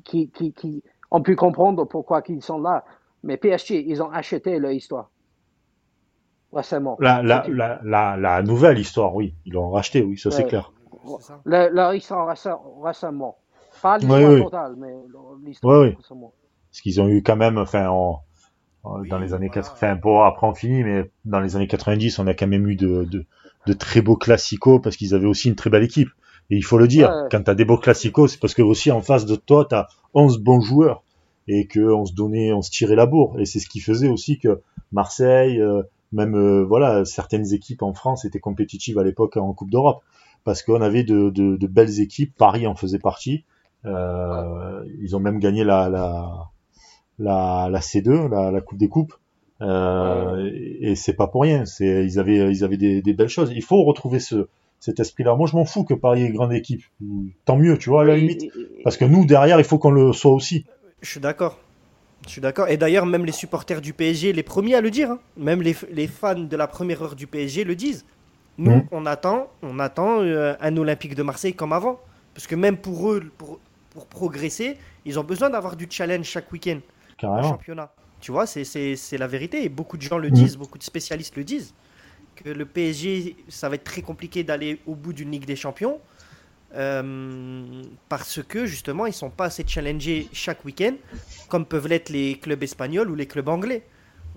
qui, 0.05 0.31
qui, 0.31 0.53
qui, 0.53 0.83
ont 1.11 1.23
pu 1.23 1.35
comprendre 1.35 1.85
pourquoi 1.85 2.23
ils 2.29 2.43
sont 2.43 2.61
là. 2.61 2.85
Mais 3.25 3.37
PSG, 3.37 3.85
ils 3.89 4.03
ont 4.03 4.11
acheté 4.11 4.59
leur 4.59 4.71
histoire. 4.71 5.11
Récemment. 6.53 6.97
La, 7.01 7.23
la, 7.23 7.45
la, 7.83 8.17
la, 8.17 8.43
nouvelle 8.43 8.79
histoire, 8.79 9.15
oui. 9.15 9.35
Ils 9.45 9.53
l'ont 9.53 9.71
racheté, 9.71 10.03
oui, 10.03 10.17
ça 10.17 10.31
c'est 10.31 10.45
clair. 10.45 10.73
leur 11.45 11.95
histoire 11.95 12.35
récemment. 12.83 13.37
Pas 13.83 13.99
l'histoire 13.99 14.45
totale, 14.45 14.75
mais 14.79 14.95
l'histoire 15.45 15.83
récemment. 15.83 16.33
Parce 16.71 16.81
qu'ils 16.81 17.01
ont 17.01 17.09
eu 17.09 17.23
quand 17.23 17.37
même, 17.37 17.59
enfin, 17.59 17.87
dans 18.85 19.19
les 19.19 19.35
années 19.35 19.51
80, 19.51 19.97
bon, 19.97 20.23
après 20.23 20.47
on 20.47 20.55
finit, 20.55 20.85
mais 20.85 21.11
dans 21.25 21.41
les 21.41 21.57
années 21.57 21.67
90, 21.67 22.19
on 22.19 22.27
a 22.27 22.35
quand 22.35 22.47
même 22.47 22.69
eu 22.69 22.77
de, 22.77 23.05
de 23.05 23.27
de 23.69 23.73
très 23.75 24.01
beaux 24.01 24.17
classicos 24.17 24.81
parce 24.83 24.97
qu'ils 24.97 25.15
avaient 25.15 25.27
aussi 25.27 25.49
une 25.49 25.55
très 25.55 25.71
belle 25.71 25.85
équipe. 25.85 26.09
Et 26.51 26.57
il 26.57 26.65
faut 26.65 26.79
le 26.79 26.89
dire, 26.89 27.13
quand 27.31 27.43
tu 27.43 27.51
as 27.51 27.55
des 27.55 27.67
beaux 27.67 27.77
classicos, 27.77 28.33
c'est 28.33 28.41
parce 28.41 28.55
que 28.55 28.63
aussi 28.63 28.91
en 28.91 29.03
face 29.03 29.27
de 29.27 29.37
toi, 29.37 29.67
tu 29.69 29.75
as 29.75 29.89
11 30.15 30.39
bons 30.39 30.61
joueurs 30.61 31.03
et 31.47 31.69
qu'on 31.69 32.07
se 32.07 32.15
donnait, 32.15 32.53
on 32.53 32.63
se 32.63 32.71
tirait 32.71 32.97
la 32.97 33.05
bourre. 33.05 33.39
Et 33.39 33.45
c'est 33.45 33.61
ce 33.61 33.69
qui 33.69 33.81
faisait 33.81 34.09
aussi 34.09 34.39
que 34.39 34.63
Marseille, 34.91 35.61
euh, 35.61 35.83
même 36.13 36.35
euh, 36.35 36.65
voilà, 36.65 37.05
certaines 37.05 37.53
équipes 37.53 37.83
en 37.83 37.93
France 37.93 38.25
étaient 38.25 38.41
compétitives 38.41 38.99
à 38.99 39.05
l'époque 39.05 39.37
en 39.37 39.53
Coupe 39.53 39.71
d'Europe 39.71 40.03
parce 40.45 40.63
qu'on 40.63 40.81
avait 40.81 41.05
de, 41.05 41.29
de, 41.29 41.67
belles 41.67 42.01
équipes. 42.01 42.35
Paris 42.35 42.67
en 42.67 42.75
faisait 42.75 42.99
partie. 42.99 43.45
Euh, 43.85 44.85
ils 45.01 45.15
ont 45.17 45.21
même 45.21 45.39
gagné 45.39 45.65
la, 45.65 45.89
la, 45.89 46.51
la, 47.19 47.69
la 47.71 47.81
C2, 47.81 48.29
la, 48.29 48.51
la 48.51 48.61
Coupe 48.61 48.79
des 48.79 48.89
Coupes. 48.89 49.15
Euh, 49.61 50.51
et 50.81 50.95
c'est 50.95 51.15
pas 51.15 51.27
pour 51.27 51.43
rien. 51.43 51.65
C'est 51.65 52.05
ils 52.05 52.19
avaient 52.19 52.51
ils 52.51 52.65
avaient 52.65 52.77
des, 52.77 53.03
des, 53.03 53.13
belles 53.13 53.29
choses. 53.29 53.53
Il 53.55 53.63
faut 53.63 53.83
retrouver 53.85 54.21
ce 54.21 54.49
cet 54.81 55.01
esprit-là. 55.01 55.35
Moi, 55.35 55.49
je 55.51 55.57
m'en 55.57 55.65
fous 55.65 55.85
que 55.85 55.95
Paris 55.95 56.23
ait 56.23 56.31
grande 56.31 56.53
équipe. 56.53 56.83
Tant 57.45 57.57
mieux, 57.57 57.79
tu 57.79 57.91
vois, 57.91 58.03
à 58.03 58.05
la 58.05 58.17
limite. 58.17 58.45
Parce 58.85 58.97
que 58.97 59.05
nous, 59.05 59.27
derrière, 59.27 59.59
il 59.59 59.65
faut 59.65 59.79
qu'on 59.79 59.91
le 59.91 60.13
soit 60.13 60.31
aussi. 60.31 60.65
Je 61.03 61.11
suis 61.11 61.21
d'accord. 61.21 61.59
Je 62.25 62.31
suis 62.31 62.41
d'accord. 62.41 62.69
Et 62.69 62.77
d'ailleurs, 62.77 63.07
même 63.07 63.25
les 63.25 63.33
supporters 63.33 63.81
du 63.81 63.93
PSG, 63.93 64.33
les 64.33 64.43
premiers 64.43 64.77
à 64.77 64.81
le 64.81 64.91
dire, 64.91 65.11
hein. 65.11 65.19
même 65.37 65.63
les, 65.63 65.75
les, 65.91 66.07
fans 66.07 66.39
de 66.39 66.57
la 66.57 66.69
première 66.69 67.03
heure 67.03 67.17
du 67.17 67.27
PSG 67.27 67.65
le 67.65 67.75
disent. 67.75 68.05
Nous, 68.57 68.71
mmh. 68.71 68.89
on 68.91 69.07
attend, 69.07 69.49
on 69.63 69.79
attend 69.79 70.21
euh, 70.21 70.55
un 70.61 70.77
Olympique 70.77 71.15
de 71.15 71.23
Marseille 71.23 71.55
comme 71.55 71.73
avant. 71.73 71.99
Parce 72.35 72.47
que 72.47 72.55
même 72.55 72.77
pour 72.77 73.11
eux, 73.11 73.23
pour, 73.37 73.59
pour 73.99 74.07
progresser, 74.07 74.77
ils 75.05 75.19
ont 75.19 75.25
besoin 75.25 75.51
d'avoir 75.51 75.77
du 75.77 75.87
challenge 75.91 76.27
chaque 76.27 76.51
week-end. 76.53 76.81
Carrément. 77.17 77.51
championnat. 77.51 77.93
Tu 78.21 78.33
vois, 78.33 78.47
c'est 78.47 78.97
la 79.19 79.27
vérité. 79.27 79.65
Et 79.65 79.69
beaucoup 79.69 79.97
de 79.97 80.03
gens 80.03 80.19
le 80.19 80.31
disent, 80.31 80.57
beaucoup 80.57 80.79
de 80.79 80.83
spécialistes 80.83 81.37
le 81.37 81.45
disent. 81.45 81.75
Que 82.37 82.51
le 82.51 82.65
PSG, 82.65 83.37
ça 83.49 83.69
va 83.69 83.75
être 83.75 83.85
très 83.85 84.03
compliqué 84.03 84.45
d'aller 84.45 84.81
au 84.87 84.95
bout 84.95 85.13
d'une 85.13 85.31
Ligue 85.31 85.45
des 85.45 85.57
Champions. 85.57 86.01
Euh, 86.75 87.83
parce 88.09 88.43
que 88.43 88.67
justement, 88.67 89.07
ils 89.07 89.11
ne 89.11 89.15
sont 89.15 89.31
pas 89.31 89.47
assez 89.47 89.65
challengés 89.67 90.29
chaque 90.33 90.65
week-end, 90.65 90.95
comme 91.49 91.65
peuvent 91.65 91.89
l'être 91.89 92.11
les 92.11 92.37
clubs 92.37 92.63
espagnols 92.63 93.11
ou 93.11 93.15
les 93.15 93.27
clubs 93.27 93.49
anglais. 93.49 93.85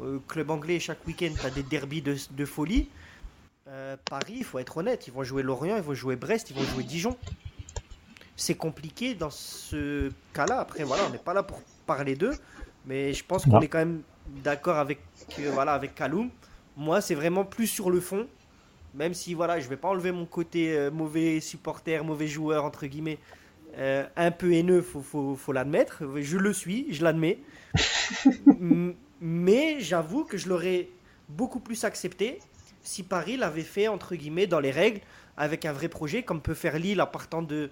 Euh, 0.02 0.20
club 0.28 0.50
anglais, 0.50 0.80
chaque 0.80 1.06
week-end, 1.06 1.32
tu 1.40 1.46
as 1.46 1.50
des 1.50 1.64
derbies 1.64 2.02
de, 2.02 2.16
de 2.32 2.46
folie. 2.46 2.88
Euh, 3.68 3.96
Paris, 4.10 4.36
il 4.38 4.44
faut 4.44 4.60
être 4.60 4.78
honnête, 4.78 5.08
ils 5.08 5.14
vont 5.14 5.24
jouer 5.24 5.44
Lorient, 5.44 5.78
ils 5.78 5.84
vont 5.84 5.94
jouer 5.94 6.16
Brest, 6.16 6.50
ils 6.50 6.56
vont 6.56 6.64
jouer 6.64 6.84
Dijon. 6.84 7.16
C'est 8.42 8.56
compliqué 8.56 9.14
dans 9.14 9.30
ce 9.30 10.10
cas-là. 10.34 10.62
Après, 10.62 10.84
voilà, 10.84 11.04
on 11.06 11.12
n'est 11.12 11.20
pas 11.20 11.36
là 11.36 11.44
pour 11.44 11.62
parler 11.86 12.16
d'eux. 12.16 12.34
Mais 12.88 13.14
je 13.14 13.24
pense 13.24 13.46
qu'on 13.46 13.62
est 13.62 13.68
quand 13.68 13.78
même 13.78 14.02
d'accord 14.44 14.78
avec, 14.78 14.98
euh, 15.38 15.52
voilà, 15.54 15.74
avec 15.74 15.94
Kaloum. 15.94 16.32
Moi, 16.76 17.02
c'est 17.02 17.14
vraiment 17.14 17.46
plus 17.46 17.68
sur 17.68 17.92
le 17.92 18.00
fond. 18.00 18.26
Même 18.96 19.14
si 19.14 19.36
voilà, 19.36 19.60
je 19.60 19.70
vais 19.70 19.78
pas 19.78 19.90
enlever 19.90 20.12
mon 20.12 20.26
côté 20.26 20.76
euh, 20.76 20.90
mauvais 20.90 21.40
supporter, 21.40 22.04
mauvais 22.04 22.26
joueur, 22.26 22.66
entre 22.66 22.88
guillemets, 22.88 23.20
euh, 23.78 24.08
un 24.16 24.32
peu 24.32 24.54
haineux, 24.54 24.82
faut, 24.82 25.04
faut, 25.04 25.36
faut 25.36 25.52
l'admettre. 25.52 26.02
Je 26.20 26.38
le 26.40 26.52
suis, 26.52 26.88
je 26.92 27.04
l'admets. 27.04 27.38
Mais 29.22 29.80
j'avoue 29.82 30.24
que 30.24 30.40
je 30.40 30.50
l'aurais 30.50 30.90
beaucoup 31.30 31.60
plus 31.60 31.84
accepté 31.84 32.40
si 32.82 33.04
Paris 33.04 33.38
l'avait 33.38 33.62
fait, 33.62 33.88
entre 33.88 34.16
guillemets, 34.16 34.48
dans 34.48 34.60
les 34.60 34.72
règles, 34.72 35.02
avec 35.38 35.64
un 35.66 35.74
vrai 35.74 35.90
projet, 35.90 36.24
comme 36.24 36.42
peut 36.42 36.56
faire 36.56 36.80
Lille 36.80 37.04
en 37.04 37.06
partant 37.06 37.44
de, 37.44 37.70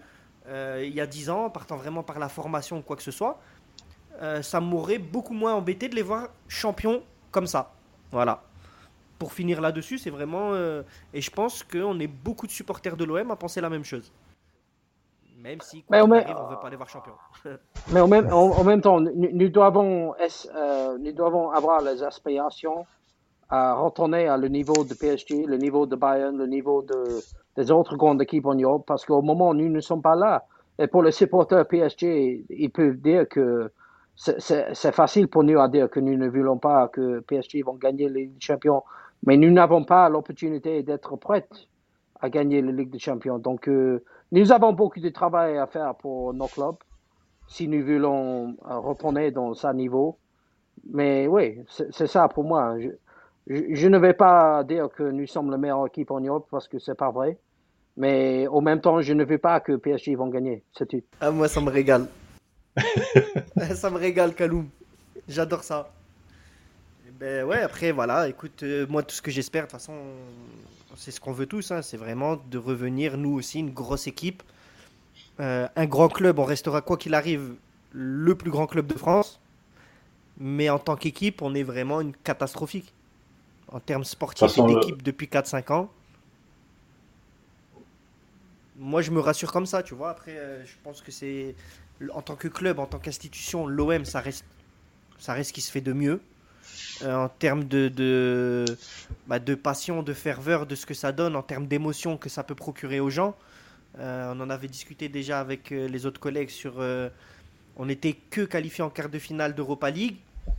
il 0.48 0.94
y 0.94 1.02
a 1.02 1.06
10 1.06 1.30
ans, 1.30 1.46
en 1.46 1.50
partant 1.50 1.78
vraiment 1.78 2.04
par 2.04 2.20
la 2.20 2.30
formation 2.30 2.78
ou 2.78 2.82
quoi 2.82 2.96
que 2.96 3.04
ce 3.04 3.12
soit. 3.12 3.40
Euh, 4.22 4.42
ça 4.42 4.60
m'aurait 4.60 4.98
beaucoup 4.98 5.34
moins 5.34 5.54
embêté 5.54 5.88
de 5.88 5.96
les 5.96 6.02
voir 6.02 6.28
champions 6.48 7.02
comme 7.32 7.48
ça. 7.48 7.72
Voilà. 8.12 8.42
Pour 9.18 9.34
finir 9.34 9.62
là-dessus, 9.62 9.98
c'est 9.98 10.10
vraiment. 10.10 10.54
Euh, 10.54 10.84
et 11.14 11.22
je 11.22 11.32
pense 11.32 11.64
qu'on 11.64 12.00
est 12.00 12.08
beaucoup 12.08 12.48
de 12.48 12.52
supporters 12.52 12.98
de 12.98 13.06
l'OM 13.06 13.32
à 13.32 13.36
penser 13.36 13.62
la 13.62 13.70
même 13.70 13.84
chose. 13.84 14.12
Même 15.38 15.62
si 15.62 15.86
on 15.90 16.08
ne 16.08 16.50
veut 16.50 16.60
pas 16.62 16.70
les 16.70 16.76
voir 16.76 16.90
champions. 16.90 17.14
Mais 17.94 18.02
en 18.02 18.10
même, 18.10 18.32
en, 18.34 18.64
même 18.66 18.82
temps, 18.82 19.00
nous, 19.00 19.50
devons, 19.50 20.14
euh, 20.20 20.98
nous 20.98 21.12
devons 21.14 21.52
avoir 21.52 21.82
les 21.82 22.04
aspirations 22.04 22.86
à 23.50 23.74
retourner 23.76 24.28
à 24.28 24.36
le 24.36 24.50
niveau 24.50 24.84
de 24.84 24.94
PSG, 24.94 25.46
le 25.46 25.56
niveau 25.56 25.86
de 25.86 25.96
Bayern, 25.96 26.38
le 26.38 26.46
niveau 26.46 26.82
de, 26.82 27.22
des 27.60 27.72
autres 27.72 27.96
grandes 27.98 28.22
équipes 28.22 28.46
en 28.46 28.56
Europe, 28.56 28.86
parce 28.88 29.06
qu'au 29.06 29.22
moment 29.22 29.54
nous 29.54 29.70
ne 29.70 29.80
sommes 29.82 30.02
pas 30.02 30.16
là, 30.16 30.46
et 30.80 30.88
pour 30.88 31.04
les 31.04 31.12
supporters 31.12 31.68
PSG, 31.68 32.46
ils 32.50 32.70
peuvent 32.72 32.98
dire 32.98 33.28
que 33.28 33.72
c'est 34.16 34.92
facile 34.94 35.28
pour 35.28 35.44
nous 35.44 35.60
à 35.60 35.68
dire 35.68 35.90
que 35.90 36.00
nous 36.00 36.18
ne 36.18 36.28
voulons 36.28 36.58
pas 36.58 36.88
que 36.90 37.20
PSG 37.22 37.64
vont 37.64 37.76
gagner 37.76 38.10
les 38.10 38.32
champions, 38.40 38.84
mais 39.26 39.38
nous 39.38 39.52
n'avons 39.52 39.84
pas 39.84 40.10
l'opportunité 40.10 40.84
d'être 40.84 41.16
prêts 41.18 41.48
à 42.22 42.30
gagner 42.30 42.62
la 42.62 42.72
Ligue 42.72 42.90
des 42.90 43.00
Champions. 43.00 43.40
Donc, 43.40 43.68
euh, 43.68 44.04
nous 44.32 44.52
avons 44.52 44.74
beaucoup 44.74 45.00
de 45.00 45.10
travail 45.10 45.58
à 45.58 45.68
faire 45.68 45.96
pour 45.96 46.34
nos 46.34 46.48
clubs 46.48 46.76
si 47.48 47.68
nous 47.68 47.84
voulons 47.86 48.56
euh, 48.70 48.78
retourner 48.78 49.32
dans 49.32 49.54
ce 49.54 49.68
niveau. 49.74 50.18
Mais 50.92 51.28
oui, 51.28 51.60
c'est 51.68 52.08
ça 52.08 52.28
pour 52.30 52.44
moi. 52.44 52.76
Je, 53.48 53.88
ne 53.88 53.98
vais 53.98 54.14
pas 54.14 54.64
dire 54.64 54.90
que 54.90 55.04
nous 55.04 55.28
sommes 55.28 55.50
la 55.50 55.58
meilleure 55.58 55.88
équipe 55.88 56.12
en 56.12 56.20
Europe 56.20 56.48
parce 56.52 56.68
que 56.68 56.80
c'est 56.80 56.96
pas 56.96 57.10
vrai. 57.10 57.38
Mais 58.00 58.48
en 58.48 58.62
même 58.62 58.80
temps, 58.80 59.02
je 59.02 59.12
ne 59.12 59.26
veux 59.26 59.38
pas 59.38 59.60
que 59.60 59.76
PSG 59.76 60.16
vont 60.16 60.30
gagner. 60.30 60.64
C'est 60.76 60.88
tout. 60.88 61.04
Ah, 61.20 61.32
moi, 61.32 61.50
ça 61.50 61.60
me 61.60 61.70
régale. 61.70 62.08
ça 63.76 63.90
me 63.90 63.98
régale, 63.98 64.34
Kaloum. 64.34 64.70
J'adore 65.28 65.66
ça. 65.66 65.92
ben 67.20 67.46
ouais, 67.46 67.60
après, 67.60 67.92
voilà, 67.92 68.30
écoute, 68.30 68.64
euh, 68.64 68.88
moi, 68.88 69.04
tout 69.04 69.14
ce 69.14 69.22
que 69.22 69.32
j'espère, 69.32 69.64
de 69.64 69.72
toute 69.72 69.80
façon, 69.80 69.96
c'est 70.96 71.12
ce 71.12 71.20
qu'on 71.20 71.34
veut 71.34 71.46
tous, 71.46 71.72
hein, 71.72 71.82
c'est 71.82 71.98
vraiment 71.98 72.38
de 72.50 72.58
revenir, 72.58 73.18
nous 73.18 73.34
aussi, 73.34 73.60
une 73.60 73.72
grosse 73.72 74.08
équipe. 74.08 74.44
Euh, 75.42 75.68
un 75.76 75.86
grand 75.86 76.08
club, 76.08 76.40
on 76.40 76.46
restera, 76.46 76.82
quoi 76.82 76.96
qu'il 76.96 77.14
arrive, 77.14 77.56
le 77.92 78.34
plus 78.34 78.50
grand 78.50 78.66
club 78.66 78.88
de 78.88 78.98
France. 78.98 79.42
Mais 80.38 80.70
en 80.70 80.80
tant 80.80 80.96
qu'équipe, 80.96 81.42
on 81.42 81.54
est 81.54 81.64
vraiment 81.64 82.00
une 82.00 82.14
catastrophique. 82.14 82.94
En 83.74 83.82
termes 83.82 84.06
sportifs 84.06 84.58
et 84.58 84.64
d'équipe 84.64 85.04
depuis 85.04 85.28
4-5 85.28 85.74
ans. 85.74 85.90
Moi, 88.80 89.02
je 89.02 89.12
me 89.12 89.20
rassure 89.20 89.52
comme 89.52 89.66
ça, 89.66 89.84
tu 89.84 89.94
vois. 89.94 90.10
Après, 90.10 90.38
euh, 90.38 90.66
je 90.66 90.72
pense 90.84 91.02
que 91.02 91.12
c'est 91.12 91.54
en 92.14 92.22
tant 92.22 92.38
que 92.38 92.48
club, 92.48 92.80
en 92.80 92.86
tant 92.86 92.98
qu'institution, 92.98 93.68
l'OM, 93.68 94.06
ça 94.06 94.22
reste, 94.22 94.46
ça 95.18 95.34
reste 95.34 95.50
ce 95.50 95.54
qui 95.54 95.60
se 95.60 95.70
fait 95.70 95.82
de 95.82 95.92
mieux. 95.92 96.22
Euh, 97.02 97.14
en 97.14 97.28
termes 97.28 97.66
de, 97.66 97.90
de, 97.90 98.64
bah, 99.28 99.40
de, 99.40 99.54
passion, 99.54 100.02
de 100.02 100.14
ferveur, 100.14 100.66
de 100.66 100.76
ce 100.76 100.86
que 100.86 100.94
ça 100.94 101.12
donne, 101.12 101.36
en 101.36 101.42
termes 101.42 101.68
d'émotion 101.68 102.16
que 102.16 102.30
ça 102.30 102.42
peut 102.42 102.56
procurer 102.56 103.02
aux 103.02 103.10
gens. 103.10 103.36
Euh, 104.00 104.34
on 104.34 104.40
en 104.40 104.50
avait 104.50 104.70
discuté 104.70 105.10
déjà 105.10 105.42
avec 105.42 105.72
les 105.72 106.06
autres 106.06 106.22
collègues 106.22 106.50
sur. 106.50 106.82
on 107.76 107.86
n'était 107.86 108.14
que 108.14 108.42
qualifié 108.42 108.82
en 108.82 108.90
quart 108.90 109.10
de 109.10 109.20
finale 109.20 109.56
d'Europa 109.56 109.90
League. 109.90 110.16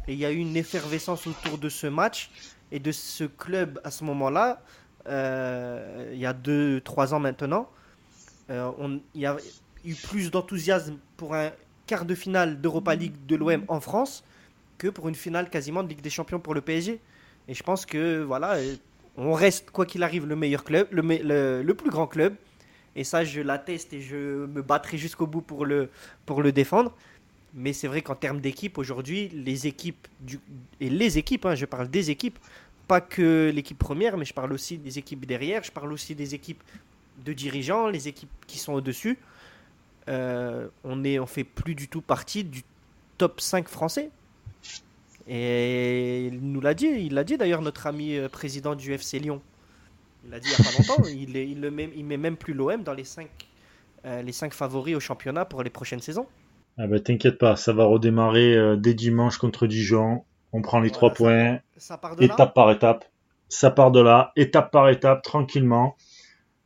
Et 0.09 0.12
il 0.12 0.18
y 0.18 0.27
a 0.27 0.31
eu 0.31 0.37
une 0.37 0.59
effervescence 0.59 1.27
autour 1.27 1.57
de 1.57 1.71
ce 1.71 1.87
match 1.87 2.31
et 2.71 2.81
de 2.81 2.93
ce 2.93 3.25
club 3.25 3.81
à 3.83 3.91
ce 3.91 4.05
moment-là, 4.05 4.61
il 5.07 6.18
y 6.18 6.27
a 6.27 6.35
2-3 6.35 7.14
ans 7.14 7.21
maintenant. 7.21 7.71
On, 8.51 9.01
il 9.14 9.20
y 9.20 9.26
a 9.26 9.36
eu 9.84 9.94
plus 9.94 10.30
d'enthousiasme 10.30 10.98
pour 11.16 11.34
un 11.34 11.51
quart 11.86 12.05
de 12.05 12.14
finale 12.14 12.61
d'Europa 12.61 12.94
League 12.94 13.14
de 13.26 13.36
l'OM 13.36 13.64
en 13.68 13.80
France 13.80 14.24
que 14.78 14.88
pour 14.88 15.09
une 15.09 15.14
finale 15.14 15.51
quasiment 15.51 15.82
de 15.82 15.88
Ligue 15.88 16.01
des 16.01 16.11
Champions 16.11 16.40
pour 16.40 16.55
le 16.55 16.61
PSG. 16.61 17.01
Et 17.48 17.55
je 17.55 17.62
pense 17.62 17.84
que 17.84 18.22
voilà, 18.22 18.57
on 19.16 19.34
reste 19.34 19.70
quoi 19.70 19.86
qu'il 19.86 20.03
arrive 20.03 20.26
le 20.26 20.36
meilleur 20.36 20.64
club, 20.64 20.88
le, 20.90 21.72
plus 21.72 21.90
grand 21.90 22.07
club. 22.07 22.34
Et 22.96 23.05
ça, 23.05 23.24
je 23.24 23.40
l'atteste 23.40 23.92
et 23.92 24.01
je 24.01 24.46
me 24.46 24.62
battrai 24.62 24.98
jusqu'au 24.98 25.26
bout 25.26 25.42
pour 25.42 25.66
le, 25.66 25.90
pour 26.26 26.42
le 26.42 26.53
défendre. 26.53 26.96
Mais 27.53 27.72
c'est 27.72 27.88
vrai 27.88 28.03
qu'en 28.03 28.14
termes 28.14 28.40
d'équipe, 28.40 28.78
aujourd'hui, 28.78 29.28
les 29.28 29.66
équipes, 29.66 30.09
et 30.80 30.88
les 30.88 31.18
équipes, 31.18 31.46
hein, 31.46 31.55
je 31.55 31.66
parle 31.66 31.88
des 31.88 32.11
équipes, 32.11 32.38
pas 32.86 33.01
que 33.01 33.51
l'équipe 33.53 33.78
première, 33.78 34.16
mais 34.16 34.24
je 34.24 34.34
parle 34.34 34.53
aussi 34.53 34.78
des 34.78 34.98
équipes 34.98 35.26
derrière, 35.26 35.62
je 35.62 35.72
parle 35.72 35.92
aussi 35.92 36.14
des 36.14 36.34
équipes 36.34 36.62
de 37.25 37.33
dirigeants, 37.33 37.89
les 37.89 38.09
équipes 38.09 38.31
qui 38.47 38.59
sont 38.59 38.73
au-dessus. 38.73 39.18
Euh, 40.09 40.68
on 40.85 41.05
est, 41.05 41.18
on 41.18 41.27
fait 41.27 41.45
plus 41.45 41.75
du 41.75 41.89
tout 41.89 42.01
partie 42.01 42.45
du 42.45 42.62
top 43.18 43.41
5 43.41 43.68
français. 43.68 44.11
Et 45.29 46.27
il 46.27 46.41
nous 46.41 46.61
l'a 46.61 46.75
dit, 46.75 46.87
il 46.87 47.14
l'a 47.14 47.25
dit 47.25 47.37
d'ailleurs 47.37 47.62
notre 47.62 47.87
ami 47.87 48.16
euh, 48.16 48.29
président 48.29 48.75
du 48.75 48.93
FC 48.93 49.18
Lyon. 49.18 49.41
Il 50.25 50.31
l'a 50.31 50.41
dit 50.41 50.49
il 50.49 50.61
n'y 50.62 50.68
a 50.68 50.71
pas 50.71 50.77
longtemps, 50.77 51.05
il, 51.09 51.37
il, 51.37 51.61
le 51.61 51.71
met, 51.71 51.91
il 51.95 52.05
met 52.05 52.16
même 52.16 52.37
plus 52.37 52.55
l'OM 52.55 52.83
dans 52.83 52.95
les 52.95 53.05
5 53.05 53.29
euh, 54.07 54.23
les 54.23 54.33
cinq 54.33 54.55
favoris 54.55 54.97
au 54.97 55.01
championnat 55.01 55.45
pour 55.45 55.62
les 55.62 55.68
prochaines 55.68 56.01
saisons. 56.01 56.27
Ah 56.79 56.87
bah 56.87 57.01
t'inquiète 57.01 57.37
pas, 57.37 57.57
ça 57.57 57.75
va 57.75 57.85
redémarrer 57.85 58.57
euh, 58.57 58.77
dès 58.77 58.95
dimanche 58.95 59.37
contre 59.37 59.66
Dijon. 59.66 60.25
On 60.53 60.62
prend 60.62 60.81
les 60.81 60.91
3 60.91 61.12
points, 61.12 61.59
étape 62.18 62.55
par 62.55 62.71
étape. 62.71 63.05
Ça 63.51 63.71
part 63.71 63.91
de 63.91 64.01
là, 64.01 64.33
étape 64.37 64.71
par 64.71 64.89
étape, 64.89 65.23
tranquillement. 65.23 65.97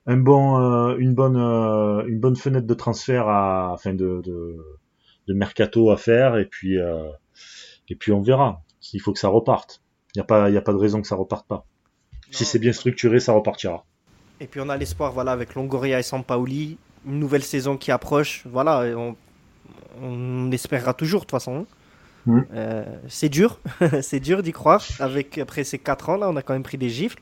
Un 0.06 0.16
bon, 0.18 0.96
une, 0.98 1.14
bonne, 1.14 1.36
une 1.36 2.20
bonne 2.20 2.36
fenêtre 2.36 2.66
de 2.66 2.74
transfert, 2.74 3.28
à, 3.28 3.70
enfin 3.72 3.94
de, 3.94 4.20
de, 4.22 4.56
de 5.28 5.34
mercato 5.34 5.90
à 5.90 5.96
faire, 5.96 6.36
et 6.36 6.44
puis 6.44 6.78
et 7.88 7.94
puis 7.94 8.12
on 8.12 8.20
verra. 8.20 8.62
Il 8.92 9.00
faut 9.00 9.12
que 9.12 9.18
ça 9.18 9.28
reparte. 9.28 9.82
Il 10.14 10.18
n'y 10.18 10.22
a, 10.22 10.24
pas, 10.24 10.46
a 10.46 10.60
pas 10.60 10.72
de 10.72 10.78
raison 10.78 11.00
que 11.00 11.08
ça 11.08 11.16
reparte 11.16 11.46
pas. 11.46 11.64
si 12.30 12.44
c'est 12.44 12.58
bien 12.58 12.72
structuré, 12.72 13.18
ça 13.20 13.32
repartira. 13.32 13.84
Et 14.40 14.46
puis 14.46 14.60
on 14.60 14.68
a 14.68 14.76
l'espoir 14.76 15.12
voilà, 15.12 15.32
avec 15.32 15.54
Longoria 15.54 15.98
et 15.98 16.02
Sampaoli, 16.02 16.76
une 17.06 17.18
nouvelle 17.18 17.42
saison 17.42 17.76
qui 17.76 17.90
approche. 17.90 18.44
Voilà, 18.46 18.84
on, 18.96 19.16
on 20.02 20.50
espérera 20.52 20.94
toujours 20.94 21.20
de 21.20 21.24
toute 21.24 21.30
façon. 21.32 21.66
Euh, 22.26 22.84
c'est 23.08 23.28
dur, 23.28 23.60
c'est 24.02 24.20
dur 24.20 24.42
d'y 24.42 24.52
croire. 24.52 24.82
Avec, 24.98 25.38
après 25.38 25.64
ces 25.64 25.78
4 25.78 26.10
ans, 26.10 26.16
là, 26.16 26.28
on 26.30 26.36
a 26.36 26.42
quand 26.42 26.54
même 26.54 26.62
pris 26.62 26.78
des 26.78 26.88
gifles. 26.88 27.18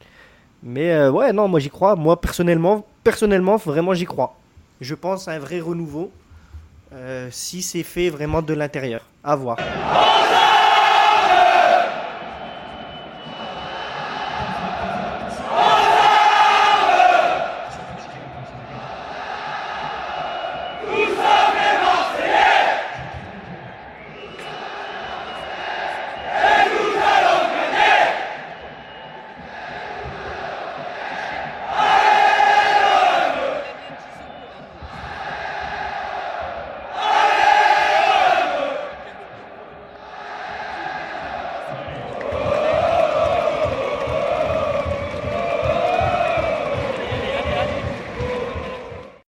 Mais 0.62 0.92
euh, 0.92 1.10
ouais, 1.10 1.32
non, 1.32 1.48
moi 1.48 1.60
j'y 1.60 1.70
crois. 1.70 1.96
Moi 1.96 2.20
personnellement, 2.20 2.86
personnellement, 3.02 3.56
vraiment 3.56 3.94
j'y 3.94 4.04
crois. 4.04 4.36
Je 4.80 4.94
pense 4.94 5.28
à 5.28 5.32
un 5.32 5.38
vrai 5.38 5.60
renouveau. 5.60 6.10
Euh, 6.94 7.28
si 7.30 7.62
c'est 7.62 7.82
fait 7.82 8.10
vraiment 8.10 8.42
de 8.42 8.52
l'intérieur. 8.52 9.00
À 9.24 9.34
voir. 9.34 9.56